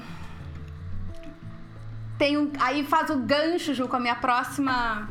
Um, 2.21 2.53
aí 2.61 2.85
faz 2.85 3.09
o 3.11 3.17
gancho, 3.17 3.75
Ju, 3.75 3.89
com 3.89 3.97
a 3.97 4.01
minha 4.01 4.17
próxima. 4.17 5.09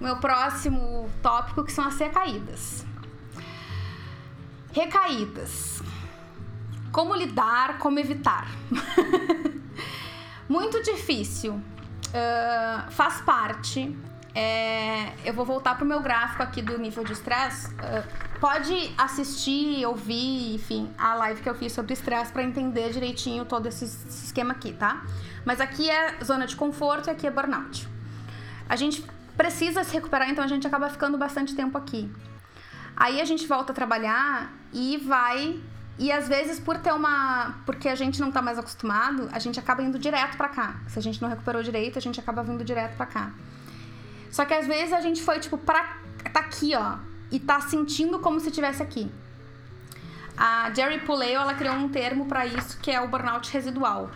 O 0.00 0.04
meu 0.04 0.16
próximo 0.16 1.10
tópico, 1.22 1.64
que 1.64 1.72
são 1.72 1.84
as 1.84 1.98
recaídas. 1.98 2.86
Recaídas. 4.72 5.82
Como 6.92 7.14
lidar, 7.14 7.78
como 7.78 7.98
evitar. 7.98 8.48
Muito 10.48 10.82
difícil. 10.82 11.54
Uh, 11.54 12.90
faz 12.90 13.20
parte. 13.20 13.94
É, 14.40 15.14
eu 15.24 15.34
vou 15.34 15.44
voltar 15.44 15.76
pro 15.76 15.84
meu 15.84 16.00
gráfico 16.00 16.40
aqui 16.44 16.62
do 16.62 16.78
nível 16.78 17.02
de 17.02 17.12
estresse. 17.12 17.74
Uh, 17.74 18.38
pode 18.38 18.94
assistir, 18.96 19.84
ouvir, 19.84 20.54
enfim, 20.54 20.88
a 20.96 21.12
live 21.16 21.42
que 21.42 21.50
eu 21.50 21.56
fiz 21.56 21.72
sobre 21.72 21.92
estresse 21.92 22.32
para 22.32 22.44
entender 22.44 22.92
direitinho 22.92 23.44
todo 23.44 23.66
esse 23.66 23.84
esquema 23.84 24.52
aqui, 24.52 24.72
tá? 24.72 25.02
Mas 25.44 25.60
aqui 25.60 25.90
é 25.90 26.22
zona 26.22 26.46
de 26.46 26.54
conforto 26.54 27.08
e 27.08 27.10
aqui 27.10 27.26
é 27.26 27.32
burnout. 27.32 27.88
A 28.68 28.76
gente 28.76 29.04
precisa 29.36 29.82
se 29.82 29.92
recuperar, 29.92 30.30
então 30.30 30.44
a 30.44 30.46
gente 30.46 30.64
acaba 30.64 30.88
ficando 30.88 31.18
bastante 31.18 31.56
tempo 31.56 31.76
aqui. 31.76 32.08
Aí 32.96 33.20
a 33.20 33.24
gente 33.24 33.44
volta 33.44 33.72
a 33.72 33.74
trabalhar 33.74 34.52
e 34.72 34.98
vai 34.98 35.60
e 35.98 36.12
às 36.12 36.28
vezes 36.28 36.60
por 36.60 36.78
ter 36.78 36.92
uma, 36.92 37.56
porque 37.66 37.88
a 37.88 37.96
gente 37.96 38.20
não 38.20 38.30
tá 38.30 38.40
mais 38.40 38.56
acostumado, 38.56 39.28
a 39.32 39.40
gente 39.40 39.58
acaba 39.58 39.82
indo 39.82 39.98
direto 39.98 40.36
para 40.36 40.48
cá. 40.48 40.76
Se 40.86 40.96
a 40.96 41.02
gente 41.02 41.20
não 41.20 41.28
recuperou 41.28 41.60
direito, 41.60 41.98
a 41.98 42.00
gente 42.00 42.20
acaba 42.20 42.44
vindo 42.44 42.62
direto 42.62 42.96
para 42.96 43.06
cá. 43.06 43.32
Só 44.30 44.44
que 44.44 44.54
às 44.54 44.66
vezes 44.66 44.92
a 44.92 45.00
gente 45.00 45.22
foi 45.22 45.38
tipo 45.40 45.56
para 45.58 45.98
tá 46.32 46.40
aqui, 46.40 46.74
ó, 46.74 46.98
e 47.30 47.38
tá 47.38 47.60
sentindo 47.60 48.18
como 48.18 48.40
se 48.40 48.48
estivesse 48.48 48.82
aqui. 48.82 49.10
A 50.36 50.72
Jerry 50.72 51.00
Puleo, 51.00 51.40
ela 51.40 51.54
criou 51.54 51.74
um 51.74 51.88
termo 51.88 52.26
para 52.26 52.46
isso 52.46 52.78
que 52.80 52.90
é 52.90 53.00
o 53.00 53.08
burnout 53.08 53.50
residual, 53.52 54.10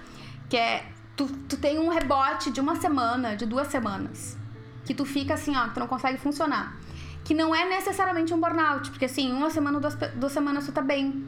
que 0.49 0.57
é 0.57 0.87
tu, 1.17 1.27
tu 1.49 1.57
tem 1.57 1.79
um 1.79 1.89
rebote 1.89 2.51
de 2.51 2.61
uma 2.61 2.77
semana, 2.77 3.37
de 3.37 3.45
duas 3.45 3.69
semanas, 3.69 4.37
que 4.85 4.95
tu 4.95 5.05
fica 5.05 5.35
assim, 5.35 5.57
ó, 5.57 5.69
tu 5.69 5.81
não 5.81 5.89
consegue 5.89 6.19
funcionar. 6.19 6.77
Que 7.25 7.35
não 7.35 7.55
é 7.55 7.69
necessariamente 7.69 8.35
um 8.35 8.41
burnout, 8.41 8.91
porque 8.91 9.05
assim, 9.05 9.33
uma 9.33 9.51
semana, 9.51 9.81
duas, 9.81 9.95
duas 10.15 10.33
semanas 10.33 10.67
tu 10.67 10.73
tá 10.73 10.83
bem. 10.83 11.25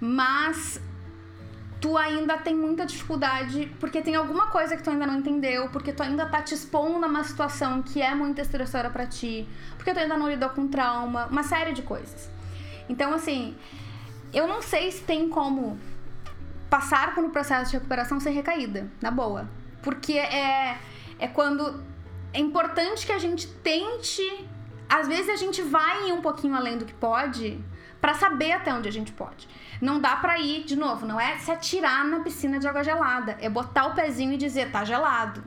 Mas 0.00 0.80
tu 1.80 1.96
ainda 1.96 2.36
tem 2.36 2.54
muita 2.54 2.84
dificuldade 2.84 3.72
porque 3.80 4.02
tem 4.02 4.14
alguma 4.14 4.48
coisa 4.48 4.76
que 4.76 4.82
tu 4.82 4.90
ainda 4.90 5.06
não 5.06 5.16
entendeu, 5.16 5.68
porque 5.70 5.92
tu 5.92 6.02
ainda 6.02 6.26
tá 6.26 6.42
te 6.42 6.54
expondo 6.54 7.04
a 7.04 7.08
uma 7.08 7.24
situação 7.24 7.82
que 7.82 8.02
é 8.02 8.14
muito 8.14 8.40
estressora 8.40 8.90
para 8.90 9.06
ti, 9.06 9.48
porque 9.76 9.92
tu 9.92 9.98
ainda 9.98 10.16
não 10.16 10.28
lidou 10.28 10.50
com 10.50 10.68
trauma, 10.68 11.26
uma 11.26 11.42
série 11.42 11.72
de 11.72 11.82
coisas. 11.82 12.30
Então, 12.88 13.14
assim, 13.14 13.56
eu 14.32 14.46
não 14.46 14.60
sei 14.60 14.90
se 14.90 15.02
tem 15.02 15.28
como 15.28 15.78
passar 16.68 17.14
por 17.14 17.24
um 17.24 17.30
processo 17.30 17.70
de 17.70 17.76
recuperação 17.76 18.20
sem 18.20 18.32
recaída, 18.32 18.88
na 19.00 19.10
boa. 19.10 19.48
Porque 19.82 20.12
é, 20.12 20.76
é 21.18 21.28
quando. 21.28 21.82
É 22.32 22.38
importante 22.38 23.06
que 23.06 23.12
a 23.12 23.18
gente 23.18 23.46
tente. 23.46 24.46
Às 24.88 25.06
vezes 25.06 25.28
a 25.28 25.36
gente 25.36 25.62
vai 25.62 26.10
um 26.12 26.20
pouquinho 26.20 26.54
além 26.54 26.76
do 26.76 26.84
que 26.84 26.94
pode 26.94 27.60
para 28.00 28.14
saber 28.14 28.52
até 28.52 28.72
onde 28.72 28.88
a 28.88 28.92
gente 28.92 29.12
pode. 29.12 29.48
Não 29.80 30.00
dá 30.00 30.16
para 30.16 30.38
ir, 30.38 30.64
de 30.64 30.76
novo, 30.76 31.06
não 31.06 31.18
é 31.18 31.38
se 31.38 31.50
atirar 31.50 32.04
na 32.04 32.20
piscina 32.20 32.58
de 32.58 32.68
água 32.68 32.84
gelada. 32.84 33.36
É 33.40 33.48
botar 33.48 33.86
o 33.86 33.94
pezinho 33.94 34.32
e 34.32 34.36
dizer, 34.36 34.70
tá 34.70 34.84
gelado. 34.84 35.42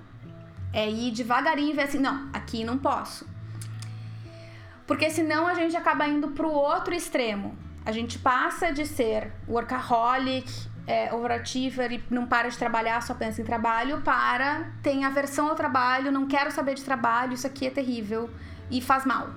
É 0.72 0.90
ir 0.90 1.12
devagarinho 1.12 1.72
e 1.72 1.74
ver 1.74 1.84
assim, 1.84 2.00
não, 2.00 2.30
aqui 2.34 2.64
não 2.64 2.78
posso. 2.78 3.28
Porque 4.88 5.10
senão 5.10 5.46
a 5.46 5.54
gente 5.54 5.78
acaba 5.78 6.08
indo 6.08 6.30
pro 6.30 6.50
outro 6.50 6.94
extremo. 6.94 7.56
A 7.86 7.92
gente 7.92 8.18
passa 8.18 8.72
de 8.72 8.86
ser 8.86 9.32
workaholic, 9.48 10.52
é, 10.88 11.14
overachiever 11.14 11.92
e 11.92 12.04
não 12.10 12.26
para 12.26 12.50
de 12.50 12.58
trabalhar, 12.58 13.02
só 13.02 13.14
pensa 13.14 13.42
em 13.42 13.46
trabalho, 13.46 14.02
para 14.02 14.72
tem 14.82 15.06
aversão 15.06 15.50
ao 15.50 15.56
trabalho, 15.56 16.12
não 16.12 16.28
quero 16.28 16.52
saber 16.52 16.76
de 16.76 16.84
trabalho, 16.84 17.34
isso 17.34 17.48
aqui 17.48 17.68
é 17.68 17.70
terrível 17.70 18.30
e 18.70 18.82
faz 18.82 19.06
mal. 19.06 19.30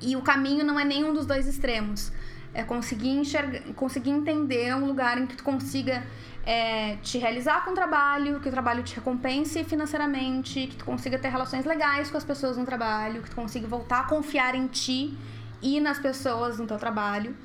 E 0.00 0.16
o 0.16 0.22
caminho 0.22 0.64
não 0.64 0.80
é 0.80 0.84
nenhum 0.84 1.12
dos 1.12 1.26
dois 1.26 1.46
extremos. 1.46 2.10
É 2.52 2.64
conseguir 2.64 3.10
enxergar, 3.10 3.60
conseguir 3.74 4.10
entender 4.10 4.74
um 4.74 4.86
lugar 4.86 5.18
em 5.18 5.26
que 5.26 5.36
tu 5.36 5.44
consiga 5.44 6.04
é, 6.44 6.96
te 6.96 7.18
realizar 7.18 7.64
com 7.64 7.70
o 7.70 7.74
trabalho, 7.74 8.40
que 8.40 8.48
o 8.48 8.50
trabalho 8.50 8.82
te 8.82 8.94
recompense 8.94 9.62
financeiramente, 9.64 10.66
que 10.66 10.76
tu 10.76 10.84
consiga 10.84 11.18
ter 11.18 11.28
relações 11.28 11.64
legais 11.64 12.10
com 12.10 12.16
as 12.16 12.24
pessoas 12.24 12.56
no 12.56 12.64
trabalho, 12.64 13.22
que 13.22 13.30
tu 13.30 13.36
consiga 13.36 13.68
voltar 13.68 14.00
a 14.00 14.04
confiar 14.04 14.54
em 14.54 14.66
ti 14.66 15.16
e 15.62 15.80
nas 15.80 15.98
pessoas 15.98 16.58
no 16.58 16.66
teu 16.66 16.78
trabalho. 16.78 17.36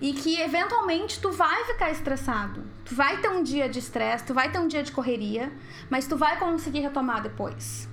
E 0.00 0.12
que 0.12 0.40
eventualmente 0.40 1.20
tu 1.20 1.30
vai 1.30 1.64
ficar 1.64 1.90
estressado. 1.90 2.64
Tu 2.84 2.94
vai 2.94 3.18
ter 3.18 3.28
um 3.28 3.42
dia 3.42 3.68
de 3.68 3.78
estresse, 3.78 4.24
tu 4.24 4.34
vai 4.34 4.50
ter 4.50 4.58
um 4.58 4.66
dia 4.66 4.82
de 4.82 4.90
correria, 4.90 5.52
mas 5.88 6.08
tu 6.08 6.16
vai 6.16 6.36
conseguir 6.38 6.80
retomar 6.80 7.22
depois. 7.22 7.88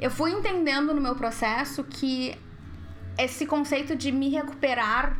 Eu 0.00 0.10
fui 0.10 0.30
entendendo 0.30 0.94
no 0.94 1.00
meu 1.00 1.14
processo 1.14 1.84
que 1.84 2.34
esse 3.18 3.44
conceito 3.44 3.94
de 3.94 4.10
me 4.10 4.30
recuperar 4.30 5.14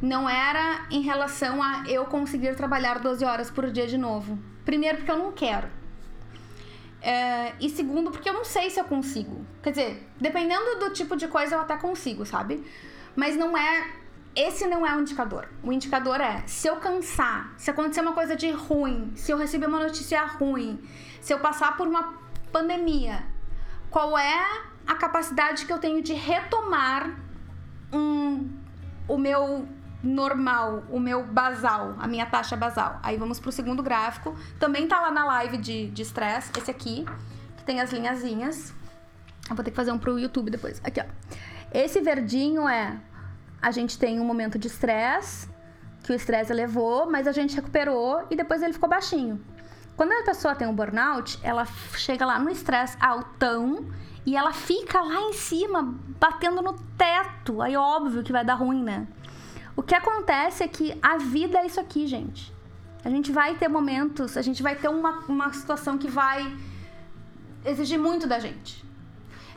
não 0.00 0.28
era 0.28 0.86
em 0.90 1.02
relação 1.02 1.62
a 1.62 1.84
eu 1.86 2.04
conseguir 2.06 2.54
trabalhar 2.54 2.98
12 2.98 3.24
horas 3.24 3.50
por 3.50 3.70
dia 3.70 3.86
de 3.86 3.98
novo. 3.98 4.38
Primeiro, 4.64 4.98
porque 4.98 5.10
eu 5.10 5.18
não 5.18 5.32
quero. 5.32 5.68
É, 7.02 7.54
e 7.60 7.68
segundo, 7.68 8.10
porque 8.10 8.28
eu 8.28 8.34
não 8.34 8.44
sei 8.44 8.70
se 8.70 8.78
eu 8.78 8.84
consigo. 8.84 9.44
Quer 9.62 9.70
dizer, 9.70 10.08
dependendo 10.20 10.78
do 10.78 10.90
tipo 10.90 11.16
de 11.16 11.28
coisa, 11.28 11.54
eu 11.54 11.60
até 11.60 11.76
consigo, 11.76 12.24
sabe? 12.24 12.64
Mas 13.14 13.36
não 13.36 13.56
é. 13.56 13.98
Esse 14.34 14.66
não 14.66 14.86
é 14.86 14.94
o 14.94 15.00
indicador. 15.00 15.48
O 15.62 15.72
indicador 15.72 16.20
é 16.20 16.44
se 16.46 16.68
eu 16.68 16.76
cansar, 16.76 17.52
se 17.56 17.70
acontecer 17.70 18.00
uma 18.00 18.12
coisa 18.12 18.36
de 18.36 18.50
ruim, 18.50 19.12
se 19.16 19.32
eu 19.32 19.36
receber 19.36 19.66
uma 19.66 19.80
notícia 19.80 20.24
ruim, 20.24 20.80
se 21.20 21.32
eu 21.32 21.40
passar 21.40 21.76
por 21.76 21.88
uma 21.88 22.14
pandemia, 22.52 23.24
qual 23.90 24.16
é 24.16 24.62
a 24.86 24.94
capacidade 24.94 25.66
que 25.66 25.72
eu 25.72 25.78
tenho 25.78 26.00
de 26.00 26.12
retomar 26.12 27.18
um, 27.92 28.48
o 29.08 29.18
meu 29.18 29.66
normal, 30.02 30.84
o 30.90 30.98
meu 30.98 31.24
basal, 31.24 31.94
a 31.98 32.06
minha 32.06 32.26
taxa 32.26 32.56
basal. 32.56 32.98
Aí 33.02 33.16
vamos 33.16 33.38
pro 33.38 33.52
segundo 33.52 33.82
gráfico. 33.82 34.34
Também 34.58 34.86
tá 34.86 35.00
lá 35.00 35.10
na 35.10 35.24
live 35.24 35.58
de 35.58 36.02
estresse, 36.02 36.50
esse 36.56 36.70
aqui, 36.70 37.04
que 37.56 37.64
tem 37.64 37.80
as 37.80 37.92
linhazinhas. 37.92 38.72
Eu 39.48 39.56
vou 39.56 39.64
ter 39.64 39.70
que 39.70 39.76
fazer 39.76 39.92
um 39.92 39.98
pro 39.98 40.18
YouTube 40.18 40.50
depois. 40.50 40.80
Aqui, 40.84 41.00
ó. 41.00 41.04
Esse 41.72 42.00
verdinho 42.00 42.68
é 42.68 43.00
a 43.60 43.70
gente 43.70 43.98
tem 43.98 44.18
um 44.18 44.24
momento 44.24 44.58
de 44.58 44.68
estresse, 44.68 45.48
que 46.02 46.12
o 46.12 46.14
estresse 46.14 46.50
elevou, 46.50 47.10
mas 47.10 47.26
a 47.26 47.32
gente 47.32 47.54
recuperou 47.54 48.26
e 48.30 48.36
depois 48.36 48.62
ele 48.62 48.72
ficou 48.72 48.88
baixinho. 48.88 49.44
Quando 49.96 50.12
a 50.12 50.24
pessoa 50.24 50.54
tem 50.54 50.66
um 50.66 50.74
burnout, 50.74 51.38
ela 51.42 51.66
chega 51.94 52.24
lá 52.24 52.38
no 52.38 52.48
estresse 52.48 52.96
altão 53.00 53.90
e 54.24 54.34
ela 54.34 54.52
fica 54.52 54.98
lá 55.00 55.20
em 55.20 55.34
cima, 55.34 55.94
batendo 56.18 56.62
no 56.62 56.72
teto. 56.96 57.60
Aí 57.60 57.76
óbvio 57.76 58.22
que 58.22 58.32
vai 58.32 58.44
dar 58.44 58.54
ruim, 58.54 58.82
né? 58.82 59.06
O 59.76 59.82
que 59.82 59.94
acontece 59.94 60.62
é 60.62 60.68
que 60.68 60.96
a 61.02 61.16
vida 61.18 61.58
é 61.58 61.66
isso 61.66 61.80
aqui, 61.80 62.06
gente. 62.06 62.52
A 63.04 63.08
gente 63.08 63.32
vai 63.32 63.54
ter 63.54 63.68
momentos, 63.68 64.36
a 64.36 64.42
gente 64.42 64.62
vai 64.62 64.76
ter 64.76 64.88
uma, 64.88 65.20
uma 65.20 65.52
situação 65.52 65.96
que 65.96 66.08
vai 66.08 66.54
exigir 67.64 67.98
muito 67.98 68.26
da 68.26 68.38
gente. 68.38 68.84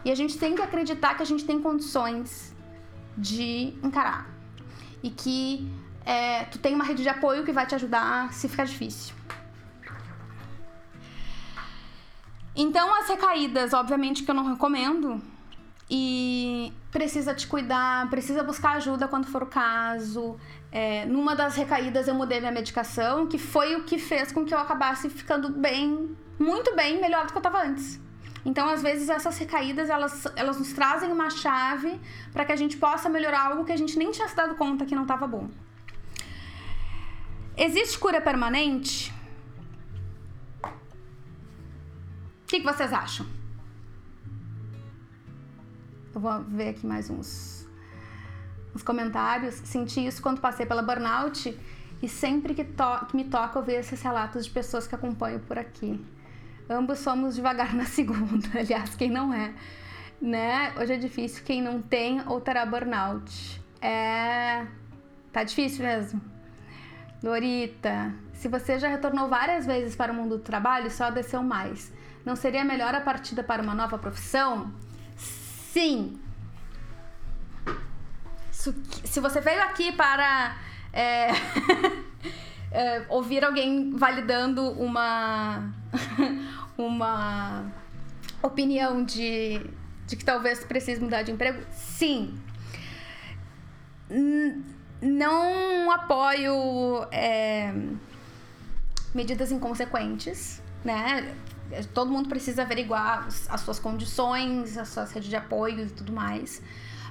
E 0.05 0.11
a 0.11 0.15
gente 0.15 0.37
tem 0.37 0.55
que 0.55 0.61
acreditar 0.61 1.15
que 1.15 1.23
a 1.23 1.25
gente 1.25 1.45
tem 1.45 1.59
condições 1.61 2.53
de 3.17 3.73
encarar. 3.83 4.29
E 5.01 5.09
que 5.09 5.71
é, 6.05 6.45
tu 6.45 6.59
tem 6.59 6.73
uma 6.73 6.83
rede 6.83 7.03
de 7.03 7.09
apoio 7.09 7.43
que 7.43 7.51
vai 7.51 7.65
te 7.65 7.75
ajudar 7.75 8.33
se 8.33 8.47
ficar 8.47 8.65
difícil. 8.65 9.15
Então, 12.55 12.93
as 12.95 13.07
recaídas, 13.07 13.73
obviamente, 13.73 14.23
que 14.23 14.29
eu 14.29 14.35
não 14.35 14.45
recomendo, 14.45 15.21
e 15.89 16.73
precisa 16.91 17.33
te 17.33 17.47
cuidar, 17.47 18.09
precisa 18.09 18.43
buscar 18.43 18.77
ajuda 18.77 19.07
quando 19.07 19.25
for 19.27 19.43
o 19.43 19.47
caso. 19.47 20.37
É, 20.71 21.05
numa 21.05 21.35
das 21.35 21.55
recaídas 21.55 22.07
eu 22.07 22.15
mudei 22.15 22.39
minha 22.39 22.51
medicação, 22.51 23.27
que 23.27 23.37
foi 23.37 23.75
o 23.75 23.83
que 23.83 23.97
fez 23.97 24.31
com 24.31 24.45
que 24.45 24.53
eu 24.53 24.57
acabasse 24.57 25.09
ficando 25.09 25.49
bem, 25.49 26.15
muito 26.39 26.75
bem, 26.75 26.99
melhor 26.99 27.25
do 27.25 27.31
que 27.31 27.37
eu 27.37 27.41
estava 27.41 27.63
antes. 27.63 28.01
Então, 28.45 28.67
às 28.67 28.81
vezes, 28.81 29.07
essas 29.07 29.37
recaídas, 29.37 29.89
elas, 29.89 30.27
elas 30.35 30.57
nos 30.57 30.73
trazem 30.73 31.11
uma 31.11 31.29
chave 31.29 31.99
para 32.33 32.43
que 32.43 32.51
a 32.51 32.55
gente 32.55 32.75
possa 32.75 33.07
melhorar 33.07 33.51
algo 33.51 33.63
que 33.63 33.71
a 33.71 33.77
gente 33.77 33.97
nem 33.97 34.11
tinha 34.11 34.27
se 34.27 34.35
dado 34.35 34.55
conta 34.55 34.85
que 34.85 34.95
não 34.95 35.03
estava 35.03 35.25
bom. 35.25 35.49
Existe 37.55 37.97
cura 37.97 38.19
permanente? 38.19 39.13
O 40.63 42.47
que, 42.47 42.59
que 42.59 42.65
vocês 42.65 42.91
acham? 42.91 43.25
Eu 46.13 46.21
vou 46.21 46.43
ver 46.43 46.69
aqui 46.69 46.85
mais 46.85 47.09
uns, 47.09 47.67
uns 48.75 48.83
comentários. 48.83 49.55
Senti 49.55 50.05
isso 50.05 50.21
quando 50.21 50.39
passei 50.39 50.65
pela 50.65 50.83
burnout 50.83 51.57
e 52.01 52.07
sempre 52.07 52.53
que, 52.53 52.63
to 52.63 53.05
que 53.07 53.15
me 53.15 53.23
toca 53.23 53.57
eu 53.57 53.63
ver 53.63 53.79
esses 53.79 54.01
relatos 54.01 54.45
de 54.45 54.51
pessoas 54.51 54.85
que 54.85 54.93
acompanho 54.93 55.39
por 55.39 55.57
aqui. 55.57 55.99
Ambos 56.69 56.99
somos 56.99 57.35
devagar 57.35 57.73
na 57.75 57.85
segunda, 57.85 58.47
aliás, 58.59 58.95
quem 58.95 59.09
não 59.09 59.33
é, 59.33 59.53
né? 60.21 60.73
Hoje 60.79 60.93
é 60.93 60.97
difícil 60.97 61.43
quem 61.43 61.61
não 61.61 61.81
tem 61.81 62.21
ou 62.27 62.39
terá 62.39 62.65
burnout. 62.65 63.61
É. 63.81 64.67
Tá 65.31 65.43
difícil 65.43 65.83
mesmo. 65.83 66.21
Dorita, 67.23 68.13
se 68.33 68.47
você 68.47 68.77
já 68.77 68.87
retornou 68.87 69.29
várias 69.29 69.65
vezes 69.65 69.95
para 69.95 70.11
o 70.11 70.15
mundo 70.15 70.37
do 70.37 70.43
trabalho, 70.43 70.91
só 70.91 71.09
desceu 71.09 71.41
mais. 71.41 71.91
Não 72.23 72.35
seria 72.35 72.63
melhor 72.63 72.93
a 72.93 73.01
partida 73.01 73.43
para 73.43 73.63
uma 73.63 73.73
nova 73.73 73.97
profissão? 73.97 74.71
Sim. 75.73 76.19
Se 78.51 79.19
você 79.19 79.41
veio 79.41 79.63
aqui 79.63 79.91
para 79.91 80.55
é, 80.93 81.29
é, 82.71 83.05
ouvir 83.09 83.43
alguém 83.43 83.89
validando 83.97 84.69
uma, 84.73 85.73
uma 86.77 87.65
opinião 88.43 89.03
de, 89.03 89.65
de 90.05 90.15
que 90.15 90.23
talvez 90.23 90.63
precise 90.63 91.01
mudar 91.01 91.23
de 91.23 91.31
emprego, 91.31 91.63
sim. 91.71 92.39
Não 95.01 95.91
apoio 95.91 97.07
é, 97.11 97.73
medidas 99.11 99.51
inconsequentes, 99.51 100.61
né? 100.85 101.33
Todo 101.93 102.11
mundo 102.11 102.29
precisa 102.29 102.63
averiguar 102.63 103.27
as 103.27 103.61
suas 103.61 103.79
condições, 103.79 104.77
as 104.77 104.89
suas 104.89 105.11
redes 105.11 105.29
de 105.29 105.35
apoio 105.35 105.85
e 105.85 105.89
tudo 105.89 106.11
mais. 106.11 106.61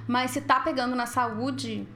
Mas 0.07 0.31
se 0.31 0.41
tá 0.41 0.59
pegando 0.59 0.95
na 0.95 1.05
saúde, 1.05 1.87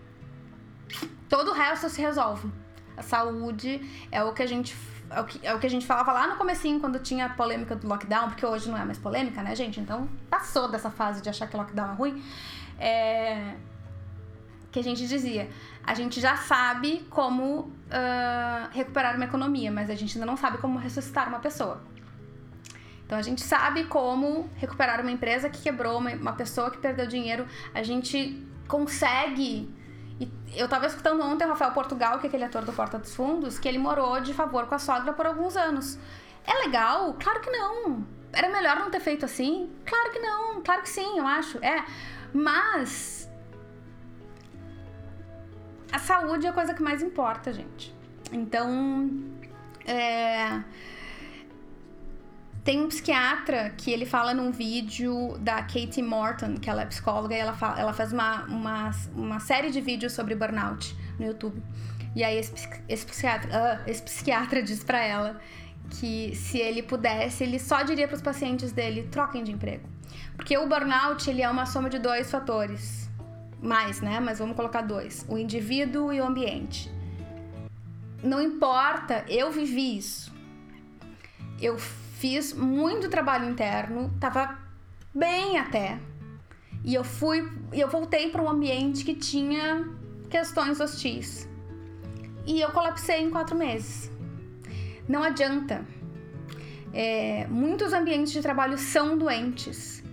todo 1.27 1.51
o 1.51 1.53
resto 1.53 1.89
se 1.89 2.01
resolve. 2.01 2.49
A 2.95 3.03
saúde 3.03 3.81
é 4.11 4.23
o 4.23 4.33
que 4.33 4.41
a 4.41 4.47
gente 4.47 4.75
é 5.09 5.21
o 5.21 5.25
que, 5.25 5.47
é 5.47 5.53
o 5.53 5.59
que 5.59 5.65
a 5.65 5.69
gente 5.69 5.85
falava 5.85 6.11
lá 6.11 6.27
no 6.27 6.35
comecinho, 6.35 6.79
quando 6.79 6.99
tinha 6.99 7.27
a 7.27 7.29
polêmica 7.29 7.75
do 7.75 7.87
lockdown, 7.87 8.27
porque 8.27 8.45
hoje 8.45 8.69
não 8.69 8.77
é 8.77 8.83
mais 8.83 8.97
polêmica, 8.97 9.41
né, 9.41 9.55
gente? 9.55 9.79
Então 9.79 10.09
passou 10.29 10.67
dessa 10.67 10.89
fase 10.89 11.21
de 11.21 11.29
achar 11.29 11.47
que 11.47 11.55
lockdown 11.55 11.91
é 11.91 11.93
ruim. 11.93 12.23
É... 12.79 13.55
que 14.71 14.79
a 14.79 14.83
gente 14.83 15.07
dizia, 15.07 15.49
a 15.83 15.93
gente 15.93 16.19
já 16.19 16.35
sabe 16.35 17.07
como 17.09 17.59
uh, 17.59 18.69
recuperar 18.71 19.15
uma 19.15 19.25
economia, 19.25 19.71
mas 19.71 19.89
a 19.89 19.95
gente 19.95 20.17
ainda 20.17 20.25
não 20.25 20.35
sabe 20.35 20.57
como 20.57 20.77
ressuscitar 20.77 21.27
uma 21.29 21.39
pessoa. 21.39 21.81
Então 23.07 23.17
a 23.17 23.21
gente 23.21 23.41
sabe 23.41 23.85
como 23.85 24.49
recuperar 24.57 24.99
uma 24.99 25.09
empresa 25.09 25.49
que 25.49 25.61
quebrou, 25.61 25.97
uma, 25.97 26.11
uma 26.11 26.33
pessoa 26.33 26.69
que 26.69 26.77
perdeu 26.77 27.07
dinheiro, 27.07 27.47
a 27.73 27.81
gente 27.81 28.45
consegue. 28.67 29.73
E 30.19 30.29
eu 30.53 30.67
tava 30.67 30.87
escutando 30.87 31.23
ontem 31.23 31.45
o 31.45 31.47
Rafael 31.47 31.71
Portugal, 31.71 32.19
que 32.19 32.25
é 32.25 32.27
aquele 32.27 32.43
ator 32.43 32.65
do 32.65 32.73
Porta 32.73 32.99
dos 32.99 33.15
Fundos, 33.15 33.57
que 33.57 33.65
ele 33.65 33.77
morou 33.77 34.19
de 34.19 34.33
favor 34.33 34.67
com 34.67 34.75
a 34.75 34.79
sogra 34.79 35.13
por 35.13 35.25
alguns 35.25 35.55
anos. 35.55 35.97
É 36.45 36.53
legal? 36.65 37.15
Claro 37.17 37.39
que 37.39 37.49
não. 37.49 38.05
Era 38.33 38.49
melhor 38.49 38.77
não 38.77 38.91
ter 38.91 38.99
feito 38.99 39.23
assim? 39.23 39.71
Claro 39.85 40.11
que 40.11 40.19
não. 40.19 40.61
Claro 40.61 40.81
que 40.81 40.89
sim, 40.89 41.17
eu 41.17 41.25
acho. 41.25 41.63
É. 41.63 41.85
Mas 42.33 43.29
a 45.93 45.99
saúde 45.99 46.45
é 46.45 46.49
a 46.49 46.53
coisa 46.53 46.73
que 46.73 46.83
mais 46.83 47.01
importa, 47.01 47.53
gente. 47.53 47.95
Então, 48.33 49.09
é... 49.85 50.61
tem 52.67 52.81
um 52.81 52.89
psiquiatra 52.89 53.69
que 53.77 53.89
ele 53.91 54.05
fala 54.05 54.33
num 54.33 54.51
vídeo 54.51 55.37
da 55.37 55.61
Katie 55.61 56.03
Morton, 56.03 56.55
que 56.55 56.69
ela 56.69 56.81
é 56.81 56.85
psicóloga, 56.85 57.33
e 57.33 57.39
ela, 57.39 57.53
fala, 57.53 57.79
ela 57.79 57.93
faz 57.93 58.11
uma, 58.11 58.43
uma, 58.43 58.91
uma 59.15 59.39
série 59.39 59.71
de 59.71 59.79
vídeos 59.79 60.11
sobre 60.11 60.35
burnout 60.35 60.93
no 61.17 61.27
YouTube. 61.27 61.63
E 62.13 62.25
aí 62.25 62.37
esse, 62.37 62.51
esse 62.89 63.05
psiquiatra, 63.05 63.49
uh, 63.49 63.89
esse 63.89 64.03
psiquiatra 64.03 64.59
diz 64.69 64.83
para 64.83 65.01
ela 65.01 65.39
que 65.91 66.35
se 66.35 66.57
ele 66.57 66.83
pudesse, 66.83 67.41
ele 67.41 67.57
só 67.57 67.83
diria 67.83 68.05
para 68.05 68.15
os 68.15 68.21
pacientes 68.21 68.73
dele: 68.73 69.07
troquem 69.09 69.45
de 69.45 69.53
emprego. 69.53 69.87
Porque 70.35 70.57
o 70.57 70.67
burnout 70.67 71.29
ele 71.29 71.41
é 71.41 71.49
uma 71.49 71.65
soma 71.65 71.89
de 71.89 71.99
dois 71.99 72.29
fatores 72.29 73.09
mais, 73.61 74.01
né? 74.01 74.19
Mas 74.19 74.39
vamos 74.39 74.57
colocar 74.57 74.81
dois: 74.81 75.25
o 75.29 75.37
indivíduo 75.37 76.11
e 76.11 76.19
o 76.19 76.25
ambiente. 76.25 76.91
Não 78.21 78.41
importa, 78.41 79.23
eu 79.29 79.53
vivi 79.53 79.97
isso. 79.97 80.35
Eu 81.61 81.77
fiz 82.19 82.53
muito 82.53 83.09
trabalho 83.09 83.49
interno, 83.49 84.11
tava 84.19 84.57
bem 85.13 85.57
até. 85.57 85.99
E 86.83 86.93
eu 86.93 87.03
fui, 87.03 87.51
eu 87.71 87.89
voltei 87.89 88.29
para 88.29 88.41
um 88.41 88.49
ambiente 88.49 89.03
que 89.03 89.13
tinha 89.13 89.87
questões 90.29 90.79
hostis. 90.79 91.47
E 92.45 92.61
eu 92.61 92.69
colapsei 92.71 93.21
em 93.21 93.29
quatro 93.29 93.55
meses. 93.57 94.11
Não 95.07 95.21
adianta. 95.23 95.85
É, 96.93 97.45
muitos 97.49 97.93
ambientes 97.93 98.31
de 98.31 98.41
trabalho 98.41 98.77
são 98.77 99.17
doentes 99.17 100.03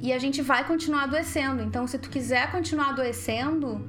e 0.00 0.12
a 0.12 0.18
gente 0.18 0.42
vai 0.42 0.64
continuar 0.64 1.04
adoecendo. 1.04 1.62
Então, 1.62 1.86
se 1.86 1.98
tu 1.98 2.10
quiser 2.10 2.50
continuar 2.50 2.90
adoecendo, 2.90 3.86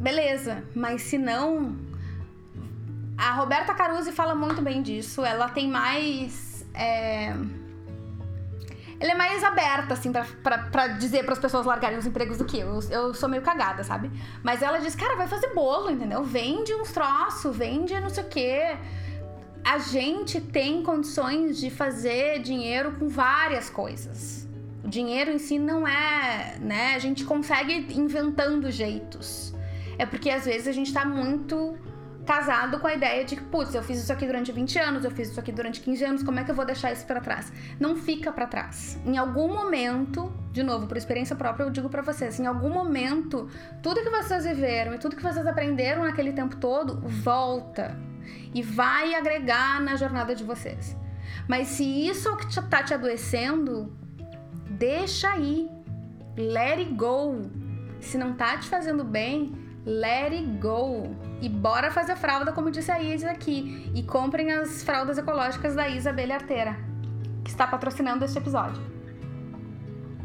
beleza. 0.00 0.64
Mas 0.74 1.02
se 1.02 1.16
não. 1.16 1.76
A 3.16 3.32
Roberta 3.32 3.74
Caruso 3.74 4.12
fala 4.12 4.34
muito 4.34 4.60
bem 4.60 4.82
disso. 4.82 5.24
Ela 5.24 5.48
tem 5.48 5.68
mais. 5.68 6.47
É... 6.74 7.34
Ela 9.00 9.12
é 9.12 9.14
mais 9.14 9.44
aberta, 9.44 9.94
assim, 9.94 10.10
pra, 10.10 10.26
pra, 10.42 10.58
pra 10.58 10.88
dizer 10.88 11.24
para 11.24 11.32
as 11.32 11.38
pessoas 11.38 11.64
largarem 11.64 11.96
os 11.96 12.06
empregos 12.06 12.36
do 12.36 12.44
que 12.44 12.58
eu. 12.58 12.80
Eu 12.90 13.14
sou 13.14 13.28
meio 13.28 13.42
cagada, 13.42 13.84
sabe? 13.84 14.10
Mas 14.42 14.60
ela 14.60 14.78
diz, 14.78 14.96
cara, 14.96 15.14
vai 15.14 15.28
fazer 15.28 15.54
bolo, 15.54 15.90
entendeu? 15.90 16.24
Vende 16.24 16.74
uns 16.74 16.90
troços, 16.90 17.56
vende 17.56 17.98
não 18.00 18.10
sei 18.10 18.24
o 18.24 18.26
quê. 18.28 18.76
A 19.64 19.78
gente 19.78 20.40
tem 20.40 20.82
condições 20.82 21.58
de 21.58 21.70
fazer 21.70 22.40
dinheiro 22.40 22.92
com 22.98 23.08
várias 23.08 23.70
coisas. 23.70 24.48
O 24.82 24.88
dinheiro 24.88 25.30
em 25.30 25.38
si 25.38 25.58
não 25.58 25.86
é, 25.86 26.56
né? 26.58 26.94
A 26.94 26.98
gente 26.98 27.24
consegue 27.24 27.86
inventando 27.94 28.68
jeitos. 28.70 29.54
É 29.96 30.06
porque 30.06 30.30
às 30.30 30.44
vezes 30.44 30.66
a 30.66 30.72
gente 30.72 30.92
tá 30.92 31.04
muito 31.04 31.76
casado 32.28 32.78
com 32.78 32.86
a 32.86 32.92
ideia 32.92 33.24
de 33.24 33.36
que, 33.36 33.42
putz, 33.42 33.74
eu 33.74 33.82
fiz 33.82 34.00
isso 34.00 34.12
aqui 34.12 34.26
durante 34.26 34.52
20 34.52 34.78
anos, 34.78 35.02
eu 35.02 35.10
fiz 35.10 35.30
isso 35.30 35.40
aqui 35.40 35.50
durante 35.50 35.80
15 35.80 36.04
anos, 36.04 36.22
como 36.22 36.38
é 36.38 36.44
que 36.44 36.50
eu 36.50 36.54
vou 36.54 36.66
deixar 36.66 36.92
isso 36.92 37.06
para 37.06 37.22
trás? 37.22 37.50
Não 37.80 37.96
fica 37.96 38.30
para 38.30 38.46
trás. 38.46 39.00
Em 39.06 39.16
algum 39.16 39.48
momento, 39.48 40.30
de 40.52 40.62
novo, 40.62 40.86
por 40.86 40.98
experiência 40.98 41.34
própria, 41.34 41.64
eu 41.64 41.70
digo 41.70 41.88
para 41.88 42.02
vocês, 42.02 42.38
em 42.38 42.44
algum 42.44 42.68
momento, 42.68 43.48
tudo 43.82 44.02
que 44.02 44.10
vocês 44.10 44.44
viveram 44.44 44.92
e 44.92 44.98
tudo 44.98 45.16
que 45.16 45.22
vocês 45.22 45.46
aprenderam 45.46 46.02
naquele 46.04 46.34
tempo 46.34 46.56
todo 46.56 47.00
volta 47.00 47.98
e 48.54 48.62
vai 48.62 49.14
agregar 49.14 49.80
na 49.80 49.96
jornada 49.96 50.34
de 50.34 50.44
vocês. 50.44 50.94
Mas 51.48 51.68
se 51.68 52.06
isso 52.06 52.28
é 52.28 52.32
o 52.32 52.36
que 52.36 52.62
tá 52.68 52.82
te 52.82 52.92
adoecendo, 52.92 53.90
deixa 54.68 55.30
aí. 55.30 55.70
Let 56.36 56.78
it 56.78 56.92
go. 56.92 57.50
Se 58.00 58.18
não 58.18 58.34
tá 58.34 58.58
te 58.58 58.68
fazendo 58.68 59.02
bem, 59.02 59.54
let 59.86 60.32
it 60.34 60.46
go. 60.58 61.27
E 61.40 61.48
bora 61.48 61.90
fazer 61.90 62.16
fralda, 62.16 62.52
como 62.52 62.70
disse 62.70 62.90
a 62.90 63.00
Isa 63.00 63.30
aqui. 63.30 63.90
E 63.94 64.02
comprem 64.02 64.52
as 64.52 64.82
fraldas 64.82 65.18
ecológicas 65.18 65.74
da 65.74 65.88
Isabela 65.88 66.34
Arteira, 66.34 66.76
que 67.44 67.50
está 67.50 67.66
patrocinando 67.66 68.24
este 68.24 68.38
episódio. 68.38 68.82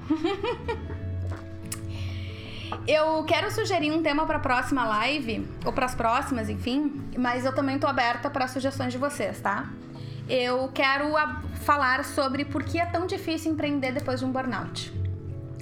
eu 2.88 3.24
quero 3.26 3.52
sugerir 3.52 3.92
um 3.92 4.02
tema 4.02 4.26
para 4.26 4.38
a 4.38 4.42
próxima 4.42 4.86
live, 4.86 5.48
ou 5.66 5.72
para 5.72 5.86
as 5.86 5.96
próximas, 5.96 6.50
enfim, 6.50 7.02
mas 7.18 7.46
eu 7.46 7.54
também 7.54 7.78
tô 7.78 7.88
aberta 7.88 8.30
para 8.30 8.48
sugestões 8.48 8.92
de 8.92 8.98
vocês, 8.98 9.40
tá? 9.40 9.70
eu 10.28 10.70
quero 10.74 11.14
falar 11.62 12.06
sobre 12.06 12.46
por 12.46 12.64
que 12.64 12.80
é 12.80 12.86
tão 12.86 13.06
difícil 13.06 13.52
empreender 13.52 13.92
depois 13.92 14.20
de 14.20 14.26
um 14.26 14.32
burnout. 14.32 14.94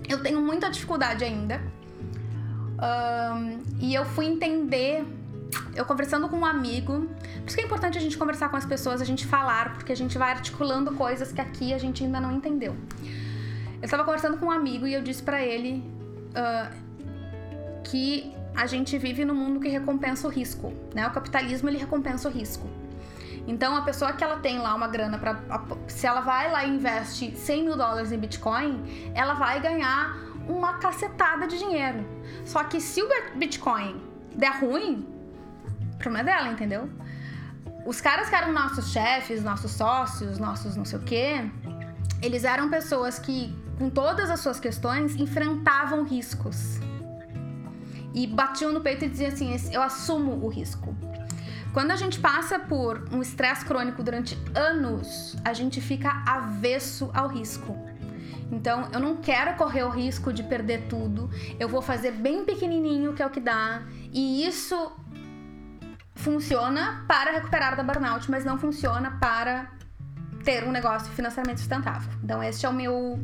Eu 0.07 0.21
tenho 0.21 0.41
muita 0.41 0.69
dificuldade 0.69 1.23
ainda. 1.23 1.61
Um, 2.77 3.59
e 3.79 3.93
eu 3.93 4.05
fui 4.05 4.25
entender, 4.25 5.05
eu 5.75 5.85
conversando 5.85 6.27
com 6.29 6.37
um 6.37 6.45
amigo, 6.45 7.07
por 7.39 7.47
isso 7.47 7.55
que 7.55 7.61
é 7.61 7.65
importante 7.65 7.97
a 7.97 8.01
gente 8.01 8.17
conversar 8.17 8.49
com 8.49 8.57
as 8.57 8.65
pessoas, 8.65 9.01
a 9.01 9.05
gente 9.05 9.25
falar, 9.25 9.73
porque 9.73 9.91
a 9.91 9.95
gente 9.95 10.17
vai 10.17 10.31
articulando 10.31 10.93
coisas 10.93 11.31
que 11.31 11.41
aqui 11.41 11.73
a 11.73 11.77
gente 11.77 12.03
ainda 12.03 12.19
não 12.19 12.31
entendeu. 12.31 12.75
Eu 13.81 13.85
estava 13.85 14.03
conversando 14.03 14.37
com 14.37 14.45
um 14.45 14.51
amigo 14.51 14.85
e 14.85 14.93
eu 14.93 15.01
disse 15.01 15.23
para 15.23 15.43
ele 15.43 15.83
uh, 16.31 16.71
que 17.83 18.33
a 18.55 18.67
gente 18.67 18.97
vive 18.97 19.25
num 19.25 19.33
mundo 19.33 19.59
que 19.59 19.69
recompensa 19.69 20.27
o 20.27 20.31
risco, 20.31 20.73
né? 20.93 21.07
O 21.07 21.11
capitalismo 21.11 21.69
ele 21.69 21.77
recompensa 21.77 22.29
o 22.29 22.31
risco. 22.31 22.69
Então, 23.47 23.75
a 23.75 23.81
pessoa 23.81 24.13
que 24.13 24.23
ela 24.23 24.37
tem 24.37 24.59
lá 24.59 24.75
uma 24.75 24.87
grana 24.87 25.17
para. 25.17 25.39
Se 25.87 26.05
ela 26.05 26.21
vai 26.21 26.51
lá 26.51 26.63
e 26.63 26.69
investe 26.69 27.35
100 27.35 27.63
mil 27.63 27.75
dólares 27.75 28.11
em 28.11 28.17
Bitcoin, 28.17 29.11
ela 29.15 29.33
vai 29.33 29.59
ganhar 29.59 30.15
uma 30.47 30.73
cacetada 30.73 31.47
de 31.47 31.57
dinheiro. 31.57 32.05
Só 32.45 32.63
que 32.63 32.79
se 32.79 33.01
o 33.01 33.07
Bitcoin 33.35 33.99
der 34.35 34.59
ruim, 34.59 35.07
problema 36.01 36.29
é 36.29 36.33
dela, 36.33 36.51
entendeu? 36.51 36.89
Os 37.85 37.99
caras 37.99 38.29
que 38.29 38.35
eram 38.35 38.51
nossos 38.51 38.91
chefes, 38.91 39.43
nossos 39.43 39.71
sócios, 39.71 40.37
nossos 40.37 40.75
não 40.75 40.85
sei 40.85 40.99
o 40.99 41.01
quê, 41.01 41.49
eles 42.21 42.43
eram 42.43 42.69
pessoas 42.69 43.17
que, 43.17 43.55
com 43.77 43.89
todas 43.89 44.29
as 44.29 44.39
suas 44.39 44.59
questões, 44.59 45.15
enfrentavam 45.15 46.03
riscos. 46.03 46.79
E 48.13 48.27
batiam 48.27 48.71
no 48.71 48.81
peito 48.81 49.05
e 49.05 49.09
diziam 49.09 49.31
assim: 49.31 49.55
eu 49.71 49.81
assumo 49.81 50.45
o 50.45 50.47
risco. 50.47 50.95
Quando 51.73 51.91
a 51.91 51.95
gente 51.95 52.19
passa 52.19 52.59
por 52.59 53.07
um 53.13 53.21
estresse 53.21 53.63
crônico 53.63 54.03
durante 54.03 54.37
anos, 54.53 55.37
a 55.43 55.53
gente 55.53 55.79
fica 55.79 56.21
avesso 56.27 57.09
ao 57.13 57.29
risco. 57.29 57.77
Então, 58.51 58.89
eu 58.91 58.99
não 58.99 59.15
quero 59.15 59.55
correr 59.55 59.83
o 59.83 59.89
risco 59.89 60.33
de 60.33 60.43
perder 60.43 60.87
tudo. 60.89 61.29
Eu 61.57 61.69
vou 61.69 61.81
fazer 61.81 62.11
bem 62.11 62.43
pequenininho, 62.43 63.13
que 63.13 63.23
é 63.23 63.25
o 63.25 63.29
que 63.29 63.39
dá. 63.39 63.83
E 64.11 64.45
isso 64.45 64.91
funciona 66.21 67.03
para 67.07 67.31
recuperar 67.31 67.75
da 67.75 67.83
burnout, 67.83 68.29
mas 68.29 68.45
não 68.45 68.57
funciona 68.57 69.11
para 69.11 69.71
ter 70.43 70.63
um 70.63 70.71
negócio 70.71 71.11
financeiramente 71.11 71.59
sustentável. 71.59 72.11
Então, 72.23 72.41
este 72.41 72.65
é 72.65 72.69
o 72.69 72.73
meu 72.73 73.19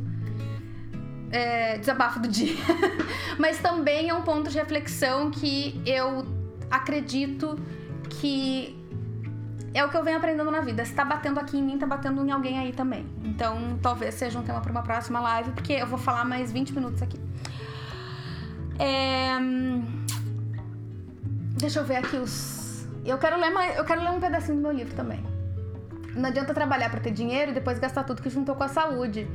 é, 1.31 1.77
desabafo 1.77 2.19
do 2.19 2.27
dia. 2.27 2.55
mas 3.37 3.59
também 3.59 4.09
é 4.09 4.13
um 4.13 4.21
ponto 4.21 4.49
de 4.49 4.57
reflexão 4.57 5.31
que 5.31 5.81
eu 5.85 6.25
acredito 6.69 7.57
que 8.09 8.75
é 9.73 9.83
o 9.85 9.89
que 9.89 9.97
eu 9.97 10.03
venho 10.03 10.17
aprendendo 10.17 10.49
na 10.49 10.61
vida. 10.61 10.83
Se 10.85 10.93
tá 10.93 11.05
batendo 11.05 11.39
aqui 11.39 11.57
em 11.57 11.63
mim, 11.63 11.77
tá 11.77 11.85
batendo 11.85 12.25
em 12.25 12.31
alguém 12.31 12.57
aí 12.57 12.73
também. 12.73 13.05
Então, 13.23 13.77
talvez 13.81 14.15
seja 14.15 14.39
um 14.39 14.43
tema 14.43 14.59
para 14.59 14.71
uma 14.71 14.81
próxima 14.81 15.19
live, 15.19 15.51
porque 15.51 15.73
eu 15.73 15.87
vou 15.87 15.99
falar 15.99 16.25
mais 16.25 16.51
20 16.51 16.73
minutos 16.73 17.01
aqui. 17.01 17.19
É... 18.79 19.37
Deixa 21.57 21.79
eu 21.79 21.85
ver 21.85 21.97
aqui 21.97 22.17
os. 22.17 22.66
Eu 23.09 23.17
quero 23.17 23.39
ler 23.39 23.49
mais... 23.49 23.77
eu 23.77 23.85
quero 23.85 24.01
ler 24.01 24.11
um 24.11 24.19
pedacinho 24.19 24.57
do 24.57 24.61
meu 24.61 24.71
livro 24.71 24.95
também. 24.95 25.23
Não 26.15 26.29
adianta 26.29 26.53
trabalhar 26.53 26.89
para 26.89 26.99
ter 26.99 27.11
dinheiro 27.11 27.51
e 27.51 27.53
depois 27.53 27.79
gastar 27.79 28.03
tudo 28.03 28.21
que 28.21 28.29
juntou 28.29 28.55
com 28.55 28.63
a 28.63 28.67
saúde. 28.67 29.27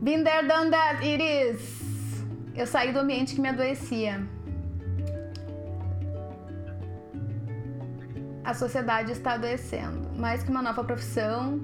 Been 0.00 0.22
there, 0.22 0.46
done 0.46 0.70
that, 0.70 1.04
it 1.04 1.22
is. 1.22 2.24
Eu 2.54 2.66
saí 2.66 2.92
do 2.92 3.00
ambiente 3.00 3.34
que 3.34 3.40
me 3.40 3.48
adoecia. 3.48 4.20
a 8.46 8.54
sociedade 8.54 9.10
está 9.10 9.32
adoecendo. 9.32 10.08
Mais 10.16 10.44
que 10.44 10.50
uma 10.50 10.62
nova 10.62 10.84
profissão, 10.84 11.60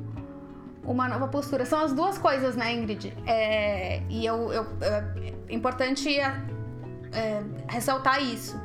uma 0.83 1.09
nova 1.09 1.29
postura. 1.29 1.65
São 1.65 1.81
as 1.81 1.93
duas 1.93 2.19
coisas, 2.19 2.57
né, 2.57 2.75
Ingrid? 2.75 3.15
É, 3.25 4.03
e 4.11 4.27
eu, 4.27 4.53
eu, 4.53 4.67
é 4.81 5.55
importante 5.55 6.19
é, 6.19 7.43
ressaltar 7.69 8.21
isso. 8.21 8.61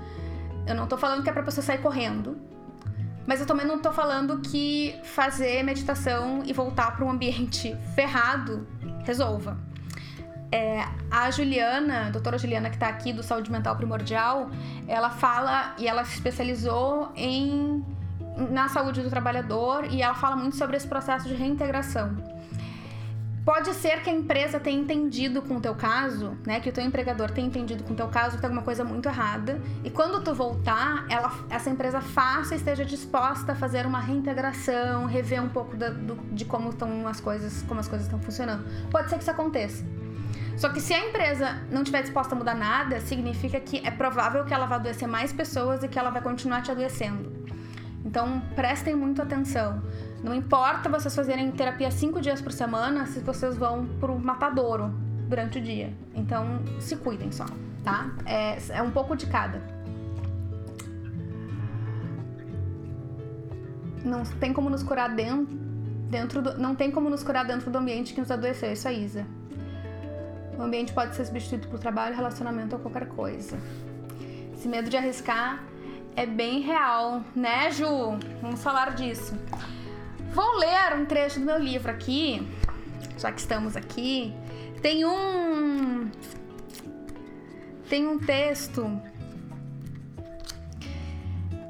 Eu 0.66 0.74
não 0.74 0.88
tô 0.88 0.98
falando 0.98 1.24
que 1.24 1.30
é 1.30 1.32
pra 1.32 1.44
pessoa 1.44 1.64
sair 1.64 1.78
correndo, 1.78 2.36
mas 3.28 3.42
eu 3.42 3.46
também 3.46 3.68
não 3.68 3.80
tô 3.80 3.92
falando 3.92 4.40
que 4.40 4.96
fazer 5.04 5.62
meditação 5.62 6.42
e 6.46 6.54
voltar 6.54 6.96
para 6.96 7.06
um 7.06 7.12
ambiente 7.12 7.78
ferrado 7.94 8.66
resolva. 9.04 9.58
É, 10.50 10.88
a 11.12 11.30
Juliana, 11.30 12.08
a 12.08 12.10
doutora 12.10 12.38
Juliana, 12.38 12.70
que 12.70 12.78
tá 12.78 12.88
aqui 12.88 13.12
do 13.12 13.22
Saúde 13.22 13.52
Mental 13.52 13.76
Primordial, 13.76 14.50
ela 14.88 15.10
fala 15.10 15.76
e 15.78 15.86
ela 15.86 16.06
se 16.06 16.16
especializou 16.16 17.12
em 17.16 17.86
na 18.50 18.70
saúde 18.70 19.02
do 19.02 19.10
trabalhador 19.10 19.86
e 19.92 20.02
ela 20.02 20.14
fala 20.14 20.36
muito 20.36 20.56
sobre 20.56 20.78
esse 20.78 20.88
processo 20.88 21.28
de 21.28 21.34
reintegração. 21.34 22.16
Pode 23.48 23.74
ser 23.76 24.02
que 24.02 24.10
a 24.10 24.14
empresa 24.14 24.60
tenha 24.60 24.78
entendido 24.78 25.42
com 25.42 25.56
o 25.56 25.62
teu 25.62 25.74
caso, 25.74 26.38
né? 26.46 26.60
Que 26.60 26.68
o 26.68 26.74
teu 26.74 26.84
empregador 26.84 27.32
tenha 27.32 27.48
entendido 27.48 27.82
com 27.82 27.94
o 27.94 27.96
teu 27.96 28.10
caso 28.10 28.36
que 28.36 28.42
tem 28.42 28.50
alguma 28.50 28.62
coisa 28.62 28.84
muito 28.84 29.08
errada. 29.08 29.62
E 29.86 29.90
quando 29.90 30.22
tu 30.22 30.36
voltar, 30.36 31.06
ela, 31.08 31.32
essa 31.50 31.70
empresa 31.70 32.02
faça 32.02 32.56
esteja 32.56 32.84
disposta 32.84 33.54
a 33.54 33.56
fazer 33.56 33.86
uma 33.86 34.02
reintegração, 34.02 35.06
rever 35.06 35.42
um 35.42 35.48
pouco 35.48 35.78
da, 35.78 35.92
do, 35.92 36.16
de 36.30 36.44
como 36.44 36.72
estão 36.72 37.08
as 37.08 37.22
coisas, 37.22 37.64
como 37.70 37.80
as 37.80 37.88
coisas 37.88 38.08
estão 38.08 38.20
funcionando. 38.20 38.66
Pode 38.92 39.10
ser 39.10 39.16
que 39.16 39.22
isso 39.22 39.32
aconteça. 39.32 39.86
Só 40.58 40.68
que 40.68 40.82
se 40.82 40.94
a 40.94 41.08
empresa 41.08 41.62
não 41.72 41.84
estiver 41.84 42.02
disposta 42.02 42.36
a 42.36 42.38
mudar 42.38 42.54
nada, 42.54 43.00
significa 43.00 43.62
que 43.62 43.78
é 43.78 43.92
provável 43.92 44.44
que 44.44 44.54
ela 44.54 44.66
vá 44.66 44.76
adoecer 44.76 45.08
mais 45.08 45.32
pessoas 45.32 45.82
e 45.84 45.88
que 45.88 45.98
ela 45.98 46.10
vai 46.10 46.22
continuar 46.22 46.64
te 46.64 46.72
adoecendo. 46.72 47.32
Então 48.04 48.42
prestem 48.56 48.94
muito 48.94 49.22
atenção. 49.22 49.82
Não 50.24 50.34
importa 50.34 50.90
vocês 50.90 51.16
fazerem 51.16 51.52
terapia 51.52 51.92
cinco 51.92 52.20
dias 52.20 52.42
por 52.42 52.52
semana 52.52 53.06
se 53.06 53.20
vocês 53.20 53.56
vão 53.56 53.86
pro 54.00 54.18
matadouro 54.18 54.92
durante 55.28 55.60
o 55.60 55.62
dia. 55.62 55.94
Então 56.16 56.62
se 56.80 56.96
cuidem 56.96 57.32
só, 57.32 57.46
tá? 57.84 58.10
É, 58.26 58.58
é 58.70 58.82
um 58.82 58.92
pouco 58.92 59.16
de 59.16 59.28
cada. 59.28 59.62
Não 64.04 64.24
tem 64.24 64.54
como 64.54 64.70
nos 64.70 64.84
curar 64.84 65.14
dentro, 65.14 65.56
dentro 66.10 66.42
do, 66.42 66.58
não 66.58 66.74
tem 66.76 66.90
como 66.90 67.10
nos 67.10 67.24
curar 67.24 67.46
dentro 67.46 67.70
do 67.70 67.78
ambiente 67.78 68.14
que 68.14 68.20
nos 68.22 68.32
adoeceu, 68.32 68.72
isso 68.72 68.88
é 68.88 68.94
Isa. 68.94 69.26
O 70.58 70.64
ambiente 70.64 70.92
pode 70.94 71.16
ser 71.16 71.26
substituído 71.26 71.68
por 71.68 71.80
trabalho, 71.80 72.16
relacionamento 72.16 72.76
ou 72.76 72.82
qualquer 72.82 73.08
coisa. 73.10 73.58
Esse 74.54 74.68
medo 74.68 74.90
de 74.90 74.98
arriscar 74.98 75.64
é 76.16 76.26
bem 76.26 76.62
real, 76.62 77.22
né, 77.36 77.70
Ju? 77.70 78.18
Vamos 78.42 78.64
falar 78.64 78.96
disso. 78.96 79.36
Vou 80.34 80.58
ler 80.58 80.96
um 80.96 81.06
trecho 81.06 81.40
do 81.40 81.46
meu 81.46 81.58
livro 81.58 81.92
aqui, 81.92 82.48
já 83.18 83.32
que 83.32 83.40
estamos 83.40 83.76
aqui. 83.76 84.34
Tem 84.82 85.06
um. 85.06 86.10
Tem 87.90 88.08
um 88.08 88.20
texto. 88.20 89.02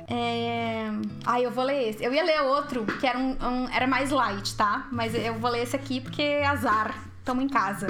É... 0.10 0.88
Ah, 1.26 1.42
eu 1.42 1.52
vou 1.52 1.64
ler 1.64 1.90
esse. 1.90 2.04
Eu 2.04 2.14
ia 2.14 2.24
ler 2.24 2.42
outro, 2.42 2.86
que 2.86 3.06
era, 3.06 3.18
um, 3.18 3.32
um, 3.32 3.70
era 3.70 3.86
mais 3.86 4.10
light, 4.10 4.56
tá? 4.56 4.88
Mas 4.92 5.14
eu 5.14 5.36
vou 5.36 5.52
ler 5.52 5.64
esse 5.64 5.76
aqui 5.76 6.00
porque 6.00 6.22
é 6.22 6.46
azar. 6.46 7.08
Estamos 7.20 7.44
em 7.44 7.50
casa. 7.50 7.88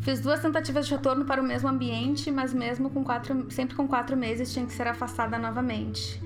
Fiz 0.00 0.20
duas 0.20 0.40
tentativas 0.40 0.86
de 0.86 0.94
retorno 0.94 1.26
para 1.26 1.40
o 1.40 1.44
mesmo 1.44 1.68
ambiente, 1.68 2.30
mas 2.30 2.54
mesmo 2.54 2.88
com 2.88 3.04
quatro, 3.04 3.50
sempre 3.50 3.76
com 3.76 3.86
quatro 3.86 4.16
meses 4.16 4.50
tinha 4.52 4.64
que 4.64 4.72
ser 4.72 4.86
afastada 4.86 5.38
novamente. 5.38 6.18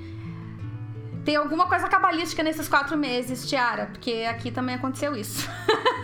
Tem 1.24 1.36
alguma 1.36 1.66
coisa 1.66 1.88
cabalística 1.88 2.42
nesses 2.42 2.68
quatro 2.68 2.96
meses, 2.96 3.48
Tiara, 3.48 3.86
porque 3.86 4.26
aqui 4.28 4.50
também 4.50 4.74
aconteceu 4.74 5.14
isso. 5.14 5.48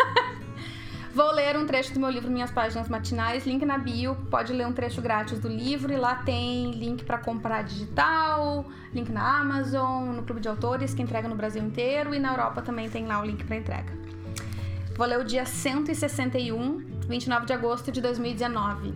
Vou 1.12 1.32
ler 1.32 1.56
um 1.56 1.66
trecho 1.66 1.92
do 1.92 1.98
meu 1.98 2.10
livro 2.10 2.30
Minhas 2.30 2.52
Páginas 2.52 2.88
Matinais, 2.88 3.44
link 3.44 3.64
na 3.64 3.76
bio, 3.76 4.14
pode 4.30 4.52
ler 4.52 4.64
um 4.64 4.72
trecho 4.72 5.02
grátis 5.02 5.40
do 5.40 5.48
livro 5.48 5.92
e 5.92 5.96
lá 5.96 6.14
tem 6.16 6.70
link 6.70 7.02
para 7.04 7.18
comprar 7.18 7.62
digital, 7.62 8.64
link 8.94 9.10
na 9.10 9.40
Amazon, 9.40 10.10
no 10.14 10.22
Clube 10.22 10.40
de 10.40 10.48
Autores, 10.48 10.94
que 10.94 11.02
entrega 11.02 11.26
no 11.26 11.34
Brasil 11.34 11.60
inteiro 11.60 12.14
e 12.14 12.20
na 12.20 12.30
Europa 12.30 12.62
também 12.62 12.88
tem 12.88 13.04
lá 13.04 13.20
o 13.20 13.24
link 13.24 13.42
para 13.42 13.56
entrega. 13.56 13.92
Vou 14.96 15.04
ler 15.04 15.18
o 15.18 15.24
dia 15.24 15.44
161, 15.44 17.00
29 17.08 17.46
de 17.46 17.52
agosto 17.52 17.90
de 17.90 18.00
2019. 18.00 18.94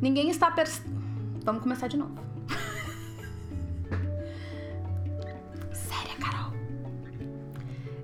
Ninguém 0.00 0.30
está 0.30 0.48
pers... 0.52 0.80
Vamos 1.42 1.62
começar 1.62 1.88
de 1.88 1.96
novo. 1.96 2.37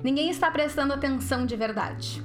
Ninguém 0.04 0.30
está 0.30 0.50
prestando 0.50 0.92
atenção 0.92 1.44
de 1.44 1.56
verdade. 1.56 2.22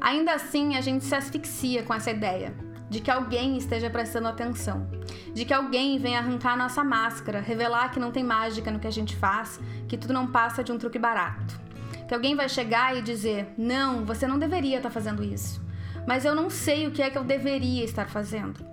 Ainda 0.00 0.34
assim, 0.34 0.76
a 0.76 0.80
gente 0.80 1.04
se 1.04 1.14
asfixia 1.14 1.82
com 1.82 1.92
essa 1.92 2.12
ideia 2.12 2.54
de 2.88 3.00
que 3.00 3.10
alguém 3.10 3.56
esteja 3.56 3.90
prestando 3.90 4.28
atenção, 4.28 4.88
de 5.34 5.44
que 5.44 5.52
alguém 5.52 5.98
venha 5.98 6.20
arrancar 6.20 6.56
nossa 6.56 6.84
máscara, 6.84 7.40
revelar 7.40 7.90
que 7.90 7.98
não 7.98 8.12
tem 8.12 8.22
mágica 8.22 8.70
no 8.70 8.78
que 8.78 8.86
a 8.86 8.92
gente 8.92 9.16
faz, 9.16 9.58
que 9.88 9.98
tudo 9.98 10.14
não 10.14 10.28
passa 10.28 10.62
de 10.62 10.70
um 10.70 10.78
truque 10.78 10.98
barato 10.98 11.66
que 12.06 12.14
alguém 12.14 12.34
vai 12.34 12.48
chegar 12.48 12.96
e 12.96 13.02
dizer: 13.02 13.52
não, 13.58 14.04
você 14.04 14.26
não 14.26 14.38
deveria 14.38 14.78
estar 14.78 14.90
fazendo 14.90 15.22
isso, 15.24 15.60
mas 16.06 16.24
eu 16.24 16.34
não 16.34 16.48
sei 16.48 16.86
o 16.86 16.90
que 16.90 17.02
é 17.02 17.10
que 17.10 17.18
eu 17.18 17.24
deveria 17.24 17.84
estar 17.84 18.08
fazendo. 18.08 18.64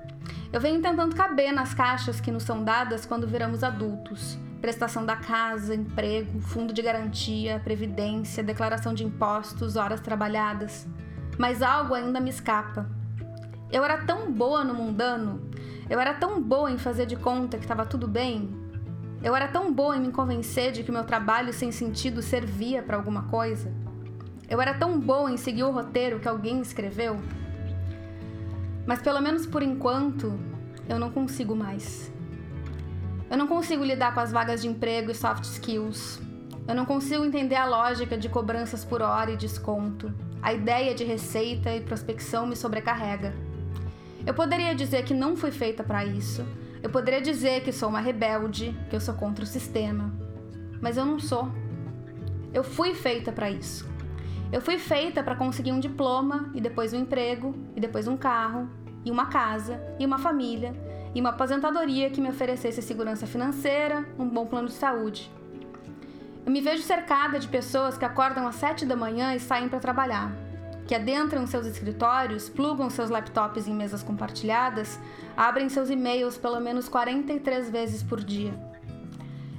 Eu 0.51 0.61
venho 0.61 0.81
tentando 0.81 1.15
caber 1.15 1.51
nas 1.51 1.73
caixas 1.73 2.21
que 2.21 2.31
nos 2.31 2.43
são 2.43 2.63
dadas 2.63 3.05
quando 3.05 3.27
viramos 3.27 3.63
adultos. 3.63 4.37
Prestação 4.63 5.05
da 5.05 5.17
casa, 5.17 5.75
emprego, 5.75 6.39
fundo 6.39 6.71
de 6.71 6.81
garantia, 6.81 7.59
previdência, 7.61 8.41
declaração 8.41 8.93
de 8.93 9.03
impostos, 9.03 9.75
horas 9.75 9.99
trabalhadas. 9.99 10.87
Mas 11.37 11.61
algo 11.61 11.93
ainda 11.93 12.21
me 12.21 12.29
escapa. 12.29 12.89
Eu 13.69 13.83
era 13.83 14.05
tão 14.05 14.31
boa 14.31 14.63
no 14.63 14.73
mundano, 14.73 15.51
eu 15.89 15.99
era 15.99 16.13
tão 16.13 16.41
boa 16.41 16.71
em 16.71 16.77
fazer 16.77 17.05
de 17.05 17.17
conta 17.17 17.57
que 17.57 17.65
estava 17.65 17.85
tudo 17.85 18.07
bem, 18.07 18.55
eu 19.21 19.35
era 19.35 19.49
tão 19.49 19.73
boa 19.73 19.97
em 19.97 19.99
me 19.99 20.13
convencer 20.13 20.71
de 20.71 20.81
que 20.81 20.93
meu 20.93 21.03
trabalho 21.03 21.51
sem 21.51 21.69
sentido 21.69 22.21
servia 22.21 22.81
para 22.81 22.95
alguma 22.95 23.23
coisa. 23.23 23.69
Eu 24.49 24.61
era 24.61 24.73
tão 24.73 24.97
boa 24.97 25.29
em 25.29 25.35
seguir 25.35 25.63
o 25.63 25.71
roteiro 25.71 26.21
que 26.21 26.27
alguém 26.29 26.61
escreveu. 26.61 27.19
Mas 28.87 29.01
pelo 29.01 29.19
menos 29.19 29.45
por 29.45 29.61
enquanto, 29.61 30.39
eu 30.87 30.97
não 30.97 31.11
consigo 31.11 31.53
mais. 31.53 32.12
Eu 33.33 33.37
não 33.39 33.47
consigo 33.47 33.83
lidar 33.83 34.13
com 34.13 34.19
as 34.19 34.31
vagas 34.31 34.61
de 34.61 34.67
emprego 34.67 35.09
e 35.09 35.15
soft 35.15 35.45
skills. 35.45 36.21
Eu 36.67 36.75
não 36.75 36.85
consigo 36.85 37.25
entender 37.25 37.55
a 37.55 37.65
lógica 37.65 38.15
de 38.15 38.29
cobranças 38.29 38.85
por 38.85 39.01
hora 39.01 39.31
e 39.31 39.35
desconto. 39.35 40.13
A 40.39 40.53
ideia 40.53 40.93
de 40.93 41.03
receita 41.03 41.75
e 41.75 41.81
prospecção 41.81 42.45
me 42.45 42.55
sobrecarrega. 42.55 43.33
Eu 44.23 44.35
poderia 44.35 44.75
dizer 44.75 45.03
que 45.03 45.15
não 45.15 45.35
fui 45.35 45.49
feita 45.49 45.83
para 45.83 46.05
isso, 46.05 46.45
eu 46.83 46.91
poderia 46.91 47.19
dizer 47.19 47.63
que 47.63 47.71
sou 47.71 47.89
uma 47.89 47.99
rebelde, 47.99 48.77
que 48.87 48.95
eu 48.95 49.01
sou 49.01 49.15
contra 49.15 49.43
o 49.43 49.47
sistema, 49.47 50.13
mas 50.79 50.95
eu 50.95 51.03
não 51.03 51.19
sou. 51.19 51.51
Eu 52.53 52.63
fui 52.63 52.93
feita 52.93 53.31
para 53.31 53.49
isso. 53.49 53.89
Eu 54.51 54.61
fui 54.61 54.77
feita 54.77 55.23
para 55.23 55.35
conseguir 55.35 55.71
um 55.71 55.79
diploma 55.79 56.51
e 56.53 56.61
depois 56.61 56.93
um 56.93 56.99
emprego 56.99 57.55
e 57.75 57.79
depois 57.79 58.07
um 58.07 58.15
carro 58.15 58.69
e 59.03 59.09
uma 59.09 59.25
casa 59.25 59.81
e 59.97 60.05
uma 60.05 60.19
família 60.19 60.92
e 61.13 61.21
uma 61.21 61.29
aposentadoria 61.29 62.09
que 62.09 62.21
me 62.21 62.29
oferecesse 62.29 62.81
segurança 62.81 63.27
financeira, 63.27 64.05
um 64.17 64.27
bom 64.27 64.45
plano 64.45 64.67
de 64.67 64.73
saúde. 64.73 65.31
Eu 66.45 66.51
me 66.51 66.61
vejo 66.61 66.83
cercada 66.83 67.39
de 67.39 67.47
pessoas 67.47 67.97
que 67.97 68.05
acordam 68.05 68.47
às 68.47 68.55
sete 68.55 68.85
da 68.85 68.95
manhã 68.95 69.33
e 69.33 69.39
saem 69.39 69.69
para 69.69 69.79
trabalhar 69.79 70.31
que 70.87 70.95
adentram 70.95 71.47
seus 71.47 71.65
escritórios, 71.65 72.49
plugam 72.49 72.89
seus 72.89 73.09
laptops 73.09 73.67
em 73.67 73.73
mesas 73.73 74.03
compartilhadas, 74.03 74.99
abrem 75.35 75.69
seus 75.69 75.89
e-mails 75.89 76.37
pelo 76.37 76.59
menos 76.59 76.89
43 76.89 77.69
vezes 77.69 78.03
por 78.03 78.23
dia. 78.23 78.53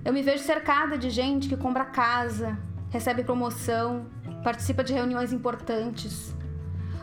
Eu 0.04 0.12
me 0.12 0.22
vejo 0.22 0.44
cercada 0.44 0.98
de 0.98 1.08
gente 1.08 1.48
que 1.48 1.56
compra 1.56 1.84
casa, 1.84 2.58
recebe 2.90 3.24
promoção, 3.24 4.06
participa 4.42 4.84
de 4.84 4.92
reuniões 4.92 5.32
importantes. 5.32 6.34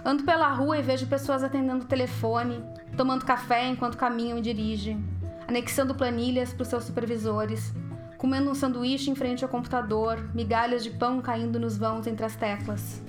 Ando 0.06 0.24
pela 0.24 0.50
rua 0.50 0.78
e 0.78 0.82
vejo 0.82 1.08
pessoas 1.08 1.44
atendendo 1.44 1.86
telefone, 1.86 2.64
tomando 2.96 3.26
café 3.26 3.68
enquanto 3.68 3.98
caminham 3.98 4.38
e 4.38 4.42
dirigem, 4.42 5.04
anexando 5.48 5.96
planilhas 5.96 6.54
para 6.54 6.64
os 6.64 6.68
seus 6.68 6.84
supervisores, 6.84 7.74
comendo 8.18 8.52
um 8.52 8.56
sanduíche 8.56 9.10
em 9.10 9.16
frente 9.16 9.44
ao 9.44 9.50
computador, 9.50 10.20
migalhas 10.34 10.84
de 10.84 10.92
pão 10.92 11.22
caindo 11.22 11.60
nos 11.60 11.78
vãos 11.78 12.06
entre 12.06 12.26
as 12.26 12.36
teclas. 12.36 13.02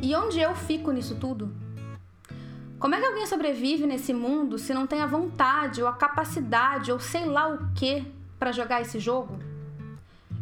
E 0.00 0.14
onde 0.14 0.40
eu 0.40 0.54
fico 0.54 0.90
nisso 0.90 1.14
tudo? 1.14 1.54
Como 2.78 2.96
é 2.96 3.00
que 3.00 3.06
alguém 3.06 3.26
sobrevive 3.26 3.86
nesse 3.86 4.12
mundo 4.12 4.58
se 4.58 4.74
não 4.74 4.86
tem 4.86 5.00
a 5.00 5.06
vontade 5.06 5.80
ou 5.80 5.88
a 5.88 5.92
capacidade 5.92 6.90
ou 6.90 6.98
sei 6.98 7.24
lá 7.26 7.48
o 7.48 7.72
que 7.74 8.04
para 8.38 8.50
jogar 8.50 8.82
esse 8.82 8.98
jogo? 8.98 9.38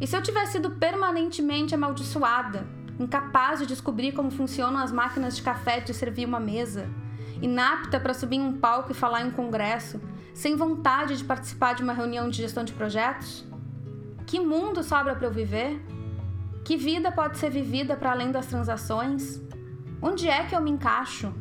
E 0.01 0.07
se 0.07 0.17
eu 0.17 0.23
tivesse 0.23 0.53
sido 0.53 0.71
permanentemente 0.71 1.75
amaldiçoada, 1.75 2.67
incapaz 2.99 3.59
de 3.59 3.67
descobrir 3.67 4.13
como 4.13 4.31
funcionam 4.31 4.81
as 4.81 4.91
máquinas 4.91 5.37
de 5.37 5.43
café 5.43 5.81
de 5.81 5.93
servir 5.93 6.25
uma 6.25 6.41
mesa, 6.41 6.89
inapta 7.41 7.99
para 7.99 8.15
subir 8.15 8.37
em 8.37 8.43
um 8.43 8.59
palco 8.59 8.93
e 8.93 8.95
falar 8.95 9.23
em 9.23 9.29
um 9.29 9.31
congresso, 9.31 10.01
sem 10.35 10.57
vontade 10.57 11.17
de 11.17 11.25
participar 11.25 11.75
de 11.75 11.83
uma 11.83 11.93
reunião 11.93 12.29
de 12.29 12.37
gestão 12.37 12.65
de 12.65 12.73
projetos? 12.73 13.47
Que 14.27 14.39
mundo 14.39 14.83
sobra 14.83 15.15
para 15.15 15.27
eu 15.27 15.33
viver? 15.33 15.81
Que 16.65 16.77
vida 16.77 17.11
pode 17.11 17.39
ser 17.39 17.51
vivida 17.51 17.97
para 17.97 18.13
além 18.13 18.31
das 18.31 18.47
transações? 18.47 19.41
Onde 20.01 20.29
é 20.29 20.45
que 20.45 20.55
eu 20.55 20.61
me 20.61 20.71
encaixo? 20.71 21.33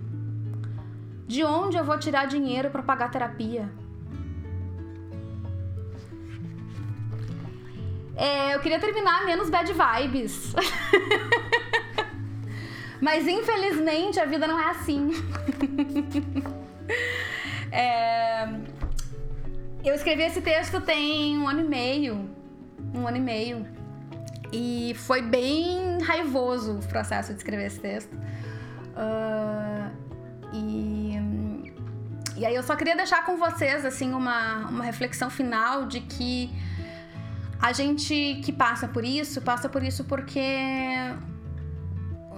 De 1.28 1.44
onde 1.44 1.78
eu 1.78 1.84
vou 1.84 1.98
tirar 1.98 2.26
dinheiro 2.26 2.70
para 2.70 2.82
pagar 2.82 3.12
terapia? 3.12 3.70
É, 8.16 8.54
eu 8.54 8.60
queria 8.60 8.80
terminar 8.80 9.26
menos 9.26 9.50
bad 9.50 9.72
vibes. 9.72 10.54
Mas 13.02 13.28
infelizmente 13.28 14.20
a 14.20 14.26
vida 14.26 14.46
não 14.48 14.60
é 14.60 14.70
assim. 14.70 15.12
é, 17.72 18.48
eu 19.84 19.96
escrevi 19.96 20.24
esse 20.24 20.42
texto 20.42 20.82
tem 20.82 21.38
um 21.38 21.48
ano 21.48 21.62
e 21.62 21.68
meio. 21.68 22.30
Um 22.94 23.08
ano 23.08 23.18
e 23.18 23.22
meio. 23.22 23.66
E 24.52 24.94
foi 24.96 25.22
bem 25.22 26.02
raivoso 26.02 26.80
o 26.80 26.88
processo 26.88 27.32
de 27.34 27.38
escrever 27.38 27.68
esse 27.68 27.80
texto. 27.80 28.14
Uh, 28.14 29.92
e, 30.54 31.16
e 32.36 32.46
aí 32.46 32.56
eu 32.56 32.64
só 32.64 32.76
queria 32.76 32.96
deixar 32.96 33.26
com 33.26 33.38
vocês 33.38 33.86
assim 33.86 34.14
uma, 34.14 34.68
uma 34.68 34.84
reflexão 34.84 35.30
final 35.30 35.86
de 35.86 36.02
que 36.02 36.50
a 37.62 37.72
gente 37.72 38.42
que 38.44 38.52
passa 38.52 38.88
por 38.88 39.06
isso, 39.06 39.42
passa 39.42 39.70
por 39.70 39.84
isso 39.84 40.04
porque 40.06 40.42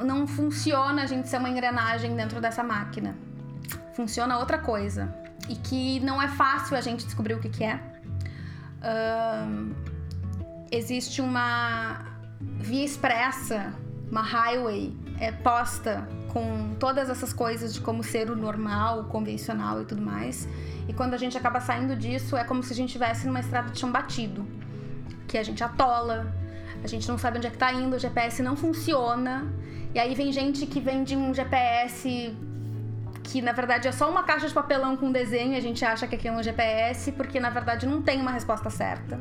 não 0.03 0.27
funciona 0.27 1.03
a 1.03 1.05
gente 1.05 1.27
ser 1.27 1.37
uma 1.37 1.49
engrenagem 1.49 2.15
dentro 2.15 2.39
dessa 2.41 2.63
máquina. 2.63 3.15
Funciona 3.93 4.37
outra 4.37 4.57
coisa. 4.57 5.13
E 5.49 5.55
que 5.55 5.99
não 6.01 6.21
é 6.21 6.27
fácil 6.27 6.77
a 6.77 6.81
gente 6.81 7.05
descobrir 7.05 7.33
o 7.33 7.39
que, 7.39 7.49
que 7.49 7.63
é. 7.63 7.79
Existe 10.71 11.21
uma 11.21 12.05
via 12.39 12.85
expressa, 12.85 13.73
uma 14.09 14.21
highway 14.21 14.95
é, 15.19 15.31
posta 15.31 16.07
com 16.31 16.75
todas 16.79 17.09
essas 17.09 17.33
coisas 17.33 17.73
de 17.73 17.81
como 17.81 18.03
ser 18.03 18.29
o 18.31 18.35
normal, 18.35 19.01
o 19.01 19.03
convencional 19.05 19.81
e 19.81 19.85
tudo 19.85 20.01
mais. 20.01 20.47
E 20.87 20.93
quando 20.93 21.13
a 21.13 21.17
gente 21.17 21.37
acaba 21.37 21.59
saindo 21.59 21.95
disso, 21.95 22.37
é 22.37 22.43
como 22.43 22.63
se 22.63 22.73
a 22.73 22.75
gente 22.75 22.89
estivesse 22.89 23.27
numa 23.27 23.39
estrada 23.39 23.69
de 23.69 23.79
chão 23.79 23.91
batido, 23.91 24.45
que 25.27 25.37
a 25.37 25.43
gente 25.43 25.63
atola, 25.63 26.33
a 26.83 26.87
gente 26.87 27.07
não 27.07 27.17
sabe 27.17 27.37
onde 27.37 27.47
é 27.47 27.49
que 27.49 27.57
tá 27.57 27.71
indo, 27.71 27.95
o 27.95 27.99
GPS 27.99 28.41
não 28.41 28.55
funciona. 28.55 29.45
E 29.93 29.99
aí 29.99 30.15
vem 30.15 30.31
gente 30.31 30.65
que 30.65 30.79
vende 30.79 31.15
um 31.15 31.33
GPS 31.33 32.33
que 33.23 33.41
na 33.41 33.53
verdade 33.53 33.87
é 33.87 33.91
só 33.91 34.09
uma 34.09 34.23
caixa 34.23 34.47
de 34.47 34.53
papelão 34.53 34.97
com 34.97 35.11
desenho, 35.11 35.55
a 35.55 35.59
gente 35.61 35.85
acha 35.85 36.05
que 36.05 36.15
aquilo 36.15 36.35
é 36.35 36.39
um 36.39 36.43
GPS, 36.43 37.11
porque 37.13 37.39
na 37.39 37.49
verdade 37.49 37.85
não 37.85 38.01
tem 38.01 38.19
uma 38.19 38.31
resposta 38.31 38.69
certa. 38.69 39.19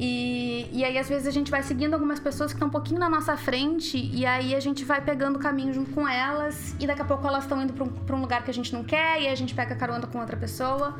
E, 0.00 0.70
e 0.72 0.84
aí, 0.84 0.96
às 0.96 1.08
vezes, 1.08 1.26
a 1.26 1.30
gente 1.32 1.50
vai 1.50 1.60
seguindo 1.60 1.92
algumas 1.92 2.20
pessoas 2.20 2.52
que 2.52 2.56
estão 2.56 2.68
um 2.68 2.70
pouquinho 2.70 3.00
na 3.00 3.10
nossa 3.10 3.36
frente, 3.36 3.98
e 3.98 4.24
aí 4.24 4.54
a 4.54 4.60
gente 4.60 4.84
vai 4.84 5.00
pegando 5.00 5.36
o 5.36 5.38
caminho 5.40 5.74
junto 5.74 5.90
com 5.90 6.06
elas, 6.06 6.76
e 6.78 6.86
daqui 6.86 7.02
a 7.02 7.04
pouco 7.04 7.26
elas 7.26 7.42
estão 7.42 7.60
indo 7.60 7.72
para 7.72 7.84
um, 7.84 8.18
um 8.18 8.20
lugar 8.20 8.44
que 8.44 8.50
a 8.50 8.54
gente 8.54 8.72
não 8.72 8.84
quer, 8.84 9.20
e 9.20 9.26
a 9.26 9.34
gente 9.34 9.56
pega 9.56 9.74
carona 9.74 10.06
com 10.06 10.20
outra 10.20 10.36
pessoa. 10.36 10.96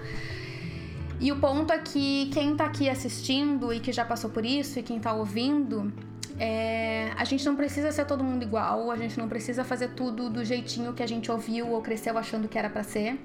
E 1.20 1.30
o 1.30 1.36
ponto 1.36 1.72
é 1.72 1.78
que 1.78 2.28
quem 2.32 2.56
tá 2.56 2.64
aqui 2.64 2.90
assistindo 2.90 3.72
e 3.72 3.78
que 3.78 3.92
já 3.92 4.04
passou 4.04 4.30
por 4.30 4.44
isso, 4.44 4.80
e 4.80 4.82
quem 4.82 4.98
tá 4.98 5.12
ouvindo, 5.12 5.92
é, 6.38 7.12
a 7.16 7.24
gente 7.24 7.44
não 7.44 7.56
precisa 7.56 7.90
ser 7.90 8.04
todo 8.04 8.22
mundo 8.22 8.42
igual, 8.42 8.90
a 8.90 8.96
gente 8.96 9.18
não 9.18 9.28
precisa 9.28 9.64
fazer 9.64 9.88
tudo 9.90 10.30
do 10.30 10.44
jeitinho 10.44 10.92
que 10.92 11.02
a 11.02 11.06
gente 11.06 11.30
ouviu 11.30 11.68
ou 11.70 11.82
cresceu 11.82 12.16
achando 12.16 12.48
que 12.48 12.58
era 12.58 12.70
para 12.70 12.82
ser. 12.82 13.18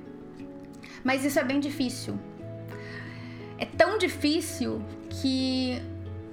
Mas 1.03 1.23
isso 1.23 1.37
é 1.39 1.43
bem 1.43 1.59
difícil, 1.59 2.17
é 3.57 3.65
tão 3.65 3.97
difícil 3.97 4.81
que 5.09 5.81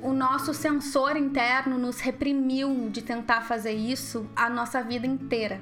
o 0.03 0.12
nosso 0.12 0.55
sensor 0.55 1.16
interno 1.16 1.76
nos 1.76 2.01
reprimiu 2.01 2.89
de 2.89 3.03
tentar 3.03 3.43
fazer 3.43 3.72
isso 3.72 4.28
a 4.35 4.49
nossa 4.49 4.83
vida 4.83 5.07
inteira. 5.07 5.61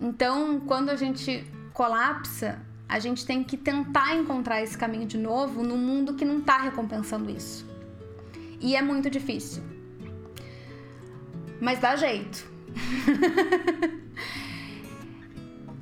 Então, 0.00 0.60
quando 0.60 0.90
a 0.90 0.96
gente 0.96 1.44
colapsa, 1.72 2.60
a 2.88 2.98
gente 2.98 3.24
tem 3.24 3.44
que 3.44 3.56
tentar 3.56 4.16
encontrar 4.16 4.62
esse 4.62 4.76
caminho 4.76 5.06
de 5.06 5.18
novo 5.18 5.62
no 5.62 5.76
mundo 5.76 6.14
que 6.14 6.24
não 6.24 6.38
está 6.38 6.58
recompensando 6.58 7.30
isso. 7.30 7.67
E 8.60 8.76
é 8.76 8.82
muito 8.82 9.08
difícil. 9.08 9.62
Mas 11.60 11.78
dá 11.78 11.96
jeito. 11.96 12.46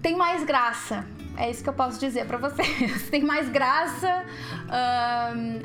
tem 0.03 0.17
mais 0.17 0.45
graça 0.45 1.07
é 1.37 1.51
isso 1.51 1.63
que 1.63 1.69
eu 1.69 1.75
posso 1.75 2.01
dizer 2.01 2.27
para 2.27 2.39
vocês. 2.39 3.09
Tem 3.11 3.23
mais 3.23 3.49
graça, 3.49 4.25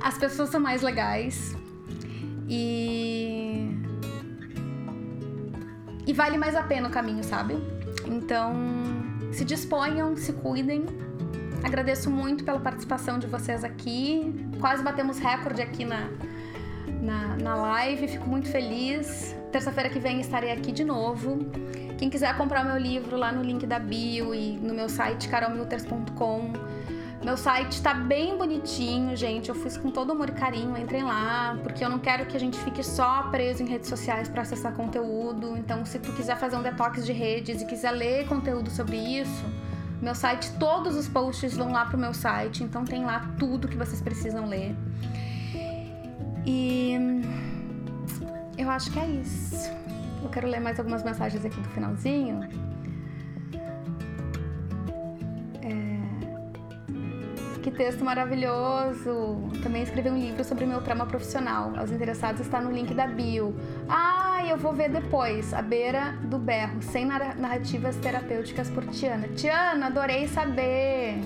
as 0.04 0.18
pessoas 0.18 0.50
são 0.50 0.60
mais 0.60 0.82
legais 0.82 1.56
e. 2.48 3.80
E 6.06 6.14
vale 6.14 6.38
mais 6.38 6.56
a 6.56 6.64
pena 6.64 6.90
o 6.90 6.92
caminho, 6.92 7.24
sabe? 7.24 7.56
Então, 8.06 8.54
se 9.32 9.46
disponham, 9.46 10.16
se 10.18 10.34
cuidem. 10.34 10.86
Agradeço 11.64 12.10
muito 12.10 12.44
pela 12.44 12.60
participação 12.60 13.18
de 13.18 13.28
vocês 13.28 13.64
aqui. 13.64 14.50
Quase 14.60 14.84
batemos 14.84 15.20
recorde 15.20 15.62
aqui 15.62 15.86
na, 15.86 16.10
na, 17.02 17.36
na 17.38 17.56
live, 17.56 18.08
fico 18.08 18.28
muito 18.28 18.50
feliz. 18.50 19.36
Terça-feira 19.52 19.90
que 19.90 20.00
vem 20.00 20.22
estarei 20.22 20.52
aqui 20.52 20.72
de 20.72 20.84
novo. 20.84 21.40
Quem 21.98 22.10
quiser 22.10 22.36
comprar 22.38 22.64
meu 22.64 22.78
livro 22.78 23.18
lá 23.18 23.32
no 23.32 23.44
link 23.44 23.66
da 23.66 23.80
bio 23.80 24.34
e 24.34 24.54
no 24.58 24.74
meu 24.74 24.88
site 24.88 25.28
carolmilters.com. 25.28 26.54
Meu 27.24 27.38
site 27.38 27.74
está 27.74 27.94
bem 27.94 28.36
bonitinho, 28.36 29.16
gente. 29.16 29.50
Eu 29.50 29.56
fiz 29.56 29.78
com 29.78 29.92
todo 29.92 30.12
amor 30.12 30.30
e 30.30 30.32
carinho. 30.32 30.76
Entrem 30.76 31.04
lá, 31.04 31.56
porque 31.62 31.86
eu 31.86 31.90
não 31.90 32.00
quero 32.00 32.26
que 32.26 32.36
a 32.36 32.40
gente 32.40 32.58
fique 32.58 32.84
só 32.84 33.24
preso 33.24 33.62
em 33.62 33.68
redes 33.68 33.90
sociais 33.90 34.28
para 34.28 34.42
acessar 34.42 34.74
conteúdo. 34.74 35.56
Então, 35.56 35.86
se 35.86 36.00
tu 36.00 36.12
quiser 36.14 36.38
fazer 36.38 36.56
um 36.56 36.64
detox 36.64 37.06
de 37.06 37.14
redes 37.14 37.62
e 37.62 37.66
quiser 37.66 37.92
ler 37.92 38.28
conteúdo 38.28 38.72
sobre 38.72 38.98
isso, 38.98 39.46
meu 40.02 40.16
site, 40.16 40.52
todos 40.58 40.96
os 40.96 41.08
posts 41.08 41.56
vão 41.56 41.72
lá 41.72 41.86
pro 41.86 41.98
meu 41.98 42.14
site. 42.14 42.64
Então, 42.64 42.84
tem 42.84 43.06
lá 43.06 43.32
tudo 43.38 43.68
que 43.68 43.78
vocês 43.78 44.02
precisam 44.02 44.48
ler. 44.48 44.76
E 46.46 46.96
eu 48.58 48.70
acho 48.70 48.92
que 48.92 49.00
é 49.00 49.06
isso. 49.08 49.70
Eu 50.24 50.30
quero 50.30 50.48
ler 50.48 50.60
mais 50.60 50.78
algumas 50.80 51.04
mensagens 51.04 51.44
aqui 51.44 51.60
do 51.60 51.70
finalzinho. 51.70 52.42
É... 55.62 56.00
Que 57.62 57.72
texto 57.72 58.04
maravilhoso! 58.04 59.50
Também 59.64 59.84
escrevi 59.84 60.10
um 60.10 60.18
livro 60.18 60.44
sobre 60.44 60.66
meu 60.66 60.82
trauma 60.82 61.06
profissional. 61.06 61.74
Aos 61.78 61.92
interessados 61.92 62.42
está 62.42 62.62
no 62.62 62.72
link 62.72 62.94
da 62.94 63.08
bio. 63.08 63.56
Ah, 63.90 64.44
eu 64.48 64.58
vou 64.58 64.74
ver 64.74 64.90
depois. 64.90 65.54
A 65.54 65.62
beira 65.62 66.14
do 66.24 66.38
berro, 66.38 66.82
sem 66.82 67.06
narrativas 67.06 67.96
terapêuticas 67.98 68.70
por 68.70 68.86
Tiana. 68.88 69.28
Tiana, 69.30 69.88
adorei 69.88 70.28
saber. 70.28 71.20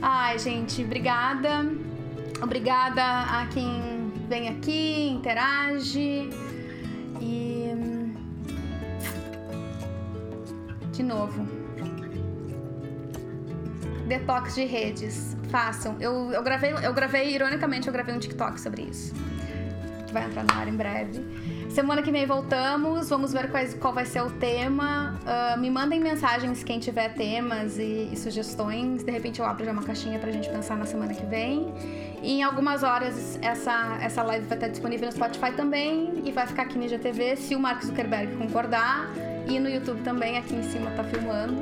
Ai, 0.00 0.38
gente, 0.38 0.82
obrigada. 0.82 1.64
Obrigada 2.42 3.02
a 3.02 3.46
quem 3.46 4.12
vem 4.28 4.48
aqui, 4.48 5.08
interage. 5.08 6.28
de 10.92 11.02
novo. 11.02 11.46
Detox 14.06 14.54
de 14.54 14.64
redes. 14.64 15.36
Façam. 15.50 15.96
Eu, 16.00 16.30
eu, 16.32 16.42
gravei, 16.42 16.72
eu 16.72 16.94
gravei, 16.94 17.34
ironicamente, 17.34 17.86
eu 17.86 17.92
gravei 17.92 18.14
um 18.14 18.18
TikTok 18.18 18.60
sobre 18.60 18.82
isso. 18.82 19.14
Que 20.06 20.12
vai 20.12 20.24
entrar 20.24 20.44
no 20.44 20.52
ar 20.52 20.68
em 20.68 20.76
breve. 20.76 21.20
Semana 21.72 22.02
que 22.02 22.12
vem 22.12 22.26
voltamos, 22.26 23.08
vamos 23.08 23.32
ver 23.32 23.50
quais, 23.50 23.72
qual 23.72 23.94
vai 23.94 24.04
ser 24.04 24.20
o 24.20 24.28
tema. 24.28 25.18
Uh, 25.22 25.58
me 25.58 25.70
mandem 25.70 25.98
mensagens 25.98 26.62
quem 26.62 26.78
tiver 26.78 27.14
temas 27.14 27.78
e, 27.78 28.10
e, 28.12 28.16
sugestões. 28.16 29.02
De 29.02 29.10
repente 29.10 29.40
eu 29.40 29.46
abro 29.46 29.64
já 29.64 29.72
uma 29.72 29.82
caixinha 29.82 30.18
pra 30.18 30.30
gente 30.30 30.50
pensar 30.50 30.76
na 30.76 30.84
semana 30.84 31.14
que 31.14 31.24
vem. 31.24 31.72
E 32.22 32.32
em 32.32 32.42
algumas 32.42 32.82
horas 32.82 33.38
essa, 33.40 33.96
essa 34.02 34.22
live 34.22 34.46
vai 34.46 34.58
estar 34.58 34.68
disponível 34.68 35.06
no 35.06 35.12
Spotify 35.12 35.50
também 35.56 36.22
e 36.26 36.30
vai 36.30 36.46
ficar 36.46 36.64
aqui 36.64 36.76
no 36.76 36.84
IGTV 36.84 37.36
se 37.36 37.56
o 37.56 37.58
Mark 37.58 37.82
Zuckerberg 37.82 38.36
concordar 38.36 39.08
e 39.48 39.58
no 39.58 39.68
YouTube 39.68 40.02
também, 40.02 40.36
aqui 40.36 40.54
em 40.54 40.62
cima 40.62 40.90
tá 40.90 41.02
filmando. 41.02 41.56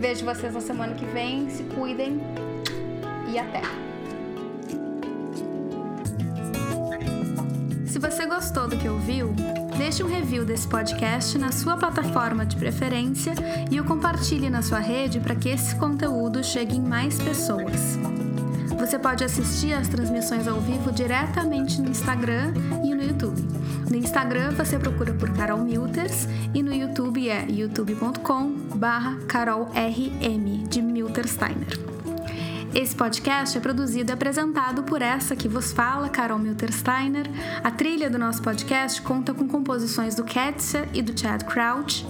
Vejo 0.00 0.24
vocês 0.24 0.54
na 0.54 0.62
semana 0.62 0.94
que 0.94 1.04
vem, 1.04 1.50
se 1.50 1.64
cuidem 1.64 2.18
e 3.30 3.38
até! 3.38 3.87
Se 7.98 8.10
você 8.10 8.26
gostou 8.26 8.68
do 8.68 8.76
que 8.76 8.88
ouviu, 8.88 9.34
deixe 9.76 10.04
um 10.04 10.06
review 10.06 10.44
desse 10.44 10.68
podcast 10.68 11.36
na 11.36 11.50
sua 11.50 11.76
plataforma 11.76 12.46
de 12.46 12.54
preferência 12.54 13.34
e 13.72 13.80
o 13.80 13.84
compartilhe 13.84 14.48
na 14.48 14.62
sua 14.62 14.78
rede 14.78 15.18
para 15.18 15.34
que 15.34 15.48
esse 15.48 15.74
conteúdo 15.74 16.44
chegue 16.44 16.76
em 16.76 16.80
mais 16.80 17.20
pessoas. 17.20 17.98
Você 18.78 19.00
pode 19.00 19.24
assistir 19.24 19.72
às 19.72 19.88
transmissões 19.88 20.46
ao 20.46 20.60
vivo 20.60 20.92
diretamente 20.92 21.82
no 21.82 21.90
Instagram 21.90 22.54
e 22.84 22.94
no 22.94 23.02
YouTube. 23.02 23.42
No 23.90 23.96
Instagram 23.96 24.52
você 24.52 24.78
procura 24.78 25.12
por 25.12 25.32
Carol 25.32 25.58
Milters 25.58 26.28
e 26.54 26.62
no 26.62 26.72
YouTube 26.72 27.28
é 27.28 27.50
youtube.com 27.50 28.52
barra 28.76 29.18
carolrm 29.26 30.68
de 30.68 30.80
Miltersteiner. 30.80 31.97
Esse 32.78 32.94
podcast 32.94 33.58
é 33.58 33.60
produzido 33.60 34.12
e 34.12 34.14
apresentado 34.14 34.84
por 34.84 35.02
essa 35.02 35.34
que 35.34 35.48
vos 35.48 35.72
fala, 35.72 36.08
Carol 36.08 36.38
Miltersteiner. 36.38 37.26
A 37.64 37.72
trilha 37.72 38.08
do 38.08 38.16
nosso 38.16 38.40
podcast 38.40 39.02
conta 39.02 39.34
com 39.34 39.48
composições 39.48 40.14
do 40.14 40.22
Ketsia 40.22 40.88
e 40.94 41.02
do 41.02 41.18
Chad 41.20 41.42
Crouch. 41.42 42.06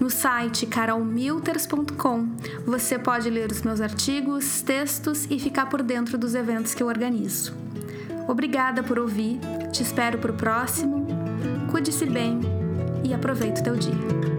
No 0.00 0.08
site 0.08 0.64
carolmilters.com 0.64 2.28
você 2.64 2.98
pode 2.98 3.28
ler 3.28 3.52
os 3.52 3.60
meus 3.60 3.78
artigos, 3.82 4.62
textos 4.62 5.26
e 5.28 5.38
ficar 5.38 5.66
por 5.66 5.82
dentro 5.82 6.16
dos 6.16 6.34
eventos 6.34 6.72
que 6.72 6.82
eu 6.82 6.86
organizo. 6.86 7.52
Obrigada 8.26 8.82
por 8.82 8.98
ouvir, 8.98 9.38
te 9.70 9.82
espero 9.82 10.16
para 10.16 10.32
o 10.32 10.34
próximo. 10.34 11.06
Cuide-se 11.70 12.06
bem 12.06 12.40
e 13.04 13.12
aproveite 13.12 13.60
o 13.60 13.64
teu 13.64 13.76
dia. 13.76 14.35